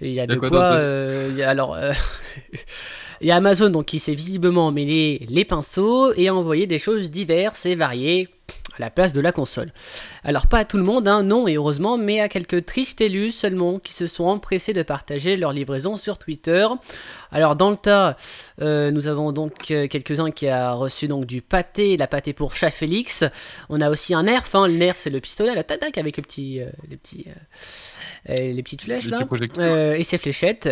il 0.00 0.12
y 0.12 0.20
a 0.20 0.26
de 0.26 0.36
quoi. 0.36 0.74
Euh, 0.74 1.36
alors, 1.46 1.76
Il 3.20 3.26
y 3.26 3.32
a 3.32 3.36
Amazon 3.36 3.70
donc, 3.70 3.86
qui 3.86 3.98
s'est 3.98 4.14
visiblement 4.14 4.70
mêlé 4.70 5.26
les 5.28 5.44
pinceaux 5.44 6.12
et 6.14 6.28
a 6.28 6.34
envoyé 6.34 6.66
des 6.66 6.78
choses 6.78 7.10
diverses 7.10 7.66
et 7.66 7.74
variées 7.74 8.28
à 8.76 8.80
la 8.80 8.90
place 8.90 9.12
de 9.12 9.20
la 9.20 9.32
console. 9.32 9.72
Alors 10.22 10.46
pas 10.46 10.58
à 10.58 10.64
tout 10.64 10.76
le 10.76 10.84
monde, 10.84 11.08
hein, 11.08 11.24
non 11.24 11.48
et 11.48 11.56
heureusement, 11.56 11.98
mais 11.98 12.20
à 12.20 12.28
quelques 12.28 12.64
tristes 12.64 13.00
élus 13.00 13.32
seulement 13.32 13.80
qui 13.80 13.92
se 13.92 14.06
sont 14.06 14.26
empressés 14.26 14.72
de 14.72 14.82
partager 14.82 15.36
leur 15.36 15.52
livraison 15.52 15.96
sur 15.96 16.16
Twitter. 16.16 16.66
Alors 17.32 17.56
dans 17.56 17.70
le 17.70 17.76
tas, 17.76 18.16
euh, 18.62 18.92
nous 18.92 19.08
avons 19.08 19.32
donc 19.32 19.70
euh, 19.72 19.88
quelques-uns 19.88 20.30
qui 20.30 20.46
a 20.46 20.72
reçu 20.72 21.08
donc 21.08 21.26
du 21.26 21.42
pâté, 21.42 21.96
la 21.96 22.06
pâté 22.06 22.32
pour 22.32 22.54
chat 22.54 22.70
Félix. 22.70 23.24
On 23.68 23.80
a 23.80 23.90
aussi 23.90 24.14
un 24.14 24.22
nerf, 24.22 24.44
hein, 24.54 24.68
le 24.68 24.74
nerf 24.74 24.94
c'est 24.96 25.10
le 25.10 25.20
pistolet, 25.20 25.56
la 25.56 25.64
tac 25.64 25.98
avec 25.98 26.16
le 26.16 26.22
petit, 26.22 26.60
euh, 26.60 26.70
les 26.88 26.96
petits, 26.96 27.26
les 28.28 28.62
petites 28.62 28.82
flèches 28.82 29.08
là, 29.08 29.26
et 29.96 30.02
ses 30.02 30.18
fléchettes. 30.18 30.68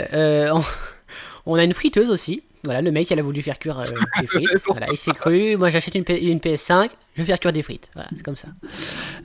On 1.47 1.55
a 1.55 1.65
une 1.65 1.75
friteuse 1.75 2.11
aussi. 2.11 2.43
Voilà, 2.67 2.83
le 2.83 2.91
mec, 2.91 3.09
il 3.09 3.19
a 3.19 3.23
voulu 3.23 3.43
faire 3.43 3.61
cuire 3.61 3.79
euh, 3.79 3.85
des 4.21 4.27
frites. 4.27 4.65
Voilà, 4.67 4.89
il 4.91 4.97
s'est 4.97 5.13
cru. 5.13 5.57
Moi, 5.57 5.71
j'achète 5.71 5.95
une, 5.95 6.03
PS5, 6.03 6.91
je 7.15 7.23
vais 7.23 7.25
faire 7.25 7.39
cuire 7.39 7.53
des 7.53 7.63
frites. 7.63 7.91
Voilà, 7.95 8.09
c'est 8.17 8.25
comme 8.25 8.35
ça. 8.35 8.49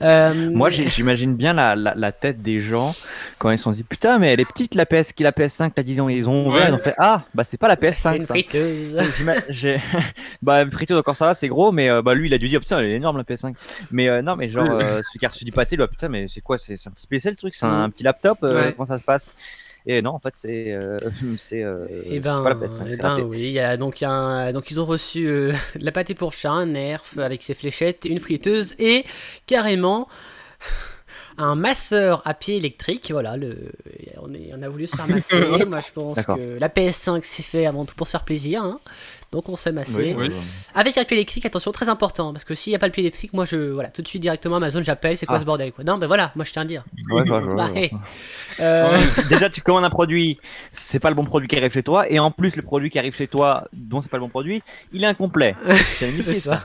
Euh, 0.00 0.48
Moi, 0.52 0.70
j'imagine 0.70 1.34
bien 1.34 1.52
la, 1.52 2.12
tête 2.12 2.40
des 2.40 2.60
gens 2.60 2.94
quand 3.38 3.50
ils 3.50 3.58
se 3.58 3.64
sont 3.64 3.72
dit 3.72 3.82
Putain, 3.82 4.20
mais 4.20 4.32
elle 4.32 4.40
est 4.40 4.44
petite 4.44 4.76
la 4.76 4.86
PS, 4.86 5.12
qui 5.12 5.24
la 5.24 5.32
PS5, 5.32 5.72
là, 5.76 5.82
disons. 5.82 6.08
Ils 6.08 6.28
ont 6.28 6.46
ouvert, 6.46 6.68
ils 6.68 6.74
ont 6.74 6.78
fait 6.78 6.94
Ah, 6.98 7.24
bah, 7.34 7.42
c'est 7.42 7.56
pas 7.56 7.66
la 7.66 7.74
PS5. 7.74 8.10
C'est 8.10 8.16
une 8.16 8.26
friteuse. 8.26 8.96
bah, 10.42 10.62
une 10.62 10.70
friteuse, 10.70 10.98
encore 10.98 11.16
ça 11.16 11.26
va, 11.26 11.34
c'est 11.34 11.48
gros, 11.48 11.72
mais 11.72 11.90
euh, 11.90 12.00
bah, 12.00 12.14
lui, 12.14 12.28
il 12.28 12.34
a 12.34 12.38
dû 12.38 12.48
dire 12.48 12.60
Putain, 12.60 12.78
elle 12.78 12.86
est 12.86 12.94
énorme 12.94 13.16
la 13.16 13.24
PS5. 13.24 13.54
Mais 13.90 14.22
non, 14.22 14.36
mais 14.36 14.48
genre, 14.48 14.68
celui 14.68 15.18
qui 15.18 15.26
a 15.26 15.30
reçu 15.30 15.44
du 15.44 15.52
pâté, 15.52 15.74
lui, 15.74 15.84
putain, 15.88 16.08
mais 16.08 16.26
c'est 16.28 16.42
quoi 16.42 16.58
C'est 16.58 16.74
un 16.86 16.92
petit 16.92 17.08
PC 17.08 17.30
le 17.30 17.36
truc? 17.36 17.56
C'est 17.56 17.66
un, 17.66 17.88
mm. 17.88 17.92
petit 17.92 18.04
laptop 18.04 18.38
Comment 18.40 18.86
ça 18.86 19.00
se 19.00 19.04
passe? 19.04 19.32
Et 19.86 20.02
non, 20.02 20.10
en 20.10 20.18
fait, 20.18 20.34
c'est 20.36 20.72
euh, 20.72 20.98
c'est 21.38 21.62
euh, 21.62 21.86
eh 22.04 22.20
ben, 22.20 22.40
pas 22.42 22.50
la 22.50 22.54
PS5. 22.54 22.88
Eh 22.92 22.96
ben, 22.96 23.20
oui, 23.20 23.50
y 23.52 23.60
a, 23.60 23.76
donc, 23.76 24.02
a 24.02 24.52
donc 24.52 24.70
ils 24.70 24.80
ont 24.80 24.84
reçu 24.84 25.26
euh, 25.26 25.52
la 25.80 25.92
pâté 25.92 26.14
pour 26.14 26.32
chat, 26.32 26.50
un 26.50 26.66
nerf 26.66 27.02
avec 27.18 27.42
ses 27.42 27.54
fléchettes, 27.54 28.04
une 28.04 28.18
friteuse 28.18 28.74
et 28.78 29.04
carrément 29.46 30.08
un 31.38 31.56
masseur 31.56 32.22
à 32.24 32.34
pied 32.34 32.56
électrique. 32.56 33.10
Voilà, 33.10 33.36
le, 33.36 33.72
on, 34.20 34.32
est, 34.32 34.52
on 34.56 34.62
a 34.62 34.68
voulu 34.68 34.86
se 34.86 34.96
faire 34.96 35.08
masser. 35.08 35.64
Moi, 35.66 35.80
je 35.80 35.92
pense 35.92 36.24
que 36.24 36.58
la 36.58 36.68
PS5 36.68 37.24
s'est 37.24 37.42
fait 37.42 37.66
avant 37.66 37.84
tout 37.84 37.94
pour 37.94 38.06
se 38.06 38.12
faire 38.12 38.24
plaisir. 38.24 38.62
Hein. 38.62 38.80
Donc 39.32 39.48
on 39.48 39.56
s'est 39.56 39.72
massé. 39.72 40.14
Avec 40.74 40.98
un 40.98 41.04
pied 41.04 41.16
électrique, 41.16 41.46
attention, 41.46 41.72
très 41.72 41.88
important. 41.88 42.34
Parce 42.34 42.44
que 42.44 42.54
s'il 42.54 42.70
n'y 42.70 42.76
a 42.76 42.78
pas 42.78 42.86
le 42.86 42.92
pied 42.92 43.02
électrique, 43.02 43.32
moi 43.32 43.46
je. 43.46 43.56
Voilà, 43.56 43.88
tout 43.88 44.02
de 44.02 44.08
suite 44.08 44.20
directement 44.20 44.56
Amazon, 44.56 44.82
j'appelle, 44.82 45.16
c'est 45.16 45.24
quoi 45.24 45.36
ah. 45.36 45.40
ce 45.40 45.44
bordel 45.44 45.72
quoi. 45.72 45.84
Non, 45.84 45.96
ben 45.96 46.06
voilà, 46.06 46.32
moi 46.36 46.44
je 46.44 46.52
tiens 46.52 46.62
à 46.62 46.64
dire. 46.66 46.84
Bah, 47.08 47.70
euh, 48.60 48.86
Déjà, 49.30 49.48
tu 49.48 49.62
commandes 49.62 49.84
un 49.84 49.90
produit, 49.90 50.38
c'est 50.70 51.00
pas 51.00 51.08
le 51.08 51.14
bon 51.14 51.24
produit 51.24 51.48
qui 51.48 51.56
arrive 51.56 51.72
chez 51.72 51.82
toi. 51.82 52.10
Et 52.10 52.18
en 52.18 52.30
plus, 52.30 52.56
le 52.56 52.62
produit 52.62 52.90
qui 52.90 52.98
arrive 52.98 53.16
chez 53.16 53.26
toi, 53.26 53.64
dont 53.72 54.02
c'est 54.02 54.10
pas 54.10 54.18
le 54.18 54.24
bon 54.24 54.28
produit, 54.28 54.62
il 54.92 55.02
est 55.02 55.06
incomplet. 55.06 55.56
C'est 55.96 56.34
ça. 56.34 56.60
ça. 56.60 56.62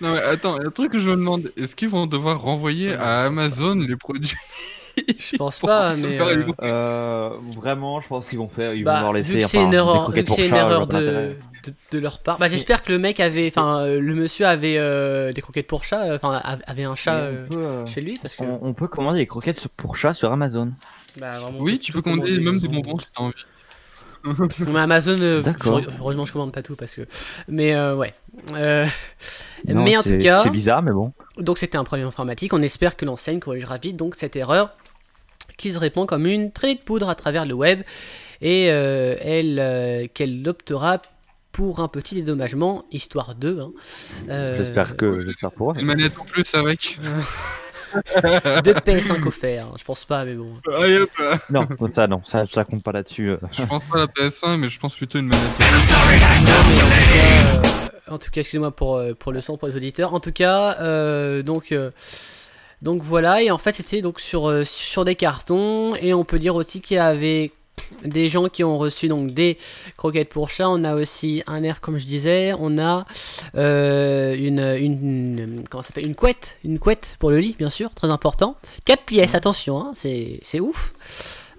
non, 0.00 0.12
mais 0.12 0.20
attends, 0.20 0.60
un 0.60 0.70
truc 0.70 0.92
que 0.92 1.00
je 1.00 1.10
me 1.10 1.16
demande, 1.16 1.50
est-ce 1.56 1.74
qu'ils 1.74 1.88
vont 1.88 2.06
devoir 2.06 2.40
renvoyer 2.40 2.94
à 2.94 3.24
Amazon 3.24 3.74
les 3.74 3.96
produits? 3.96 4.32
je 5.18 5.36
pense 5.36 5.58
pas, 5.58 5.94
mais 5.96 6.20
euh, 6.20 6.42
euh, 6.62 7.30
vraiment, 7.54 8.00
je 8.00 8.08
pense 8.08 8.28
qu'ils 8.28 8.38
vont 8.38 8.48
faire, 8.48 8.74
ils 8.74 8.84
vont 8.84 8.92
bah, 8.92 9.00
leur 9.00 9.12
laisser. 9.12 9.42
C'est 9.42 9.62
une 9.62 9.74
erreur, 9.74 10.10
une 10.14 10.54
erreur 10.54 10.86
de, 10.86 11.36
de, 11.90 11.98
leur 11.98 12.20
part. 12.20 12.38
Bah, 12.38 12.48
j'espère 12.48 12.82
que 12.82 12.92
le 12.92 12.98
mec 12.98 13.20
avait, 13.20 13.48
enfin, 13.48 13.80
euh, 13.80 14.00
le 14.00 14.14
monsieur 14.14 14.46
avait 14.46 14.78
des 15.32 15.40
croquettes 15.42 15.66
pour 15.66 15.84
chat, 15.84 16.14
enfin, 16.14 16.40
avait 16.66 16.84
un 16.84 16.94
chat 16.94 17.28
chez 17.86 18.00
lui, 18.00 18.18
parce 18.20 18.34
que 18.34 18.42
on, 18.42 18.72
peut 18.72 18.88
commander 18.88 19.18
des 19.18 19.26
croquettes 19.26 19.68
pour 19.76 19.96
chat 19.96 20.14
sur 20.14 20.32
Amazon. 20.32 20.72
Bah, 21.18 21.34
oui, 21.58 21.78
tu 21.78 21.92
peux 21.92 22.02
commander 22.02 22.38
même 22.40 22.58
des 22.58 22.68
bonbons 22.68 22.98
si 22.98 23.06
t'as 23.14 23.22
envie. 23.22 23.34
mais 24.58 24.80
Amazon, 24.80 25.18
heureusement 25.20 26.26
je 26.26 26.32
commande 26.32 26.52
pas 26.52 26.62
tout 26.62 26.74
parce 26.74 26.94
que. 26.94 27.02
Mais 27.48 27.78
ouais. 27.92 28.14
mais 28.52 29.96
en 29.96 30.02
tout 30.02 30.18
cas. 30.18 30.42
C'est 30.42 30.50
bizarre, 30.50 30.82
mais 30.82 30.92
bon. 30.92 31.12
Donc 31.38 31.58
c'était 31.58 31.76
un 31.76 31.84
problème 31.84 32.08
informatique. 32.08 32.54
On 32.54 32.62
espère 32.62 32.96
que 32.96 33.04
l'enseigne 33.04 33.40
corrigera 33.40 33.76
vite 33.76 33.96
donc 33.96 34.14
cette 34.14 34.36
erreur 34.36 34.70
qui 35.56 35.72
se 35.72 35.78
répand 35.78 36.06
comme 36.06 36.26
une 36.26 36.52
traînée 36.52 36.74
de 36.74 36.80
poudre 36.80 37.08
à 37.08 37.14
travers 37.14 37.46
le 37.46 37.54
web 37.54 37.82
et 38.40 38.70
euh, 38.70 39.16
elle 39.20 39.58
euh, 39.58 40.06
qu'elle 40.12 40.46
optera 40.48 41.00
pour 41.52 41.80
un 41.80 41.88
petit 41.88 42.14
dédommagement, 42.16 42.84
histoire 42.90 43.34
2. 43.34 43.60
Hein. 43.60 43.72
Euh, 44.28 44.56
j'espère 44.56 44.96
que 44.96 45.24
j'espère 45.24 45.52
pour 45.52 45.74
Une 45.74 45.86
manette 45.86 46.18
en 46.18 46.24
plus 46.24 46.54
avec. 46.54 46.98
Deux 48.64 48.74
PS5 48.74 49.26
offerts, 49.26 49.68
je 49.78 49.84
pense 49.84 50.04
pas, 50.04 50.24
mais 50.24 50.34
bon. 50.34 50.58
non, 51.50 51.66
ça, 51.92 52.06
non, 52.08 52.20
ça, 52.24 52.44
ça 52.46 52.64
compte 52.64 52.82
pas 52.82 52.92
là-dessus. 52.92 53.36
Je 53.52 53.62
pense 53.62 53.82
pas 53.84 53.96
à 53.96 54.00
la 54.00 54.06
PS5, 54.06 54.56
mais 54.56 54.68
je 54.68 54.78
pense 54.78 54.96
plutôt 54.96 55.18
une 55.18 55.28
manette. 55.28 55.44
en 58.08 58.18
tout 58.18 58.30
cas, 58.30 58.40
excusez-moi 58.40 58.72
pour, 58.72 59.00
pour 59.18 59.32
le 59.32 59.40
son 59.40 59.56
pour 59.56 59.68
les 59.68 59.76
auditeurs. 59.76 60.12
En 60.12 60.20
tout 60.20 60.32
cas, 60.32 61.42
donc. 61.42 61.72
Donc 62.82 63.02
voilà, 63.02 63.42
et 63.42 63.50
en 63.50 63.58
fait 63.58 63.74
c'était 63.74 64.02
donc 64.02 64.20
sur, 64.20 64.48
euh, 64.48 64.64
sur 64.64 65.04
des 65.04 65.14
cartons, 65.14 65.94
et 65.96 66.12
on 66.12 66.24
peut 66.24 66.38
dire 66.38 66.54
aussi 66.54 66.80
qu'il 66.80 66.96
y 66.96 67.00
avait 67.00 67.52
des 68.04 68.28
gens 68.28 68.48
qui 68.48 68.64
ont 68.64 68.78
reçu 68.78 69.08
donc 69.08 69.32
des 69.32 69.58
croquettes 69.96 70.28
pour 70.28 70.50
chat. 70.50 70.68
On 70.68 70.84
a 70.84 70.94
aussi 70.94 71.42
un 71.46 71.62
air, 71.62 71.80
comme 71.80 71.98
je 71.98 72.06
disais. 72.06 72.52
On 72.58 72.78
a 72.78 73.04
euh, 73.56 74.34
une, 74.34 74.60
une, 74.60 75.64
comment 75.70 75.82
s'appelle 75.82 76.06
une 76.06 76.14
couette, 76.14 76.58
une 76.64 76.78
couette 76.78 77.16
pour 77.18 77.30
le 77.30 77.38
lit, 77.38 77.54
bien 77.58 77.70
sûr, 77.70 77.90
très 77.90 78.08
important. 78.08 78.56
4 78.84 79.04
pièces, 79.04 79.34
attention, 79.34 79.80
hein, 79.80 79.92
c'est 79.94 80.60
ouf. 80.60 80.92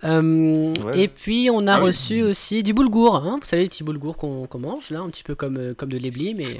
Euh, 0.03 0.73
et 0.93 1.07
puis 1.07 1.49
on 1.51 1.65
a 1.67 1.73
ah 1.73 1.79
reçu 1.79 2.21
aussi 2.21 2.63
du 2.63 2.73
boulgour, 2.73 3.15
hein, 3.15 3.37
vous 3.41 3.47
savez 3.47 3.63
les 3.63 3.69
petits 3.69 3.83
boulgours 3.83 4.17
qu'on 4.17 4.47
mange 4.59 4.91
là, 4.91 4.99
un 4.99 5.09
petit 5.09 5.23
peu 5.23 5.35
comme, 5.35 5.57
euh, 5.57 5.73
comme 5.73 5.91
de 5.91 5.97
l'éblis, 5.97 6.35
mais 6.35 6.57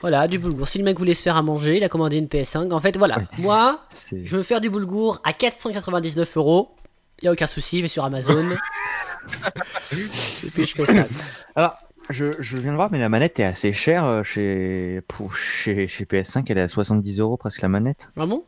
voilà, 0.00 0.26
du 0.28 0.38
boulgour. 0.38 0.68
Si 0.68 0.78
le 0.78 0.84
mec 0.84 0.98
voulait 0.98 1.14
se 1.14 1.22
faire 1.22 1.36
à 1.36 1.42
manger, 1.42 1.76
il 1.76 1.84
a 1.84 1.88
commandé 1.88 2.16
une 2.16 2.26
PS5. 2.26 2.72
En 2.72 2.80
fait, 2.80 2.96
voilà, 2.96 3.18
moi, 3.38 3.80
je 4.12 4.36
veux 4.36 4.42
faire 4.42 4.60
du 4.60 4.70
boulgour 4.70 5.20
à 5.24 5.32
499 5.32 6.36
euros, 6.36 6.74
il 7.20 7.28
a 7.28 7.32
aucun 7.32 7.46
souci, 7.46 7.78
je 7.78 7.82
vais 7.82 7.88
sur 7.88 8.04
Amazon. 8.04 8.48
et 9.92 10.50
puis 10.50 10.66
je 10.66 10.74
fais 10.74 10.86
ça. 10.86 11.06
Alors, 11.54 11.76
je, 12.10 12.26
je, 12.40 12.58
viens 12.58 12.72
de 12.72 12.76
voir, 12.76 12.90
mais 12.90 12.98
la 12.98 13.08
manette 13.08 13.38
est 13.40 13.44
assez 13.44 13.72
chère 13.72 14.04
euh, 14.04 14.22
chez, 14.22 15.00
pour, 15.08 15.34
chez, 15.34 15.86
chez 15.86 16.04
PS5, 16.04 16.44
elle 16.48 16.58
est 16.58 16.62
à 16.62 16.68
70 16.68 17.20
euros 17.20 17.36
presque 17.36 17.62
la 17.62 17.68
manette. 17.68 18.10
Ah 18.16 18.26
bon? 18.26 18.44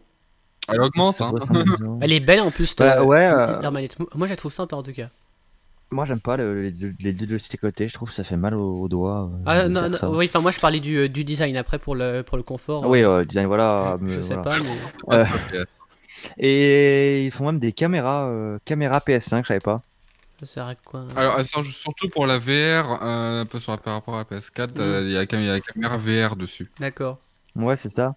Elle 0.69 0.81
augmente. 0.81 1.21
Hein. 1.21 1.33
Elle 2.01 2.13
est 2.13 2.21
belle 2.21 2.41
en 2.41 2.51
plus. 2.51 2.75
Bah, 2.77 3.03
ouais. 3.03 3.27
Euh, 3.27 3.71
Moi, 4.15 4.27
je 4.27 4.33
la 4.33 4.37
trouve 4.37 4.53
sympa 4.53 4.77
en 4.77 4.83
tout 4.83 4.93
cas. 4.93 5.09
Moi, 5.91 6.07
j'aime 6.07 6.21
pas 6.21 6.37
les, 6.37 6.71
deux, 6.71 6.95
les 6.99 7.13
deux 7.13 7.27
de 7.27 7.57
côté. 7.57 7.89
Je 7.89 7.95
trouve 7.95 8.09
que 8.09 8.15
ça 8.15 8.25
fait 8.25 8.37
mal 8.37 8.55
aux, 8.55 8.89
doigts. 8.89 9.31
Euh, 9.33 9.43
ah 9.47 9.69
non, 9.69 9.89
non 9.89 9.99
oui. 10.17 10.27
Enfin, 10.29 10.41
moi, 10.41 10.51
je 10.51 10.59
parlais 10.59 10.81
du, 10.81 11.09
du, 11.09 11.25
design 11.25 11.57
après 11.57 11.79
pour 11.79 11.95
le 11.95 12.23
pour 12.23 12.37
le 12.37 12.43
confort. 12.43 12.87
oui, 12.89 13.05
euh, 13.05 13.25
design, 13.25 13.47
voilà. 13.47 13.99
je 14.07 14.21
sais 14.21 14.37
pas, 14.37 14.57
mais. 15.09 15.25
et 16.39 17.25
ils 17.27 17.31
font 17.31 17.47
même 17.47 17.59
des 17.59 17.73
caméras, 17.73 18.31
caméras 18.65 19.03
PS5, 19.07 19.43
je 19.43 19.49
savais 19.49 19.61
pas. 19.61 19.81
Ça 20.41 20.47
sert 20.47 20.67
à 20.67 20.75
quoi 20.75 21.07
Alors, 21.15 21.37
elle 21.39 21.45
sert 21.45 21.63
surtout 21.63 22.09
pour 22.09 22.27
la 22.27 22.39
VR, 22.39 23.03
un 23.03 23.47
peu 23.47 23.61
sur, 23.61 23.79
par 23.79 23.95
rapport 23.95 24.19
à 24.19 24.25
PS4. 24.25 24.71
Il 25.05 25.13
y, 25.13 25.17
a 25.17 25.21
la 25.21 25.61
caméra 25.61 25.97
VR 25.97 26.35
dessus. 26.35 26.73
D'accord. 26.81 27.19
Ouais, 27.57 27.77
c'est 27.77 27.95
ça. 27.95 28.17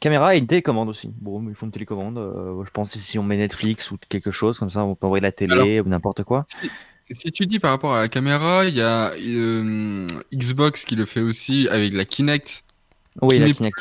Caméra 0.00 0.34
et 0.34 0.38
une 0.38 0.46
télécommande 0.46 0.88
aussi. 0.88 1.12
Bon, 1.20 1.48
ils 1.48 1.54
font 1.54 1.66
une 1.66 1.72
télécommande. 1.72 2.18
Euh, 2.18 2.64
je 2.64 2.70
pense 2.70 2.92
que 2.92 2.98
si 2.98 3.18
on 3.18 3.22
met 3.22 3.36
Netflix 3.36 3.92
ou 3.92 3.98
quelque 4.08 4.32
chose 4.32 4.58
comme 4.58 4.70
ça, 4.70 4.84
on 4.84 4.96
peut 4.96 5.06
envoyer 5.06 5.22
la 5.22 5.30
télé 5.30 5.80
ou 5.80 5.88
n'importe 5.88 6.24
quoi. 6.24 6.46
Si, 7.10 7.30
tu 7.30 7.46
dis 7.46 7.58
par 7.58 7.70
rapport 7.70 7.94
à 7.94 8.00
la 8.00 8.08
caméra, 8.08 8.64
il 8.64 8.74
y 8.74 8.80
a 8.80 9.12
euh, 9.12 10.06
Xbox 10.34 10.84
qui 10.84 10.96
le 10.96 11.04
fait 11.04 11.20
aussi 11.20 11.68
avec 11.68 11.92
la 11.92 12.04
Kinect. 12.04 12.64
Oui, 13.20 13.38
la 13.38 13.52
Kinect. 13.52 13.76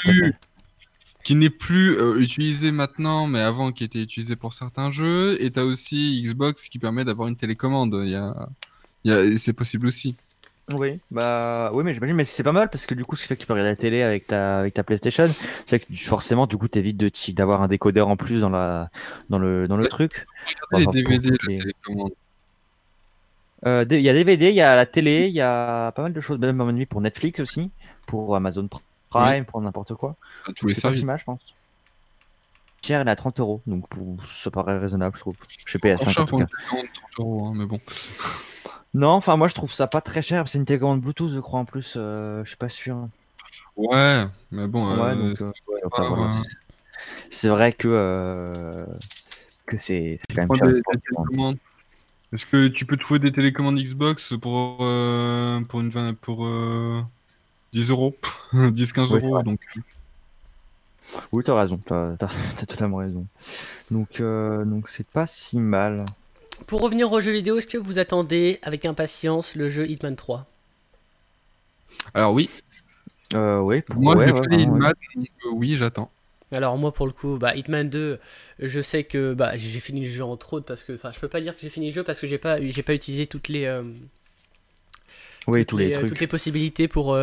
qui 1.24 1.36
n'est 1.36 1.50
plus 1.50 1.98
utilisé 2.20 2.72
maintenant, 2.72 3.26
mais 3.26 3.40
avant 3.40 3.72
qui 3.72 3.84
était 3.84 4.02
utilisé 4.02 4.36
pour 4.36 4.54
certains 4.54 4.92
jeux. 4.92 5.42
Et 5.42 5.50
tu 5.50 5.60
as 5.60 5.66
aussi 5.66 6.22
Xbox 6.24 6.70
qui 6.70 6.78
permet 6.78 7.06
d'avoir 7.06 7.28
une 7.28 7.38
télécommande. 7.38 8.00
Il 8.04 8.12
y 8.12 8.16
a... 8.16 8.50
Il 9.04 9.12
y 9.12 9.16
a... 9.16 9.38
C'est 9.38 9.54
possible 9.54 9.88
aussi. 9.88 10.16
Oui, 10.78 11.00
bah 11.12 11.72
oui, 11.74 11.84
mais 11.84 11.94
j'imagine, 11.94 12.16
mais 12.16 12.24
c'est 12.24 12.44
pas 12.44 12.52
mal 12.52 12.70
parce 12.70 12.86
que 12.86 12.94
du 12.94 13.06
coup, 13.06 13.16
ce 13.16 13.24
qui 13.24 13.28
fait 13.28 13.36
que 13.36 13.42
tu 13.42 13.48
peux 13.48 13.54
regarder 13.54 13.72
la 13.72 13.76
télé 13.76 14.02
avec 14.02 14.28
ta, 14.28 14.60
avec 14.60 14.74
ta 14.74 14.84
PlayStation, 14.84 15.30
c'est 15.66 15.80
que 15.80 15.96
forcément, 15.96 16.48
du 16.48 16.58
coup, 16.58 16.68
t'évites 16.68 16.98
de, 16.98 17.12
d'avoir 17.34 17.62
un 17.62 17.68
décodeur 17.68 18.08
en 18.08 18.18
plus 18.18 18.42
dans, 18.42 18.50
la, 18.50 18.90
dans, 19.30 19.40
le, 19.40 19.68
dans 19.68 19.78
le 19.78 19.88
truc. 19.88 20.26
Les 20.72 20.86
DVD, 20.86 21.30
la 21.30 21.58
télécommande. 21.58 22.12
Euh, 23.66 23.86
il 23.92 24.02
y 24.02 24.10
a 24.10 24.14
DVD, 24.14 24.50
il 24.50 24.56
y 24.56 24.62
a 24.62 24.76
la 24.76 24.86
télé, 24.86 25.28
il 25.28 25.36
y 25.36 25.42
a 25.42 25.92
pas 25.92 26.02
mal 26.02 26.14
de 26.14 26.22
choses, 26.22 26.40
même 26.40 26.62
à 26.62 26.86
pour 26.86 27.02
Netflix 27.02 27.40
aussi, 27.40 27.70
pour 28.08 28.36
Amazon 28.36 28.68
Prime, 29.10 29.46
pour 29.46 29.62
n'importe 29.62 29.94
quoi. 29.94 30.16
Tous 30.56 30.68
les 30.68 30.74
services. 30.74 31.02
je 31.02 31.24
pense. 31.24 31.42
Cher, 32.84 33.02
elle 33.02 33.08
est 33.08 33.12
à 33.12 33.16
30 33.16 33.40
euros, 33.40 33.62
donc 33.68 33.86
ça 34.26 34.50
paraît 34.50 34.80
raisonnable, 34.80 35.16
je 35.16 35.22
trouve. 35.22 35.36
Je 35.66 35.72
sais 35.72 35.78
PS5 35.78 36.22
en 36.22 36.26
tout 36.26 36.38
cas. 36.40 36.48
30 36.68 36.86
euros, 37.20 37.46
hein, 37.48 37.54
mais 37.56 37.66
bon. 37.66 37.80
Non, 38.94 39.12
enfin 39.12 39.38
moi 39.38 39.48
je 39.48 39.56
trouve 39.56 39.72
ça 39.72 39.88
pas 39.88 40.02
très 40.02 40.22
cher. 40.22 40.48
C'est 40.50 40.58
une 40.58 40.66
télécommande 40.66 41.02
Bluetooth, 41.02 41.32
je 41.32 41.40
crois 41.40 41.60
en 41.60 41.66
plus. 41.66 41.94
Euh, 41.96 42.44
je 42.44 42.50
suis 42.50 42.58
pas 42.58 42.70
sûr. 42.70 43.08
Ouais, 43.78 44.26
mais 44.52 44.68
bon. 44.68 44.92
Euh, 44.92 45.34
euh, 45.40 46.30
c'est 47.30 47.48
vrai 47.48 47.72
que 47.72 48.86
que 49.66 49.78
c'est 49.80 50.20
quand 50.36 50.48
même 50.48 50.58
cher. 50.58 51.54
Est-ce 52.34 52.46
que 52.46 52.68
tu 52.68 52.86
peux 52.86 52.98
trouver 52.98 53.20
des 53.20 53.32
télécommandes 53.32 53.78
Xbox 53.78 54.34
pour 54.42 54.78
pour 54.78 55.80
une 55.80 56.16
pour 56.20 56.48
10 57.72 57.90
euros, 57.90 58.16
10-15 58.54 59.16
euros 59.16 59.42
donc. 59.44 59.60
Oui, 61.32 61.44
t'as 61.44 61.60
raison, 61.60 61.80
t'as 61.86 62.14
as, 62.14 62.30
totalement 62.66 62.98
raison. 62.98 63.26
Donc, 63.90 64.22
donc 64.22 64.90
c'est 64.90 65.08
pas 65.08 65.28
si 65.28 65.60
mal. 65.60 66.06
Pour 66.68 66.82
revenir 66.82 67.12
au 67.12 67.20
jeu 67.20 67.32
vidéo, 67.32 67.58
est-ce 67.58 67.68
que 67.68 67.78
vous 67.78 68.00
attendez 68.00 68.60
avec 68.62 68.86
impatience 68.86 69.56
le 69.56 69.70
jeu 69.70 69.90
Hitman 69.90 70.16
3 70.16 70.46
Alors 72.14 72.34
oui. 72.34 72.50
Euh, 73.34 73.60
oui, 73.60 73.82
moi 73.96 74.16
ouais, 74.16 74.30
Hitman, 74.52 74.94
euh, 75.18 75.24
oui, 75.54 75.76
j'attends. 75.78 76.12
Alors 76.54 76.78
moi 76.78 76.94
pour 76.94 77.08
le 77.08 77.14
coup, 77.14 77.38
bah, 77.38 77.56
Hitman 77.56 77.90
2, 77.90 78.20
je 78.60 78.82
sais 78.82 79.06
que 79.06 79.34
bah, 79.34 79.56
j'ai 79.56 79.80
fini 79.80 80.02
le 80.02 80.08
jeu 80.08 80.24
entre 80.24 80.54
autres 80.54 80.66
parce 80.66 80.84
que, 80.84 80.94
enfin, 80.94 81.12
je 81.14 81.20
peux 81.20 81.30
pas 81.30 81.40
dire 81.40 81.56
que 81.56 81.62
j'ai 81.62 81.70
fini 81.70 81.88
le 81.88 81.94
jeu 81.94 82.04
parce 82.04 82.20
que 82.20 82.28
j'ai 82.28 82.38
pas, 82.38 82.60
j'ai 82.62 82.84
pas 82.84 82.94
utilisé 82.94 83.26
toutes 83.26 83.48
les, 83.48 83.66
euh, 83.66 83.84
oui, 85.48 85.66
tous 85.66 85.78
les, 85.78 85.92
trucs. 85.92 86.08
toutes 86.10 86.20
les 86.20 86.28
possibilités 86.28 86.88
pour 86.88 87.18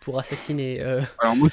pour 0.00 0.18
assassiner. 0.18 0.80
Alors 1.18 1.36
moi 1.36 1.48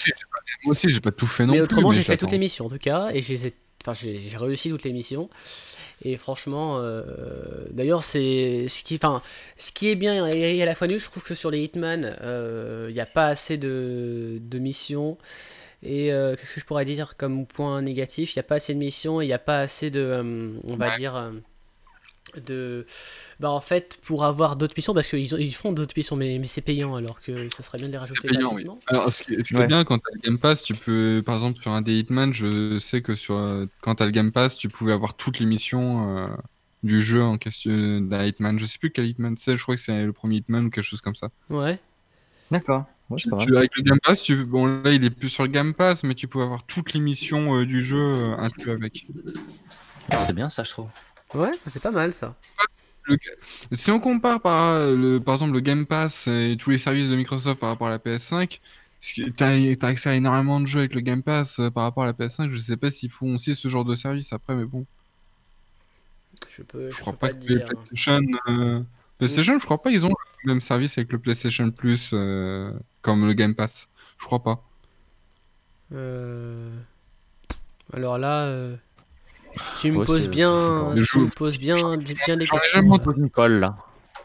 aussi, 0.66 0.90
j'ai 0.90 1.02
pas, 1.02 1.12
tout 1.12 1.28
fait 1.28 1.46
non 1.46 1.54
mais 1.54 1.62
Autrement, 1.62 1.92
j'ai 1.92 2.04
fait 2.04 2.18
toutes 2.18 2.32
les 2.32 2.38
missions 2.38 2.66
en 2.66 2.70
tout 2.70 2.78
cas 2.78 3.10
et 3.14 3.22
j'ai, 3.22 3.54
enfin, 3.82 3.94
j'ai 3.94 4.38
réussi 4.38 4.70
toutes 4.70 4.84
les 4.84 4.94
missions. 4.94 5.30
Et 6.04 6.18
franchement, 6.18 6.80
euh, 6.80 7.04
d'ailleurs, 7.72 8.04
c'est 8.04 8.68
ce 8.68 8.84
qui, 8.84 8.96
enfin, 8.96 9.22
ce 9.58 9.72
qui 9.72 9.90
est 9.90 9.96
bien 9.96 10.28
et 10.28 10.62
à 10.62 10.66
la 10.66 10.76
fois 10.76 10.88
nul. 10.88 11.00
Je 11.00 11.06
trouve 11.06 11.24
que 11.24 11.36
sur 11.36 11.52
les 11.52 11.64
Hitman, 11.64 12.18
euh, 12.22 12.88
il 12.90 12.94
n'y 12.94 13.00
a 13.00 13.06
pas 13.06 13.28
assez 13.28 13.58
de, 13.58 14.40
de 14.42 14.60
missions. 14.60 15.18
Et 15.84 16.12
euh, 16.12 16.36
qu'est-ce 16.36 16.56
que 16.56 16.60
je 16.60 16.66
pourrais 16.66 16.86
dire 16.86 17.16
comme 17.18 17.46
point 17.46 17.82
négatif? 17.82 18.36
Il 18.36 18.40
n'y 18.40 18.42
a 18.42 18.44
pas 18.44 18.56
assez 18.56 18.74
de 18.74 18.80
missions 18.80 19.22
et 19.22 19.26
il 19.26 19.28
n'y 19.28 19.34
a 19.34 19.40
pas 19.40 19.60
assez 19.60 19.90
de, 19.90 20.60
on 20.64 20.76
va 20.76 20.98
dire 20.98 21.32
de 22.40 22.86
bah 23.40 23.50
en 23.50 23.62
fait 23.62 24.00
pour 24.02 24.26
avoir 24.26 24.56
d'autres 24.56 24.74
missions 24.76 24.94
parce 24.94 25.08
qu'ils 25.08 25.32
ils 25.34 25.56
font 25.56 25.72
d'autres 25.72 25.94
missions 25.96 26.16
mais, 26.16 26.38
mais 26.40 26.48
c'est 26.48 26.62
payant 26.62 26.96
alors 26.96 27.22
que 27.22 27.50
ça 27.50 27.64
serait 27.64 27.78
bien 27.78 27.88
de 27.88 27.94
les 27.94 27.98
rajouter 27.98 28.28
payant, 28.28 28.54
oui. 28.54 28.66
alors 28.88 29.12
ce 29.12 29.24
qui, 29.24 29.34
est 29.34 29.68
bien 29.68 29.84
quand 29.84 30.00
tu 30.00 30.06
as 30.10 30.16
le 30.16 30.22
Game 30.22 30.38
Pass 30.38 30.64
tu 30.64 30.74
peux 30.74 31.22
par 31.26 31.36
exemple 31.36 31.62
sur 31.62 31.72
un 31.72 31.82
des 31.82 32.00
Hitman 32.00 32.34
je 32.34 32.80
sais 32.80 33.02
que 33.02 33.16
sur 33.16 33.68
quand 33.82 33.96
tu 33.96 34.04
as 34.04 34.06
le 34.06 34.12
Game 34.12 34.32
Pass 34.32 34.58
tu 34.58 34.70
pouvais 34.70 34.94
avoir 34.94 35.16
toutes 35.16 35.40
les 35.40 35.46
missions 35.46 36.18
euh, 36.18 36.28
du 36.86 37.02
jeu 37.02 37.22
en 37.22 37.38
question 37.38 38.00
d'un 38.02 38.24
Hitman. 38.24 38.58
Je 38.60 38.66
sais 38.66 38.78
plus 38.78 38.92
quel 38.92 39.08
Hitman 39.08 39.36
c'est 39.38 39.58
je 39.58 39.64
crois 39.64 39.76
que 39.76 39.82
c'est 39.82 40.06
le 40.06 40.14
premier 40.14 40.38
Hitman 40.38 40.66
ou 40.66 40.70
quelque 40.70 40.86
chose 40.86 41.02
comme 41.02 41.16
ça. 41.16 41.30
Ouais. 41.50 41.80
D'accord. 42.52 42.86
Tu, 43.18 43.56
avec 43.56 43.76
le 43.76 43.84
Game 43.84 44.00
Pass, 44.04 44.24
tu, 44.24 44.46
bon 44.46 44.66
là 44.66 44.92
il 44.92 45.04
est 45.04 45.12
plus 45.12 45.30
sur 45.30 45.44
le 45.44 45.50
Game 45.50 45.74
Pass, 45.74 46.04
mais 46.04 46.16
tu 46.16 46.28
peux 46.28 46.42
avoir 46.42 46.64
toutes 46.64 46.94
les 46.94 47.00
missions 47.00 47.56
euh, 47.56 47.66
du 47.66 47.84
jeu 47.84 48.00
euh, 48.00 48.38
inclus 48.38 48.72
avec. 48.72 49.06
C'est 50.10 50.34
bien 50.34 50.50
ça, 50.50 50.64
je 50.64 50.72
trouve. 50.72 50.90
Ouais, 51.34 51.52
ça 51.54 51.70
c'est 51.72 51.82
pas 51.82 51.92
mal 51.92 52.14
ça. 52.14 52.36
Si 53.72 53.92
on 53.92 54.00
compare 54.00 54.42
par, 54.42 54.80
le, 54.80 55.20
par 55.20 55.36
exemple 55.36 55.54
le 55.54 55.60
Game 55.60 55.86
Pass 55.86 56.28
et 56.28 56.56
tous 56.58 56.72
les 56.72 56.78
services 56.78 57.10
de 57.10 57.16
Microsoft 57.16 57.60
par 57.60 57.70
rapport 57.70 57.88
à 57.88 57.92
la 57.92 58.00
PS5, 58.00 58.60
t'as 59.36 59.52
as 59.52 59.86
accès 59.86 60.10
à 60.10 60.16
énormément 60.16 60.60
de 60.60 60.66
jeux 60.66 60.80
avec 60.80 60.96
le 60.96 61.02
Game 61.02 61.22
Pass 61.22 61.60
euh, 61.60 61.70
par 61.70 61.84
rapport 61.84 62.04
à 62.04 62.08
la 62.08 62.14
PS5. 62.14 62.50
Je 62.50 62.58
sais 62.58 62.78
pas 62.78 62.92
s'ils 62.92 63.12
font 63.12 63.36
aussi 63.36 63.56
ce 63.56 63.68
genre 63.68 63.86
de 63.86 63.96
service 63.96 64.34
après, 64.34 64.56
mais 64.56 64.66
bon. 64.66 64.86
Je, 66.50 66.64
peux, 66.64 66.90
je, 66.90 67.00
crois 67.00 67.14
pas, 67.14 67.30
que 67.30 67.46
les 67.46 67.60
PlayStation, 67.60 68.22
euh, 68.48 68.82
PlayStation, 69.18 69.58
je 69.58 69.66
crois 69.66 69.82
pas 69.82 69.92
qu'ils 69.92 70.06
ont 70.06 70.14
le 70.44 70.54
même 70.54 70.62
service 70.62 70.98
avec 70.98 71.12
le 71.12 71.20
PlayStation 71.20 71.72
Plus 71.72 72.12
euh, 72.14 72.72
comme 73.02 73.26
le 73.26 73.34
Game 73.34 73.56
Pass. 73.56 73.88
Je 74.18 74.26
crois 74.26 74.44
pas. 74.44 74.64
Alors 77.94 78.18
là, 78.18 78.78
tu 79.82 79.92
me 79.92 80.04
poses 80.04 80.30
bien, 80.30 80.94
tu 81.10 81.20
me 81.20 81.28
poses 81.28 81.58
bien, 81.58 81.76
bien 82.26 82.38
des 82.38 82.46
questions. 82.46 82.82
une 83.18 83.30
colle 83.30 83.60
là. 83.60 83.76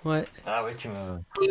Ouais. 0.05 0.25
Ah 0.47 0.65
ouais, 0.65 0.75
tu 0.79 0.89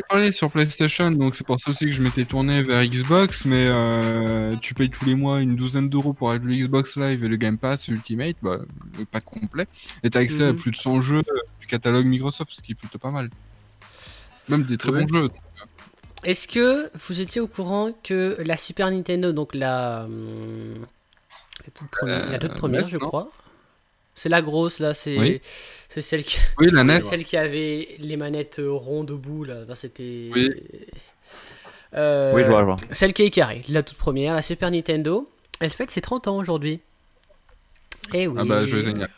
parlé 0.09 0.31
sur 0.31 0.49
PlayStation, 0.49 1.11
donc 1.11 1.35
c'est 1.35 1.45
pour 1.45 1.59
ça 1.59 1.69
aussi 1.69 1.85
que 1.85 1.91
je 1.91 2.01
m'étais 2.01 2.25
tourné 2.25 2.63
vers 2.63 2.83
Xbox, 2.83 3.45
mais 3.45 3.67
euh, 3.69 4.51
tu 4.59 4.73
payes 4.73 4.89
tous 4.89 5.05
les 5.05 5.13
mois 5.13 5.39
une 5.41 5.55
douzaine 5.55 5.87
d'euros 5.87 6.13
pour 6.13 6.31
avoir 6.31 6.47
le 6.47 6.55
Xbox 6.55 6.97
Live 6.97 7.23
et 7.23 7.27
le 7.27 7.35
Game 7.35 7.59
Pass 7.59 7.87
Ultimate, 7.89 8.37
bah, 8.41 8.57
le 8.97 9.05
pack 9.05 9.23
complet, 9.25 9.67
et 10.01 10.09
t'as 10.09 10.21
accès 10.21 10.45
à 10.45 10.51
mhm. 10.51 10.55
plus 10.55 10.71
de 10.71 10.77
100 10.77 11.01
jeux 11.01 11.21
du 11.59 11.67
catalogue 11.67 12.07
Microsoft, 12.07 12.51
ce 12.51 12.63
qui 12.63 12.71
est 12.71 12.75
plutôt 12.75 12.97
pas 12.97 13.11
mal. 13.11 13.29
Même 14.47 14.63
des 14.63 14.77
très 14.77 14.91
bons 14.91 15.07
jeux. 15.07 15.29
Est-ce 16.23 16.47
que 16.47 16.89
vous 17.07 17.21
étiez 17.21 17.39
au 17.39 17.47
courant 17.47 17.91
que 18.03 18.35
la 18.39 18.57
Super 18.57 18.89
Nintendo, 18.89 19.31
donc 19.31 19.53
la, 19.53 20.05
hum, 20.05 20.85
la 21.65 21.71
toute 21.71 21.87
première, 21.89 22.31
la 22.31 22.39
toute 22.39 22.51
euh, 22.51 22.55
première 22.55 22.87
je 22.87 22.97
crois, 22.97 23.29
c'est 24.19 24.27
la 24.27 24.41
grosse 24.41 24.79
là, 24.79 24.93
c'est 24.93 25.41
c'est 25.87 26.01
celle 26.01 26.25
qui 26.25 26.39
celle 27.03 27.23
qui 27.23 27.37
avait 27.37 27.95
les 27.99 28.17
manettes 28.17 28.59
euh, 28.59 28.69
rondes 28.69 29.11
au 29.11 29.17
bout 29.17 29.45
là. 29.45 29.63
c'était 29.75 30.29
oui. 30.35 30.51
Euh, 31.95 32.33
oui, 32.35 32.43
je 32.43 32.49
vois, 32.49 32.59
je 32.59 32.65
vois. 32.65 32.77
Celle 32.91 33.13
qui 33.13 33.23
est 33.23 33.29
carrée, 33.29 33.63
la 33.69 33.81
toute 33.81 33.97
première, 33.97 34.35
la 34.35 34.41
Super 34.41 34.71
Nintendo. 34.71 35.29
Elle 35.61 35.71
fête 35.71 35.89
ses 35.89 36.01
30 36.01 36.27
ans 36.27 36.37
aujourd'hui. 36.37 36.81
Et 38.13 38.23
eh 38.23 38.27
oui. 38.27 38.39
Ah 38.41 38.45
bah, 38.45 38.61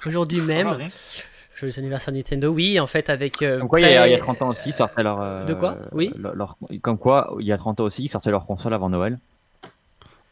aujourd'hui 0.06 0.40
même. 0.42 0.68
Ah, 0.68 0.88
joyeux 1.56 1.80
anniversaire 1.80 2.14
Nintendo, 2.14 2.50
oui, 2.50 2.80
en 2.80 2.88
fait, 2.88 3.10
avec. 3.10 3.42
Euh, 3.42 3.60
comme 3.60 3.68
quoi, 3.68 3.82
il, 3.82 3.92
y 3.92 3.96
a, 3.96 4.18
30 4.18 4.42
ans 4.44 4.50
aussi, 4.50 4.70
ils 4.70 4.74
sortaient 4.74 5.04
leur. 5.04 5.46
de 5.46 5.54
quoi? 5.56 5.78
Oui. 5.92 6.14
comme 6.82 7.00
quoi, 7.00 7.36
il 7.40 7.48
y 7.48 7.52
a 7.52 7.58
30 7.58 7.80
ans 7.80 7.86
aussi, 7.86 8.04
ils 8.04 8.10
sortaient 8.10 8.32
leur 8.32 8.46
console 8.46 8.74
avant 8.76 8.90
Noël. 8.90 9.18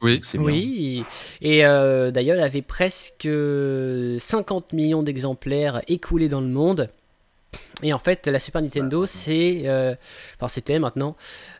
Oui, 0.01 0.21
oui. 0.35 1.03
Et 1.41 1.65
euh, 1.65 2.11
d'ailleurs, 2.11 2.37
il 2.37 2.39
y 2.39 2.43
avait 2.43 2.61
presque 2.61 3.27
50 3.27 4.73
millions 4.73 5.03
d'exemplaires 5.03 5.81
écoulés 5.87 6.29
dans 6.29 6.41
le 6.41 6.47
monde. 6.47 6.89
Et 7.81 7.93
en 7.93 7.97
fait, 7.97 8.27
la 8.27 8.39
Super 8.39 8.61
Nintendo, 8.61 9.05
c'est. 9.05 9.63
Euh, 9.65 9.95
enfin, 10.35 10.47
c'était 10.47 10.79
maintenant. 10.79 11.15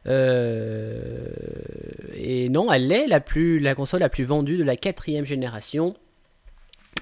Euh, 0.08 1.28
et 2.16 2.50
non, 2.50 2.72
elle 2.72 2.92
est 2.92 3.08
la, 3.08 3.20
plus, 3.20 3.60
la 3.60 3.76
console 3.76 4.02
la 4.02 4.10
plus 4.10 4.26
vendue 4.26 4.58
de 4.58 4.64
la 4.64 4.76
quatrième 4.76 5.26
génération. 5.26 5.96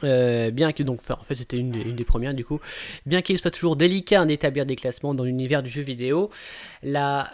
Euh, 0.03 0.51
bien 0.51 0.71
que 0.71 0.83
donc, 0.83 1.01
en 1.09 1.23
fait, 1.23 1.35
c'était 1.35 1.57
une, 1.57 1.71
des 1.71 2.03
premières 2.03 2.33
du 2.33 2.45
coup. 2.45 2.59
Bien 3.05 3.21
qu'il 3.21 3.37
soit 3.37 3.51
toujours 3.51 3.75
délicat 3.75 4.25
d'établir 4.25 4.65
des 4.65 4.75
classements 4.75 5.13
dans 5.13 5.23
l'univers 5.23 5.63
du 5.63 5.69
jeu 5.69 5.81
vidéo, 5.81 6.29
la 6.83 7.31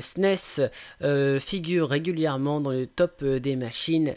SNES 0.00 0.36
euh, 0.58 0.68
e 0.68 0.70
euh, 1.02 1.38
figure 1.38 1.88
régulièrement 1.88 2.60
dans 2.60 2.70
le 2.70 2.86
top 2.86 3.24
des 3.24 3.56
machines 3.56 4.14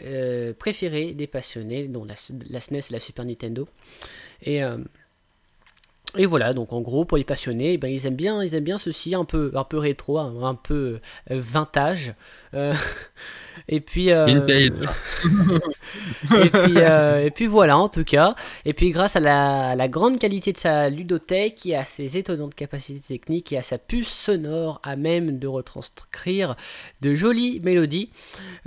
préférées 0.57 1.13
des 1.13 1.27
passionnés, 1.27 1.87
dont 1.87 2.05
la, 2.05 2.15
SNES 2.15 2.79
et 2.89 2.93
la 2.93 2.99
Super 2.99 3.25
Nintendo. 3.25 3.67
Et 4.43 4.61
et 6.17 6.25
voilà, 6.25 6.53
donc 6.53 6.71
en 6.71 6.79
gros, 6.79 7.03
pour 7.03 7.17
les 7.17 7.25
passionnés, 7.25 7.73
eh 7.73 7.77
ben, 7.77 7.89
ils 7.89 8.05
aiment 8.05 8.15
bien, 8.15 8.41
ils 8.41 8.55
aiment 8.55 8.63
bien 8.63 8.77
ceci, 8.77 9.15
un 9.15 9.25
peu, 9.25 9.51
un 9.53 9.65
peu 9.65 9.77
rétro, 9.77 10.17
un, 10.17 10.55
peu 10.55 10.99
vintage. 11.29 12.13
Et 13.67 13.79
puis, 13.79 14.11
euh, 14.11 14.27
et, 14.27 14.39
puis 16.49 16.77
euh, 16.77 17.25
et 17.25 17.31
puis 17.31 17.45
voilà, 17.45 17.77
en 17.77 17.89
tout 17.89 18.03
cas. 18.03 18.35
Et 18.65 18.73
puis 18.73 18.91
grâce 18.91 19.15
à 19.15 19.19
la, 19.19 19.87
grande 19.87 20.19
qualité 20.19 20.53
de 20.53 20.57
sa 20.57 20.89
ludothèque 20.89 21.65
et 21.65 21.75
à 21.75 21.85
ses 21.85 22.17
étonnantes 22.17 22.55
capacités 22.55 22.99
techniques 22.99 23.51
et 23.53 23.57
à 23.57 23.63
sa 23.63 23.77
puce 23.77 24.07
sonore 24.07 24.79
à 24.83 24.95
même 24.95 25.39
de 25.39 25.47
retranscrire 25.47 26.55
de 27.01 27.15
jolies 27.15 27.59
mélodies, 27.61 28.09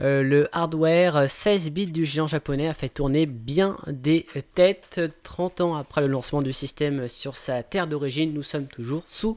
euh, 0.00 0.22
le 0.22 0.48
hardware 0.52 1.28
16 1.28 1.70
bits 1.70 1.86
du 1.86 2.04
géant 2.04 2.26
japonais 2.26 2.68
a 2.68 2.74
fait 2.74 2.88
tourner 2.88 3.26
bien 3.26 3.76
des 3.86 4.26
têtes. 4.54 5.00
30 5.22 5.60
ans 5.60 5.76
après 5.76 6.00
le 6.00 6.06
lancement 6.06 6.42
du 6.42 6.52
système 6.52 7.08
sur 7.08 7.36
sa 7.36 7.62
terre 7.62 7.86
d'origine, 7.86 8.32
nous 8.32 8.42
sommes 8.42 8.66
toujours 8.66 9.04
sous 9.06 9.36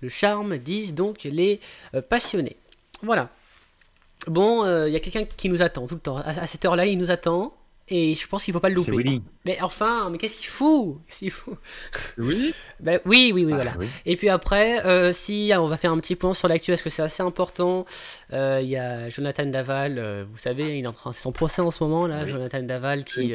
le 0.00 0.08
charme, 0.08 0.58
disent 0.58 0.94
donc 0.94 1.24
les 1.24 1.60
passionnés. 2.08 2.56
Voilà. 3.02 3.30
Bon, 4.26 4.64
il 4.86 4.92
y 4.92 4.96
a 4.96 5.00
quelqu'un 5.00 5.24
qui 5.24 5.48
nous 5.48 5.62
attend 5.62 5.86
tout 5.86 5.94
le 5.94 6.00
temps. 6.00 6.16
À, 6.16 6.46
cette 6.46 6.64
heure-là, 6.64 6.86
il 6.86 6.98
nous 6.98 7.10
attend. 7.10 7.54
Et 7.92 8.14
je 8.14 8.24
pense 8.28 8.44
qu'il 8.44 8.52
ne 8.52 8.54
faut 8.54 8.60
pas 8.60 8.68
le 8.68 8.76
louper. 8.76 8.92
Willy. 8.92 9.20
Mais 9.44 9.60
enfin, 9.62 10.10
mais 10.10 10.18
qu'est-ce 10.18 10.36
qu'il 10.36 10.46
fout? 10.46 10.98
Qu'est-ce 11.08 11.34
fout? 11.34 11.58
Oui 12.18 12.54
ben, 12.80 13.00
Oui, 13.04 13.32
oui, 13.34 13.44
oui, 13.44 13.52
voilà. 13.52 13.74
Ah, 13.80 13.84
et 14.06 14.16
puis 14.16 14.28
après, 14.28 15.12
si 15.12 15.50
on 15.58 15.66
va 15.66 15.76
faire 15.76 15.90
un 15.90 15.98
petit 15.98 16.14
point 16.14 16.32
sur 16.32 16.46
l'actu, 16.46 16.70
parce 16.70 16.82
que 16.82 16.90
c'est 16.90 17.02
assez 17.02 17.22
important. 17.22 17.86
Il 18.32 18.68
y 18.68 18.76
a 18.76 19.08
Jonathan 19.10 19.44
Daval, 19.46 20.26
vous 20.30 20.38
savez, 20.38 20.78
il 20.78 20.84
est 20.84 20.88
en 20.88 20.92
train, 20.92 21.12
c'est 21.12 21.22
son 21.22 21.32
procès 21.32 21.62
en 21.62 21.72
ce 21.72 21.82
moment, 21.82 22.06
là, 22.06 22.24
Jonathan 22.26 22.62
Daval, 22.62 23.04
qui 23.04 23.34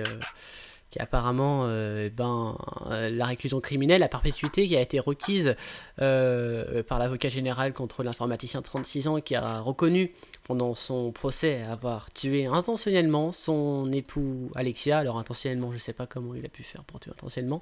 apparemment 1.00 1.64
euh, 1.66 2.10
ben, 2.10 2.58
euh, 2.90 3.10
la 3.10 3.26
réclusion 3.26 3.60
criminelle 3.60 4.04
à 4.04 4.08
perpétuité 4.08 4.68
qui 4.68 4.76
a 4.76 4.82
été 4.82 5.00
requise 5.00 5.56
euh, 6.02 6.84
par 6.84 7.00
l'avocat 7.00 7.30
général 7.30 7.74
contre 7.74 8.04
l'informaticien 8.04 8.62
de 8.62 8.66
36 8.66 9.08
ans 9.08 9.20
qui 9.20 9.36
a 9.36 9.60
reconnu 9.60 10.12
pendant 10.46 10.76
son 10.76 11.12
procès 11.12 11.64
avoir 11.64 12.12
tué 12.14 12.46
intentionnellement 12.46 13.34
son 13.34 13.92
époux 13.92 14.50
Alexia. 14.56 15.00
Alors 15.00 15.18
intentionnellement, 15.18 15.72
je 15.72 15.76
ne 15.76 15.80
sais 15.80 15.94
pas 15.94 16.08
comment 16.08 16.34
il 16.36 16.46
a 16.46 16.50
pu 16.50 16.64
faire 16.64 16.84
pour 16.84 17.00
tuer 17.00 17.12
intentionnellement, 17.12 17.62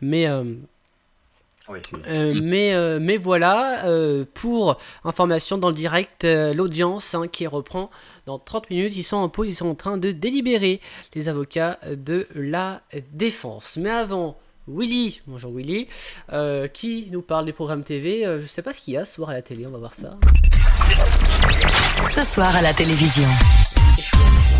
mais 0.00 0.28
euh, 1.68 2.40
mais, 2.42 2.74
euh, 2.74 2.98
mais 3.00 3.16
voilà, 3.16 3.84
euh, 3.84 4.24
pour 4.34 4.78
information 5.04 5.58
dans 5.58 5.68
le 5.68 5.74
direct, 5.74 6.24
l'audience 6.24 7.14
hein, 7.14 7.28
qui 7.28 7.46
reprend 7.46 7.90
dans 8.26 8.38
30 8.38 8.70
minutes, 8.70 8.96
ils 8.96 9.04
sont 9.04 9.18
en 9.18 9.28
pause, 9.28 9.48
ils 9.48 9.54
sont 9.54 9.68
en 9.68 9.74
train 9.74 9.98
de 9.98 10.10
délibérer, 10.10 10.80
les 11.14 11.28
avocats 11.28 11.78
de 11.90 12.26
la 12.34 12.82
défense. 13.12 13.76
Mais 13.76 13.90
avant, 13.90 14.38
Willy, 14.68 15.20
bonjour 15.26 15.52
Willy, 15.52 15.88
qui 16.72 17.08
nous 17.10 17.22
parle 17.22 17.44
des 17.44 17.52
programmes 17.52 17.84
TV. 17.84 18.24
je 18.40 18.46
sais 18.46 18.62
pas 18.62 18.72
ce 18.72 18.80
qu'il 18.80 18.94
y 18.94 18.96
a 18.96 19.04
ce 19.04 19.14
soir 19.14 19.30
à 19.30 19.34
la 19.34 19.42
télé, 19.42 19.66
on 19.66 19.70
va 19.70 19.78
voir 19.78 19.94
ça. 19.94 20.16
Ce 22.14 22.22
soir 22.24 22.54
à 22.56 22.62
la 22.62 22.72
télévision. 22.72 23.28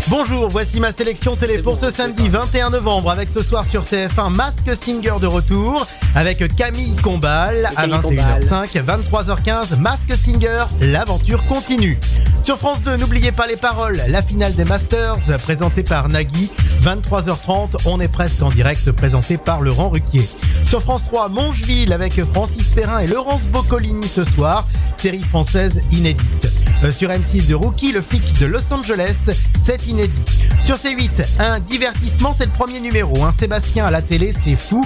Bonjour, 0.07 0.49
voici 0.49 0.79
ma 0.79 0.91
sélection 0.91 1.35
télé 1.35 1.59
pour 1.59 1.77
ce 1.77 1.89
samedi 1.89 2.27
21 2.27 2.71
novembre 2.71 3.11
avec 3.11 3.29
ce 3.29 3.41
soir 3.41 3.65
sur 3.65 3.83
TF1 3.83 4.35
Mask 4.35 4.69
Singer 4.75 5.13
de 5.21 5.27
retour 5.27 5.87
avec 6.15 6.53
Camille 6.55 6.97
Combal 6.97 7.69
à 7.77 7.87
21h05, 7.87 8.83
23h15 8.83 9.77
Mask 9.79 10.13
Singer, 10.13 10.65
l'aventure 10.81 11.45
continue. 11.45 11.97
Sur 12.43 12.57
France 12.57 12.81
2, 12.81 12.97
n'oubliez 12.97 13.31
pas 13.31 13.47
les 13.47 13.55
paroles, 13.55 14.01
la 14.09 14.21
finale 14.21 14.53
des 14.55 14.65
Masters 14.65 15.17
présentée 15.43 15.83
par 15.83 16.09
Nagui, 16.09 16.51
23h30, 16.81 17.83
on 17.85 18.01
est 18.01 18.11
presque 18.11 18.41
en 18.41 18.49
direct 18.49 18.91
présenté 18.91 19.37
par 19.37 19.61
Laurent 19.61 19.89
Ruquier. 19.89 20.27
Sur 20.65 20.81
France 20.81 21.05
3, 21.05 21.29
Mongeville 21.29 21.93
avec 21.93 22.21
Francis 22.33 22.69
Perrin 22.69 22.99
et 22.99 23.07
Laurence 23.07 23.43
Boccolini 23.43 24.07
ce 24.07 24.23
soir, 24.23 24.67
série 24.97 25.23
française 25.23 25.81
inédite. 25.91 26.50
Euh, 26.83 26.91
sur 26.91 27.09
M6 27.09 27.47
de 27.47 27.53
Rookie, 27.55 27.91
le 27.91 28.01
flic 28.01 28.39
de 28.39 28.45
Los 28.47 28.73
Angeles, 28.73 29.29
c'est 29.63 29.85
inédit. 29.87 30.23
Sur 30.63 30.75
C8, 30.75 31.09
un 31.39 31.59
divertissement, 31.59 32.33
c'est 32.33 32.45
le 32.45 32.51
premier 32.51 32.79
numéro. 32.79 33.23
Un 33.23 33.31
Sébastien 33.31 33.85
à 33.85 33.91
la 33.91 34.01
télé, 34.01 34.33
c'est 34.33 34.55
fou. 34.55 34.85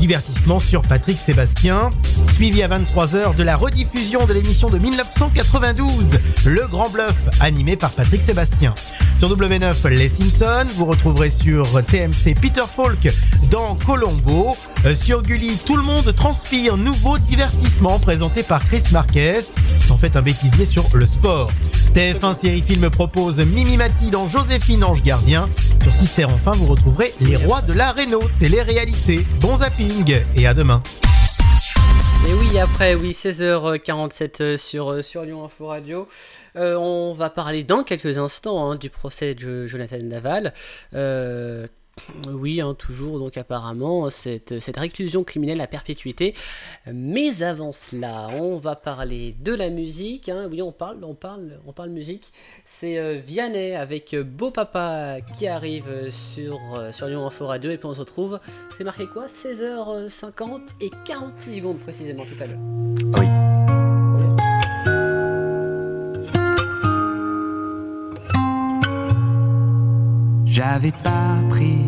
Divertissement 0.00 0.58
sur 0.58 0.82
Patrick 0.82 1.18
Sébastien. 1.18 1.90
Suivi 2.34 2.62
à 2.62 2.68
23h 2.68 3.36
de 3.36 3.42
la 3.42 3.56
rediffusion 3.56 4.26
de 4.26 4.32
l'émission 4.32 4.68
de 4.68 4.78
1992, 4.78 6.18
Le 6.46 6.66
Grand 6.66 6.88
Bluff, 6.88 7.16
animé 7.40 7.76
par 7.76 7.90
Patrick 7.90 8.22
Sébastien. 8.22 8.74
Sur 9.18 9.36
W9, 9.36 9.88
Les 9.88 10.08
Simpsons. 10.08 10.68
Vous 10.76 10.84
retrouverez 10.84 11.30
sur 11.30 11.66
TMC 11.84 12.34
Peter 12.40 12.62
Falk 12.72 13.12
dans 13.50 13.74
Colombo. 13.84 14.56
Euh, 14.84 14.94
sur 14.94 15.22
Gulli, 15.22 15.58
Tout 15.66 15.76
le 15.76 15.82
monde 15.82 16.14
transpire. 16.14 16.76
Nouveau 16.76 17.18
divertissement 17.18 17.98
présenté 17.98 18.44
par 18.44 18.64
Chris 18.64 18.82
Marquez. 18.92 19.40
En 19.90 19.98
fait, 19.98 20.14
un 20.14 20.22
bêtisier 20.22 20.64
sur 20.64 20.84
le 20.94 21.06
sport. 21.06 21.27
TF1 21.94 22.34
Série 22.34 22.62
Film 22.62 22.88
propose 22.88 23.38
Mimi 23.40 23.76
Mati 23.76 24.10
dans 24.10 24.28
Joséphine 24.28 24.82
Ange 24.82 25.02
Gardien. 25.02 25.48
Sur 25.82 25.92
Sister 25.92 26.24
Enfin, 26.24 26.52
vous 26.52 26.66
retrouverez 26.66 27.12
Les 27.20 27.36
Rois 27.36 27.60
de 27.60 27.74
la 27.74 27.92
Réno, 27.92 28.22
télé-réalité. 28.38 29.26
Bon 29.40 29.56
zapping 29.56 30.20
et 30.36 30.46
à 30.46 30.54
demain. 30.54 30.82
Et 32.28 32.32
oui, 32.32 32.58
après, 32.58 32.94
oui, 32.94 33.10
16h47 33.10 34.42
euh, 34.42 34.56
sur, 34.56 34.90
euh, 34.90 35.02
sur 35.02 35.24
Lyon 35.24 35.44
Info 35.44 35.66
Radio. 35.66 36.08
Euh, 36.56 36.76
on 36.76 37.12
va 37.12 37.28
parler 37.28 37.62
dans 37.62 37.82
quelques 37.82 38.18
instants 38.18 38.70
hein, 38.70 38.76
du 38.76 38.88
procès 38.88 39.34
de 39.34 39.66
Jonathan 39.66 39.98
Naval. 40.02 40.54
Oui, 42.28 42.60
hein, 42.60 42.74
toujours, 42.74 43.18
donc 43.18 43.36
apparemment, 43.36 44.10
cette, 44.10 44.60
cette, 44.60 44.76
réclusion 44.76 45.24
criminelle 45.24 45.60
à 45.60 45.66
perpétuité. 45.66 46.34
Mais 46.92 47.42
avant 47.42 47.72
cela, 47.72 48.28
on 48.32 48.58
va 48.58 48.76
parler 48.76 49.34
de 49.40 49.54
la 49.54 49.70
musique. 49.70 50.28
Hein. 50.28 50.48
Oui, 50.50 50.62
on 50.62 50.72
parle, 50.72 51.04
on 51.04 51.14
parle, 51.14 51.58
on 51.66 51.72
parle 51.72 51.90
musique. 51.90 52.32
C'est 52.64 52.98
euh, 52.98 53.20
Vianney 53.24 53.74
avec 53.74 54.14
Beau 54.16 54.50
Papa 54.50 55.18
qui 55.36 55.46
arrive 55.46 56.10
sur, 56.10 56.60
euh, 56.78 56.92
sur 56.92 57.06
Lyon 57.06 57.26
Info 57.26 57.46
Radio. 57.46 57.70
Et 57.70 57.78
puis 57.78 57.86
on 57.86 57.94
se 57.94 58.00
retrouve, 58.00 58.40
c'est 58.76 58.84
marqué 58.84 59.06
quoi? 59.06 59.26
16h50 59.26 60.60
et 60.80 60.90
46 61.04 61.56
secondes 61.56 61.78
précisément 61.78 62.24
tout 62.24 62.42
à 62.42 62.46
l'heure. 62.46 62.58
Oui. 63.18 63.26
J'avais 70.58 70.90
pas 70.90 71.38
prévu 71.48 71.87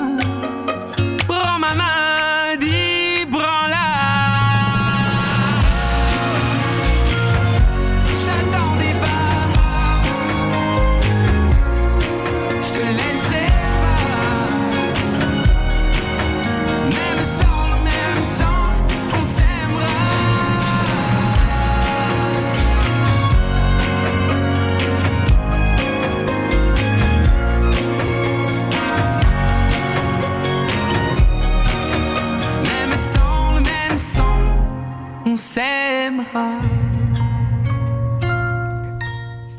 on 35.31 35.35
s'aimera. 35.37 36.59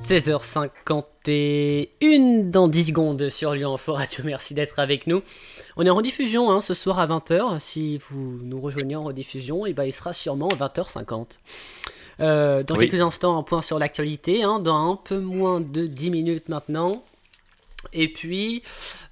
16h51 0.07 2.51
dans 2.51 2.69
10 2.69 2.85
secondes 2.85 3.31
sur 3.31 3.55
Lyon 3.55 3.73
Info 3.75 3.95
Radio. 3.95 4.23
Merci 4.25 4.53
d'être 4.53 4.79
avec 4.79 5.07
nous. 5.07 5.23
On 5.79 5.87
est 5.87 5.91
en 5.91 5.95
rediffusion 5.95 6.51
hein, 6.51 6.61
ce 6.61 6.75
soir 6.75 6.99
à 6.99 7.07
20h. 7.07 7.59
Si 7.61 7.97
vous 7.97 8.39
nous 8.43 8.61
rejoignez 8.61 8.97
en 8.97 9.05
rediffusion, 9.05 9.65
et 9.65 9.71
eh 9.71 9.73
ben, 9.73 9.85
il 9.85 9.93
sera 9.93 10.13
sûrement 10.13 10.49
20h50. 10.49 11.39
Euh, 12.21 12.63
dans 12.63 12.77
quelques 12.77 13.01
instants, 13.01 13.39
un 13.39 13.43
point 13.43 13.63
sur 13.63 13.79
l'actualité. 13.79 14.43
Hein, 14.43 14.59
dans 14.59 14.93
un 14.93 14.97
peu 14.97 15.21
moins 15.21 15.63
de 15.63 15.87
10 15.87 16.11
minutes 16.11 16.51
maintenant. 16.51 17.03
Et 17.95 18.13
puis, 18.13 18.63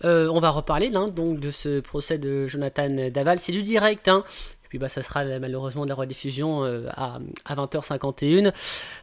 euh, 0.05 0.29
on 0.29 0.41
va 0.41 0.51
reparler 0.51 0.91
donc, 0.91 1.41
de 1.41 1.51
ce 1.51 1.81
procès 1.81 2.19
de 2.19 2.47
Jonathan 2.47 3.09
Daval. 3.11 3.39
C'est 3.39 3.53
du 3.53 3.63
direct. 3.63 4.09
Hein 4.09 4.25
puis 4.71 4.79
bah, 4.79 4.89
ça 4.89 5.03
sera 5.03 5.25
malheureusement 5.41 5.83
de 5.83 5.89
la 5.89 5.97
rediffusion 5.97 6.65
euh, 6.65 6.87
à, 6.97 7.19
20h51. 7.51 8.55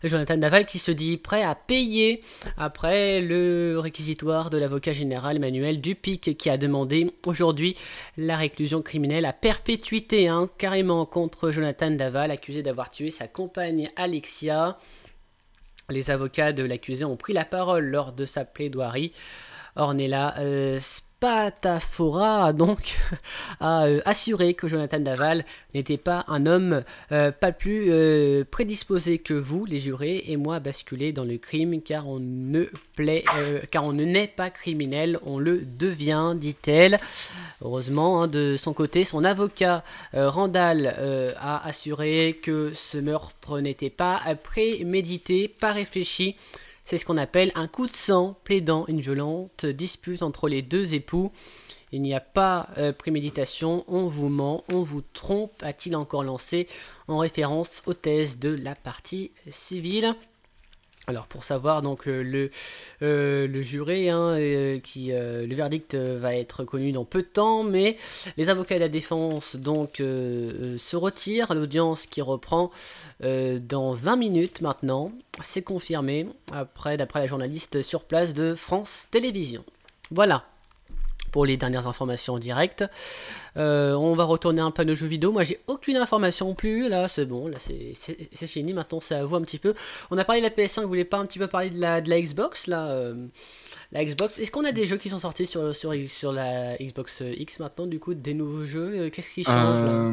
Jonathan 0.04 0.38
Naval 0.38 0.66
qui 0.66 0.80
se 0.80 0.92
dit 0.92 1.18
prêt 1.18 1.44
à 1.44 1.56
payer 1.56 2.24
après 2.56 3.20
le 3.20 3.78
réquisitoire 3.78 4.50
de 4.50 4.58
l'avocat 4.58 4.94
général 4.94 5.36
Emmanuel 5.36 5.82
Dupic 5.82 6.38
qui 6.38 6.50
a 6.50 6.58
demandé 6.58 7.12
aujourd'hui 7.26 7.76
la 8.16 8.38
réclusion 8.38 8.82
criminelle 8.82 9.26
à 9.26 9.34
perpétuité, 9.34 10.30
hein, 10.30 10.50
carrément 10.58 11.06
contre 11.06 11.52
Jonathan 11.52 11.92
Daval, 11.92 12.32
accusé 12.32 12.64
d'avoir 12.64 12.90
tué 12.90 13.12
sa 13.12 13.28
compagne 13.28 13.92
Alexia. 13.98 14.78
Les 15.90 16.12
avocats 16.12 16.54
de 16.54 16.64
l'accusé 16.64 17.04
ont 17.04 17.18
pris 17.18 17.34
la 17.34 17.44
parole 17.44 17.86
lors 17.86 18.14
de 18.14 18.26
sa 18.26 18.46
plaidoirie. 18.46 19.12
Ornella 19.76 20.36
euh, 20.40 20.80
Patafora 21.20 22.54
donc 22.54 23.00
a 23.60 23.86
euh, 23.86 24.02
assuré 24.06 24.54
que 24.54 24.68
Jonathan 24.68 25.00
Daval 25.00 25.46
n'était 25.74 25.98
pas 25.98 26.26
un 26.28 26.46
homme 26.46 26.84
euh, 27.12 27.32
pas 27.32 27.52
plus 27.52 27.88
euh, 27.90 28.44
prédisposé 28.50 29.18
que 29.18 29.34
vous, 29.34 29.66
les 29.66 29.80
jurés, 29.80 30.24
et 30.28 30.38
moi 30.38 30.60
basculer 30.60 31.14
dans 31.14 31.24
le 31.24 31.38
crime 31.38 31.82
car 31.82 32.08
on 32.08 32.20
ne 32.20 32.66
plaît, 32.96 33.24
car 33.72 33.84
on 33.84 33.94
ne 33.94 34.06
naît 34.06 34.28
pas 34.28 34.50
criminel, 34.50 35.20
on 35.26 35.40
le 35.40 35.62
devient, 35.66 36.34
dit-elle. 36.36 36.98
Heureusement, 37.64 38.22
hein, 38.22 38.28
de 38.28 38.56
son 38.58 38.74
côté, 38.74 39.04
son 39.04 39.24
avocat 39.24 39.84
Randall 40.14 40.96
a 41.40 41.66
assuré 41.68 42.40
que 42.42 42.72
ce 42.74 42.98
meurtre 42.98 43.60
n'était 43.60 43.90
pas 43.90 44.22
prémédité, 44.44 45.48
pas 45.48 45.72
réfléchi 45.72 46.36
c'est 46.88 46.98
ce 46.98 47.04
qu'on 47.04 47.18
appelle 47.18 47.52
un 47.56 47.68
coup 47.68 47.86
de 47.86 47.96
sang 47.96 48.40
plaidant 48.46 48.86
une 48.88 49.02
violente 49.02 49.66
dispute 49.66 50.24
entre 50.24 50.48
les 50.48 50.62
deux 50.62 50.94
époux. 50.94 51.34
Il 51.92 52.02
n'y 52.02 52.14
a 52.14 52.22
pas 52.22 52.70
euh, 52.78 52.94
préméditation, 52.94 53.84
on 53.90 54.08
vous 54.08 54.30
ment, 54.30 54.64
on 54.72 54.84
vous 54.84 55.02
trompe, 55.12 55.52
a-t-il 55.64 55.98
encore 55.98 56.24
lancé 56.24 56.66
en 57.10 57.18
référence 57.18 57.82
aux 57.88 57.94
thèses 57.94 58.40
de 58.40 58.56
la 58.56 58.74
partie 58.74 59.32
civile. 59.52 60.16
Alors 61.10 61.28
pour 61.28 61.46
savoir 61.46 61.82
donc 61.82 62.06
euh, 62.10 62.22
le, 62.22 62.52
euh, 63.02 63.48
le 63.48 63.62
juré, 63.62 64.10
hein, 64.10 64.36
euh, 64.36 64.78
qui 64.80 65.12
le 65.12 65.56
verdict 65.56 65.96
va 65.96 66.36
être 66.36 66.66
connu 66.66 66.92
dans 66.92 67.06
peu 67.06 67.22
de 67.22 67.28
temps, 67.28 67.64
mais 67.64 67.96
les 68.36 68.50
avocats 68.50 68.76
de 68.76 68.82
la 68.82 68.90
défense 68.90 69.56
donc 69.56 69.96
se 70.00 70.96
retirent. 70.98 71.54
L'audience 71.54 72.08
qui 72.08 72.22
reprend 72.22 72.72
dans 73.22 73.94
20 73.94 74.16
minutes 74.18 74.60
maintenant, 74.60 75.14
c'est 75.42 75.62
confirmé 75.62 76.28
après 76.52 76.98
d'après 76.98 77.22
la 77.22 77.26
journaliste 77.26 77.82
sur 77.82 78.04
place 78.04 78.34
de 78.34 78.54
France 78.54 79.08
Télévisions. 79.10 79.64
Voilà 80.12 80.44
pour 81.38 81.46
les 81.46 81.56
dernières 81.56 81.86
informations 81.86 82.34
en 82.34 82.40
direct. 82.40 82.84
Euh, 83.58 83.94
on 83.94 84.16
va 84.16 84.24
retourner 84.24 84.60
un 84.60 84.72
peu 84.72 84.82
à 84.82 84.86
nos 84.86 84.96
jeux 84.96 85.06
vidéo. 85.06 85.32
Moi, 85.32 85.44
j'ai 85.44 85.60
aucune 85.68 85.96
information 85.96 86.56
plus. 86.56 86.90
Là, 86.90 87.08
c'est 87.08 87.26
bon. 87.26 87.48
Là, 87.48 87.60
c'est 87.60 88.48
fini. 88.48 88.74
Maintenant, 88.74 89.00
c'est 89.02 89.14
à 89.14 89.24
vous 89.24 89.36
un 89.36 89.42
petit 89.44 89.60
peu. 89.60 89.76
On 90.10 90.18
a 90.18 90.26
parlé 90.26 90.42
de 90.42 90.48
la 90.48 90.50
PS5. 90.50 90.82
Vous 90.82 90.88
voulez 90.88 91.06
pas 91.06 91.20
un 91.20 91.28
petit 91.28 91.38
peu 91.38 91.46
parler 91.46 91.70
de 91.70 91.80
la, 91.80 92.02
de 92.02 92.10
la 92.10 92.20
Xbox 92.20 92.66
là 92.66 92.88
euh, 92.88 93.28
La 93.92 94.04
Xbox? 94.04 94.40
Est-ce 94.40 94.50
qu'on 94.50 94.66
a 94.66 94.72
des 94.72 94.88
jeux 94.88 94.98
qui 94.98 95.10
sont 95.10 95.20
sortis 95.20 95.46
sur, 95.46 95.76
sur, 95.76 95.94
sur 96.10 96.32
la 96.32 96.76
Xbox 96.78 97.22
X 97.22 97.60
maintenant 97.60 97.86
Du 97.86 98.00
coup, 98.00 98.16
des 98.16 98.34
nouveaux 98.34 98.66
jeux? 98.66 99.02
Euh, 99.02 99.10
Qu'est-ce 99.12 99.32
qui 99.32 99.44
change 99.44 99.84
là? 99.84 100.12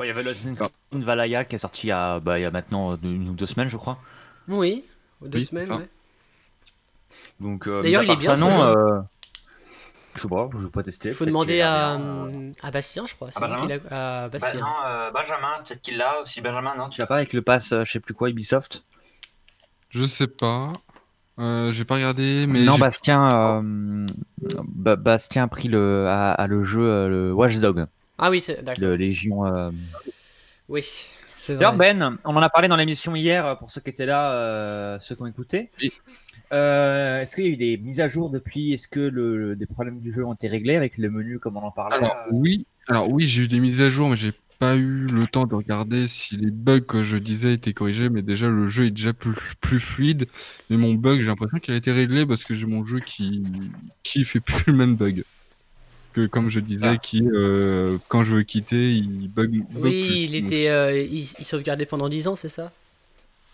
Il 0.00 0.06
y 0.06 0.10
avait 0.10 0.24
le 0.24 1.04
Valhalla 1.04 1.44
qui 1.44 1.54
est 1.54 1.58
sorti 1.58 1.86
il 1.86 1.90
y 1.90 1.92
a, 1.92 2.18
bah, 2.18 2.36
il 2.40 2.42
y 2.42 2.46
a 2.46 2.50
maintenant 2.50 2.98
une 3.00 3.28
ou 3.28 3.34
deux 3.34 3.46
semaines, 3.46 3.68
je 3.68 3.76
crois. 3.76 3.96
Oui, 4.48 4.82
deux 5.22 5.38
semaines, 5.38 5.70
ouais. 5.70 5.88
Donc, 7.38 7.68
D'ailleurs, 7.68 8.02
il 8.02 8.10
est 8.10 8.16
bien. 8.16 8.34
non, 8.34 9.04
je 10.14 10.22
sais 10.22 10.28
pas, 10.28 10.48
je 10.52 10.64
vais 10.64 10.70
pas 10.70 10.82
tester. 10.82 11.10
Faut 11.10 11.24
demander 11.24 11.60
à, 11.60 11.98
à 12.62 12.70
Bastien, 12.70 13.06
je 13.06 13.14
crois. 13.14 13.28
À 13.34 13.40
Benjamin, 13.40 13.78
à 13.90 14.28
Bastien. 14.28 14.52
Bah, 14.54 14.60
non, 14.60 14.74
euh, 14.86 15.10
Benjamin, 15.10 15.62
peut-être 15.64 15.80
qu'il 15.82 15.96
l'a 15.96 16.20
aussi. 16.20 16.40
Benjamin, 16.40 16.74
non 16.76 16.88
Tu 16.88 17.00
l'as 17.00 17.06
pas 17.06 17.16
avec 17.16 17.32
le 17.32 17.42
pass, 17.42 17.72
euh, 17.72 17.84
je 17.84 17.92
sais 17.92 18.00
plus 18.00 18.14
quoi, 18.14 18.28
Ubisoft? 18.30 18.84
Je 19.88 20.04
sais 20.04 20.26
pas. 20.26 20.72
Euh, 21.38 21.72
j'ai 21.72 21.84
pas 21.84 21.94
regardé, 21.94 22.46
mais. 22.48 22.60
Non, 22.60 22.78
Bastien, 22.78 23.64
Bastien 24.38 25.44
a 25.44 25.48
pris 25.48 25.68
le, 25.68 26.06
a, 26.08 26.46
le 26.46 26.62
jeu 26.62 27.08
le 27.08 27.32
Watchdog. 27.32 27.86
Ah 28.18 28.30
oui, 28.30 28.44
d'accord. 28.62 28.82
De 28.82 28.88
Légion. 28.88 29.72
Oui. 30.68 30.84
D'ailleurs, 31.48 31.72
Ben, 31.74 32.18
on 32.24 32.36
en 32.36 32.42
a 32.42 32.48
parlé 32.50 32.68
dans 32.68 32.76
l'émission 32.76 33.16
hier 33.16 33.58
pour 33.58 33.70
ceux 33.70 33.80
qui 33.80 33.90
étaient 33.90 34.06
là, 34.06 34.98
ceux 35.00 35.14
qui 35.14 35.22
ont 35.22 35.26
écouté. 35.26 35.70
Oui. 35.80 35.92
Euh, 36.52 37.20
est-ce 37.20 37.36
qu'il 37.36 37.44
y 37.44 37.48
a 37.48 37.50
eu 37.50 37.56
des 37.56 37.76
mises 37.76 38.00
à 38.00 38.08
jour 38.08 38.30
depuis? 38.30 38.72
Est-ce 38.72 38.88
que 38.88 39.00
le, 39.00 39.54
des 39.54 39.66
problèmes 39.66 40.00
du 40.00 40.12
jeu 40.12 40.24
ont 40.24 40.34
été 40.34 40.48
réglés 40.48 40.76
avec 40.76 40.98
le 40.98 41.10
menu 41.10 41.38
comme 41.38 41.56
on 41.56 41.62
en 41.62 41.70
parlait? 41.70 41.96
Alors 41.96 42.16
oui, 42.32 42.66
alors 42.88 43.10
oui, 43.10 43.26
j'ai 43.26 43.44
eu 43.44 43.48
des 43.48 43.60
mises 43.60 43.80
à 43.80 43.90
jour, 43.90 44.08
mais 44.08 44.16
j'ai 44.16 44.32
pas 44.58 44.76
eu 44.76 45.06
le 45.06 45.26
temps 45.26 45.46
de 45.46 45.54
regarder 45.54 46.08
si 46.08 46.36
les 46.36 46.50
bugs 46.50 46.80
que 46.80 47.02
je 47.02 47.16
disais 47.16 47.54
étaient 47.54 47.72
corrigés. 47.72 48.08
Mais 48.08 48.22
déjà, 48.22 48.48
le 48.48 48.66
jeu 48.66 48.86
est 48.86 48.90
déjà 48.90 49.12
plus, 49.12 49.36
plus 49.60 49.80
fluide. 49.80 50.26
Mais 50.68 50.76
mon 50.76 50.94
bug, 50.94 51.20
j'ai 51.20 51.26
l'impression 51.26 51.58
qu'il 51.58 51.72
a 51.72 51.76
été 51.76 51.92
réglé 51.92 52.26
parce 52.26 52.44
que 52.44 52.54
j'ai 52.54 52.66
mon 52.66 52.84
jeu 52.84 53.00
qui 53.00 53.44
qui 54.02 54.24
fait 54.24 54.40
plus 54.40 54.64
le 54.66 54.72
même 54.74 54.96
bug 54.96 55.24
que 56.12 56.26
comme 56.26 56.48
je 56.48 56.60
disais, 56.60 56.88
ah. 56.88 56.96
qui 56.96 57.22
euh, 57.32 57.96
quand 58.08 58.24
je 58.24 58.34
veux 58.34 58.42
quitter, 58.42 58.92
il 58.92 59.28
bug. 59.28 59.64
oui, 59.76 60.26
il 60.28 60.34
était, 60.34 60.70
euh, 60.70 61.00
il, 61.00 61.24
sauvegardait 61.24 61.86
pendant 61.86 62.08
10 62.08 62.28
ans, 62.28 62.36
c'est 62.36 62.48
ça? 62.48 62.72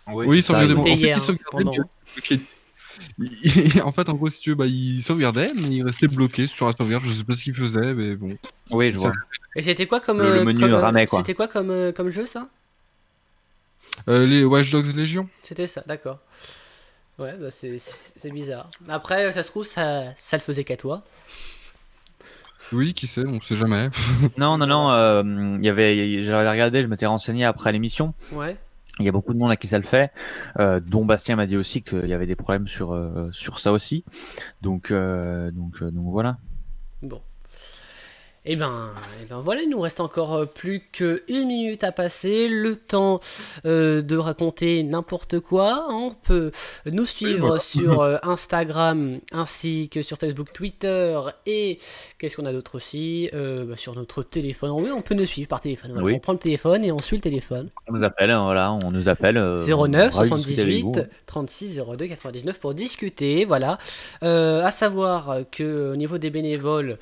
Oui, 0.07 0.39
il 0.39 0.43
sauvegardait. 0.43 0.73
En 0.73 0.83
fait, 0.83 0.93
il 0.95 1.15
sauvegardait 1.15 1.77
en 3.83 3.91
fait, 3.91 4.09
en 4.09 4.13
gros, 4.13 4.29
si 4.29 4.39
tu 4.39 4.49
veux, 4.51 4.55
bah, 4.55 4.65
il 4.65 5.01
sauvegardait, 5.01 5.49
mais 5.55 5.75
il 5.77 5.83
restait 5.83 6.07
bloqué 6.07 6.47
sur 6.47 6.67
la 6.67 6.73
sauvegarde. 6.73 7.03
Je 7.03 7.11
sais 7.11 7.23
pas 7.23 7.33
ce 7.33 7.43
qu'il 7.43 7.55
faisait, 7.55 7.93
mais 7.93 8.15
bon. 8.15 8.37
Oui, 8.71 8.91
je 8.91 8.97
vois. 8.97 9.13
Et 9.55 9.61
c'était 9.61 9.87
quoi 9.87 9.99
comme. 9.99 10.19
Le, 10.19 10.39
euh, 10.39 10.43
menu 10.43 10.63
ramait, 10.73 11.07
quoi. 11.07 11.19
C'était 11.19 11.33
quoi 11.33 11.47
comme, 11.47 11.71
euh, 11.71 11.91
comme 11.91 12.09
jeu, 12.09 12.25
ça? 12.25 12.47
Euh, 14.07 14.25
Les 14.25 14.43
Watch 14.43 14.69
Dogs 14.69 14.95
Légion. 14.95 15.27
C'était 15.43 15.67
ça, 15.67 15.83
d'accord. 15.87 16.19
Ouais, 17.17 17.33
bah 17.39 17.49
c'est 17.49 18.31
bizarre. 18.31 18.69
Après, 18.87 19.33
ça 19.33 19.41
se 19.41 19.49
trouve, 19.49 19.65
ça, 19.65 20.13
ça 20.15 20.37
le 20.37 20.41
faisait 20.41 20.63
qu'à 20.63 20.77
toi. 20.77 21.03
Oui, 22.71 22.93
qui 22.93 23.07
sait, 23.07 23.25
on 23.25 23.41
sait 23.41 23.55
jamais. 23.55 23.89
non, 24.37 24.57
non, 24.59 24.67
non, 24.67 25.57
il 25.57 25.65
y 25.65 25.69
avait, 25.69 26.21
j'avais 26.21 26.47
regardé, 26.47 26.83
je 26.83 26.87
m'étais 26.87 27.07
renseigné 27.07 27.45
après 27.45 27.71
l'émission. 27.71 28.13
Ouais. 28.33 28.55
Il 28.99 29.05
y 29.05 29.09
a 29.09 29.11
beaucoup 29.11 29.33
de 29.33 29.39
monde 29.39 29.51
à 29.51 29.55
qui 29.55 29.67
ça 29.67 29.77
le 29.77 29.83
fait, 29.83 30.11
euh, 30.59 30.79
dont 30.79 31.05
Bastien 31.05 31.35
m'a 31.35 31.45
dit 31.45 31.57
aussi 31.57 31.81
qu'il 31.81 32.07
y 32.07 32.13
avait 32.13 32.25
des 32.25 32.35
problèmes 32.35 32.67
sur, 32.67 32.93
euh, 32.93 33.29
sur 33.31 33.59
ça 33.59 33.71
aussi. 33.71 34.03
Donc, 34.61 34.91
euh, 34.91 35.51
donc, 35.51 35.83
donc 35.83 36.05
voilà. 36.11 36.37
Bon. 37.01 37.21
Et 38.49 38.53
eh 38.53 38.55
ben, 38.55 38.91
et 39.19 39.23
eh 39.23 39.25
ben 39.25 39.41
voilà, 39.41 39.61
il 39.63 39.69
nous 39.69 39.81
reste 39.81 39.99
encore 39.99 40.33
euh, 40.33 40.45
plus 40.45 40.79
qu'une 40.93 41.19
minute 41.27 41.83
à 41.83 41.91
passer, 41.91 42.47
le 42.47 42.77
temps 42.77 43.19
euh, 43.65 44.01
de 44.01 44.15
raconter 44.15 44.83
n'importe 44.83 45.41
quoi. 45.41 45.85
On 45.89 46.11
peut 46.11 46.53
nous 46.85 47.05
suivre 47.05 47.57
sur 47.57 47.99
euh, 48.01 48.15
Instagram 48.23 49.19
ainsi 49.33 49.89
que 49.89 50.01
sur 50.01 50.17
Facebook, 50.17 50.53
Twitter 50.53 51.19
et 51.45 51.77
qu'est-ce 52.19 52.37
qu'on 52.37 52.45
a 52.45 52.53
d'autre 52.53 52.75
aussi 52.75 53.29
bah, 53.33 53.75
Sur 53.75 53.95
notre 53.95 54.23
téléphone. 54.23 54.71
Oui, 54.71 54.91
on 54.95 55.01
peut 55.01 55.15
nous 55.15 55.25
suivre 55.25 55.49
par 55.49 55.59
téléphone. 55.59 55.91
On 56.01 56.19
prend 56.19 56.31
le 56.31 56.39
téléphone 56.39 56.85
et 56.85 56.93
on 56.93 56.99
suit 56.99 57.17
le 57.17 57.23
téléphone. 57.23 57.69
On 57.89 57.97
nous 57.97 58.03
appelle, 58.05 58.31
hein, 58.31 58.45
voilà, 58.45 58.71
on 58.71 58.91
nous 58.91 59.09
appelle. 59.09 59.35
09 59.67 60.13
78 60.13 61.01
36 61.25 61.81
02 61.97 62.07
99 62.07 62.59
pour 62.61 62.73
discuter. 62.73 63.43
Voilà. 63.43 63.77
à 64.21 64.71
savoir 64.71 65.39
que 65.51 65.91
au 65.91 65.97
niveau 65.97 66.17
des 66.17 66.29
bénévoles, 66.29 66.97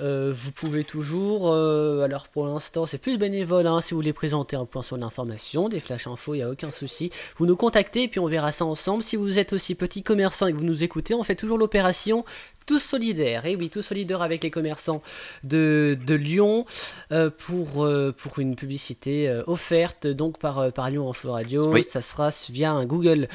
euh, 0.00 0.32
vous 0.34 0.52
pouvez 0.52 0.84
toujours, 0.84 1.52
euh, 1.52 2.02
alors 2.02 2.28
pour 2.28 2.46
l'instant 2.46 2.86
c'est 2.86 2.98
plus 2.98 3.18
bénévole, 3.18 3.66
hein, 3.66 3.80
si 3.80 3.90
vous 3.90 3.98
voulez 3.98 4.12
présenter 4.12 4.54
un 4.54 4.64
point 4.64 4.82
sur 4.82 4.96
l'information, 4.96 5.68
des 5.68 5.80
flash 5.80 6.06
infos, 6.06 6.34
il 6.34 6.38
n'y 6.38 6.44
a 6.44 6.50
aucun 6.50 6.70
souci. 6.70 7.10
Vous 7.36 7.46
nous 7.46 7.56
contactez 7.56 8.04
et 8.04 8.08
puis 8.08 8.20
on 8.20 8.26
verra 8.26 8.52
ça 8.52 8.64
ensemble. 8.64 9.02
Si 9.02 9.16
vous 9.16 9.38
êtes 9.38 9.52
aussi 9.52 9.74
petit 9.74 10.02
commerçant 10.02 10.46
et 10.46 10.52
que 10.52 10.58
vous 10.58 10.64
nous 10.64 10.84
écoutez, 10.84 11.14
on 11.14 11.22
fait 11.22 11.34
toujours 11.34 11.58
l'opération 11.58 12.24
tous 12.68 12.78
solidaires, 12.78 13.46
et 13.46 13.56
oui, 13.56 13.70
tous 13.70 13.80
solidaires 13.80 14.20
avec 14.20 14.44
les 14.44 14.50
commerçants 14.50 15.02
de, 15.42 15.96
Lyon 16.06 16.66
euh, 17.12 17.30
pour, 17.30 17.82
euh, 17.82 18.14
pour 18.14 18.38
une 18.40 18.56
publicité 18.56 19.26
euh, 19.26 19.42
offerte 19.46 20.06
donc 20.06 20.38
par, 20.38 20.70
par 20.72 20.90
Lyon 20.90 21.08
Info 21.08 21.32
Radio. 21.32 21.62
Ça 21.82 22.02
sera 22.02 22.28
via 22.50 22.72
un 22.72 22.84
Google 22.84 23.26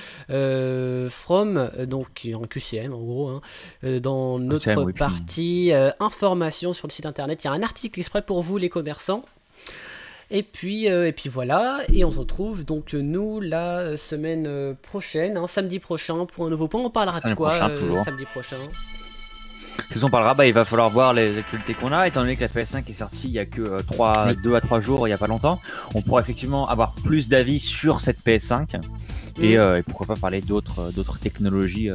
From, 1.10 1.72
donc 1.88 2.30
en 2.36 2.46
QCM 2.46 2.94
en 2.94 3.02
gros, 3.02 3.30
hein, 3.30 3.42
dans 4.00 4.38
notre 4.38 4.92
partie 4.92 5.72
information 6.00 6.74
sur 6.74 6.88
le 6.88 6.92
site 6.92 7.08
internet. 7.08 7.44
Il 7.44 7.48
y 7.48 7.50
a 7.50 7.54
un 7.54 7.64
article 7.64 8.00
exprès 8.00 8.22
pour 8.22 8.44
vous 8.44 8.60
les 8.60 8.70
commerçants. 8.70 9.26
Et 10.30 10.44
puis, 10.44 10.86
et 10.86 11.12
puis 11.12 11.30
voilà, 11.30 11.80
et 11.92 12.06
on 12.06 12.12
se 12.12 12.20
retrouve 12.20 12.66
donc 12.66 12.94
nous 12.94 13.40
la 13.40 13.98
semaine 13.98 14.76
prochaine, 14.82 15.38
hein, 15.38 15.48
samedi 15.48 15.80
prochain 15.80 16.26
pour 16.28 16.46
un 16.46 16.50
nouveau 16.52 16.68
point. 16.68 16.82
On 16.82 16.92
parlera 16.92 17.20
de 17.20 17.34
quoi 17.34 17.54
samedi 18.04 18.26
prochain? 18.26 18.58
Si 20.00 20.04
on 20.04 20.10
parlera, 20.10 20.34
bah, 20.34 20.46
il 20.48 20.54
va 20.54 20.66
falloir 20.66 20.89
voir 20.89 21.14
les 21.14 21.38
actualités 21.38 21.74
qu'on 21.74 21.91
a, 21.91 22.08
étant 22.08 22.22
donné 22.22 22.36
que 22.36 22.41
la 22.41 22.48
PS5 22.48 22.89
est 22.89 22.94
sortie 22.94 23.28
il 23.28 23.34
y 23.34 23.39
a 23.39 23.46
que 23.46 23.82
3, 23.82 24.28
euh, 24.30 24.34
2 24.34 24.56
à 24.56 24.62
3 24.62 24.80
jours, 24.80 25.08
il 25.08 25.12
n'y 25.12 25.14
a 25.14 25.18
pas 25.18 25.28
longtemps. 25.28 25.60
On 25.94 26.02
pourra 26.02 26.22
effectivement 26.22 26.68
avoir 26.68 26.94
plus 26.94 27.30
d'avis 27.30 27.60
sur 27.60 28.02
cette 28.02 28.24
PS5 28.26 28.80
euh, 29.39 29.78
et, 29.78 29.84
pourquoi 29.84 30.08
pas 30.08 30.16
parler 30.16 30.41
d'autres 30.41 30.80
euh, 30.80 30.91
d'autres 30.91 31.20
technologies 31.20 31.89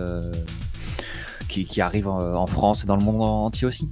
qui, 1.49 1.65
qui, 1.65 1.81
arrivent 1.81 2.09
en, 2.09 2.47
France 2.47 2.85
et 2.85 2.87
dans 2.87 2.97
le 2.97 3.05
monde 3.05 3.23
entier 3.23 3.67
aussi. 3.67 3.89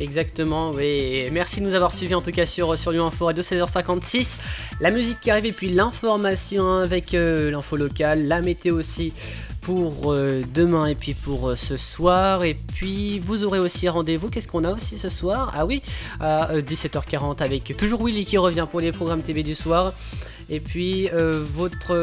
Exactement, 0.00 0.70
oui. 0.70 1.28
Merci 1.30 1.60
de 1.60 1.66
nous 1.66 1.74
avoir 1.74 1.92
suivis 1.92 2.14
en 2.14 2.22
tout 2.22 2.32
cas 2.32 2.46
sur, 2.46 2.76
sur 2.76 2.92
Lyon 2.92 3.06
Info 3.06 3.26
Radio 3.26 3.42
16h56. 3.42 4.36
La 4.80 4.90
musique 4.90 5.20
qui 5.20 5.30
arrive 5.30 5.46
et 5.46 5.52
puis 5.52 5.68
l'information 5.70 6.78
avec 6.78 7.12
l'info 7.12 7.76
locale, 7.76 8.26
la 8.26 8.40
météo 8.40 8.78
aussi 8.78 9.12
pour 9.62 10.12
euh, 10.12 10.42
demain 10.52 10.86
et 10.86 10.94
puis 10.94 11.14
pour 11.14 11.48
euh, 11.48 11.54
ce 11.54 11.76
soir. 11.76 12.44
Et 12.44 12.56
puis 12.74 13.20
vous 13.20 13.44
aurez 13.44 13.60
aussi 13.60 13.88
rendez-vous. 13.88 14.28
Qu'est-ce 14.28 14.48
qu'on 14.48 14.64
a 14.64 14.72
aussi 14.72 14.98
ce 14.98 15.08
soir? 15.08 15.52
Ah 15.56 15.64
oui, 15.64 15.82
à 16.20 16.50
17h40 16.54 17.40
euh, 17.40 17.44
avec 17.44 17.74
toujours 17.78 18.04
Willy 18.04 18.24
qui 18.24 18.36
revient 18.36 18.66
pour 18.70 18.80
les 18.80 18.92
programmes 18.92 19.22
TV 19.22 19.42
du 19.42 19.54
soir. 19.54 19.94
Et 20.50 20.58
puis 20.60 21.08
votre 21.54 21.94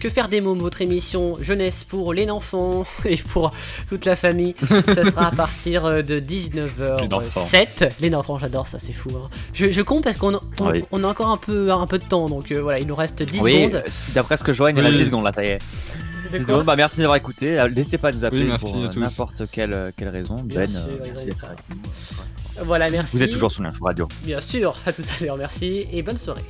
Que 0.00 0.10
faire 0.10 0.28
des 0.28 0.40
mômes, 0.40 0.58
votre 0.58 0.82
émission 0.82 1.38
jeunesse 1.40 1.84
pour 1.84 2.12
les 2.12 2.28
enfants 2.28 2.84
et 3.06 3.16
pour 3.16 3.52
toute 3.88 4.04
la 4.04 4.16
famille, 4.16 4.54
ça 4.68 5.04
sera 5.04 5.28
à 5.28 5.30
partir 5.30 5.84
de 6.02 6.20
19h07. 6.20 7.92
Les 8.00 8.14
enfants, 8.14 8.38
j'adore 8.38 8.66
ça, 8.66 8.78
c'est 8.80 8.92
fou. 8.92 9.10
Hein. 9.16 9.30
Je, 9.54 9.80
compte 9.82 10.04
parce 10.04 10.16
qu'on 10.16 10.34
a, 10.34 10.40
on, 10.90 11.04
a 11.04 11.06
encore 11.06 11.28
un 11.28 11.38
peu, 11.38 11.72
un 11.72 11.86
peu 11.86 11.98
de 11.98 12.04
temps, 12.04 12.28
donc 12.28 12.52
voilà, 12.52 12.80
il 12.80 12.86
nous 12.86 12.96
reste 12.96 13.22
10 13.22 13.40
oui, 13.40 13.62
secondes. 13.62 13.84
D'après 14.14 14.36
ce 14.36 14.42
que 14.42 14.52
je 14.52 14.58
vois, 14.58 14.72
il 14.72 14.76
y 14.76 14.80
a 14.80 14.90
10 14.90 15.06
secondes 15.06 15.24
là, 15.24 15.32
ça 15.34 15.44
y 15.44 15.48
est. 15.50 15.58
Bah, 16.64 16.76
merci 16.76 16.98
d'avoir 17.00 17.16
écouté. 17.16 17.58
Euh, 17.58 17.68
n'hésitez 17.68 17.98
pas 17.98 18.08
à 18.08 18.12
nous 18.12 18.24
appeler 18.24 18.48
pour 18.58 18.76
euh, 18.76 18.88
n'importe 18.96 19.42
quelle, 19.50 19.72
euh, 19.72 19.90
quelle 19.96 20.08
raison. 20.08 20.42
ben, 20.42 20.68
merci 20.70 21.26
d'être 21.26 21.46
Voilà, 22.64 22.90
merci. 22.90 23.16
Vous 23.16 23.22
êtes 23.22 23.32
toujours 23.32 23.50
sur 23.50 23.62
l'info 23.62 23.84
radio. 23.84 24.08
Bien 24.22 24.40
sûr, 24.40 24.76
à 24.86 24.92
tout 24.92 25.02
à 25.02 25.24
l'heure, 25.24 25.36
merci 25.36 25.86
et 25.92 26.02
bonne 26.02 26.18
soirée. 26.18 26.44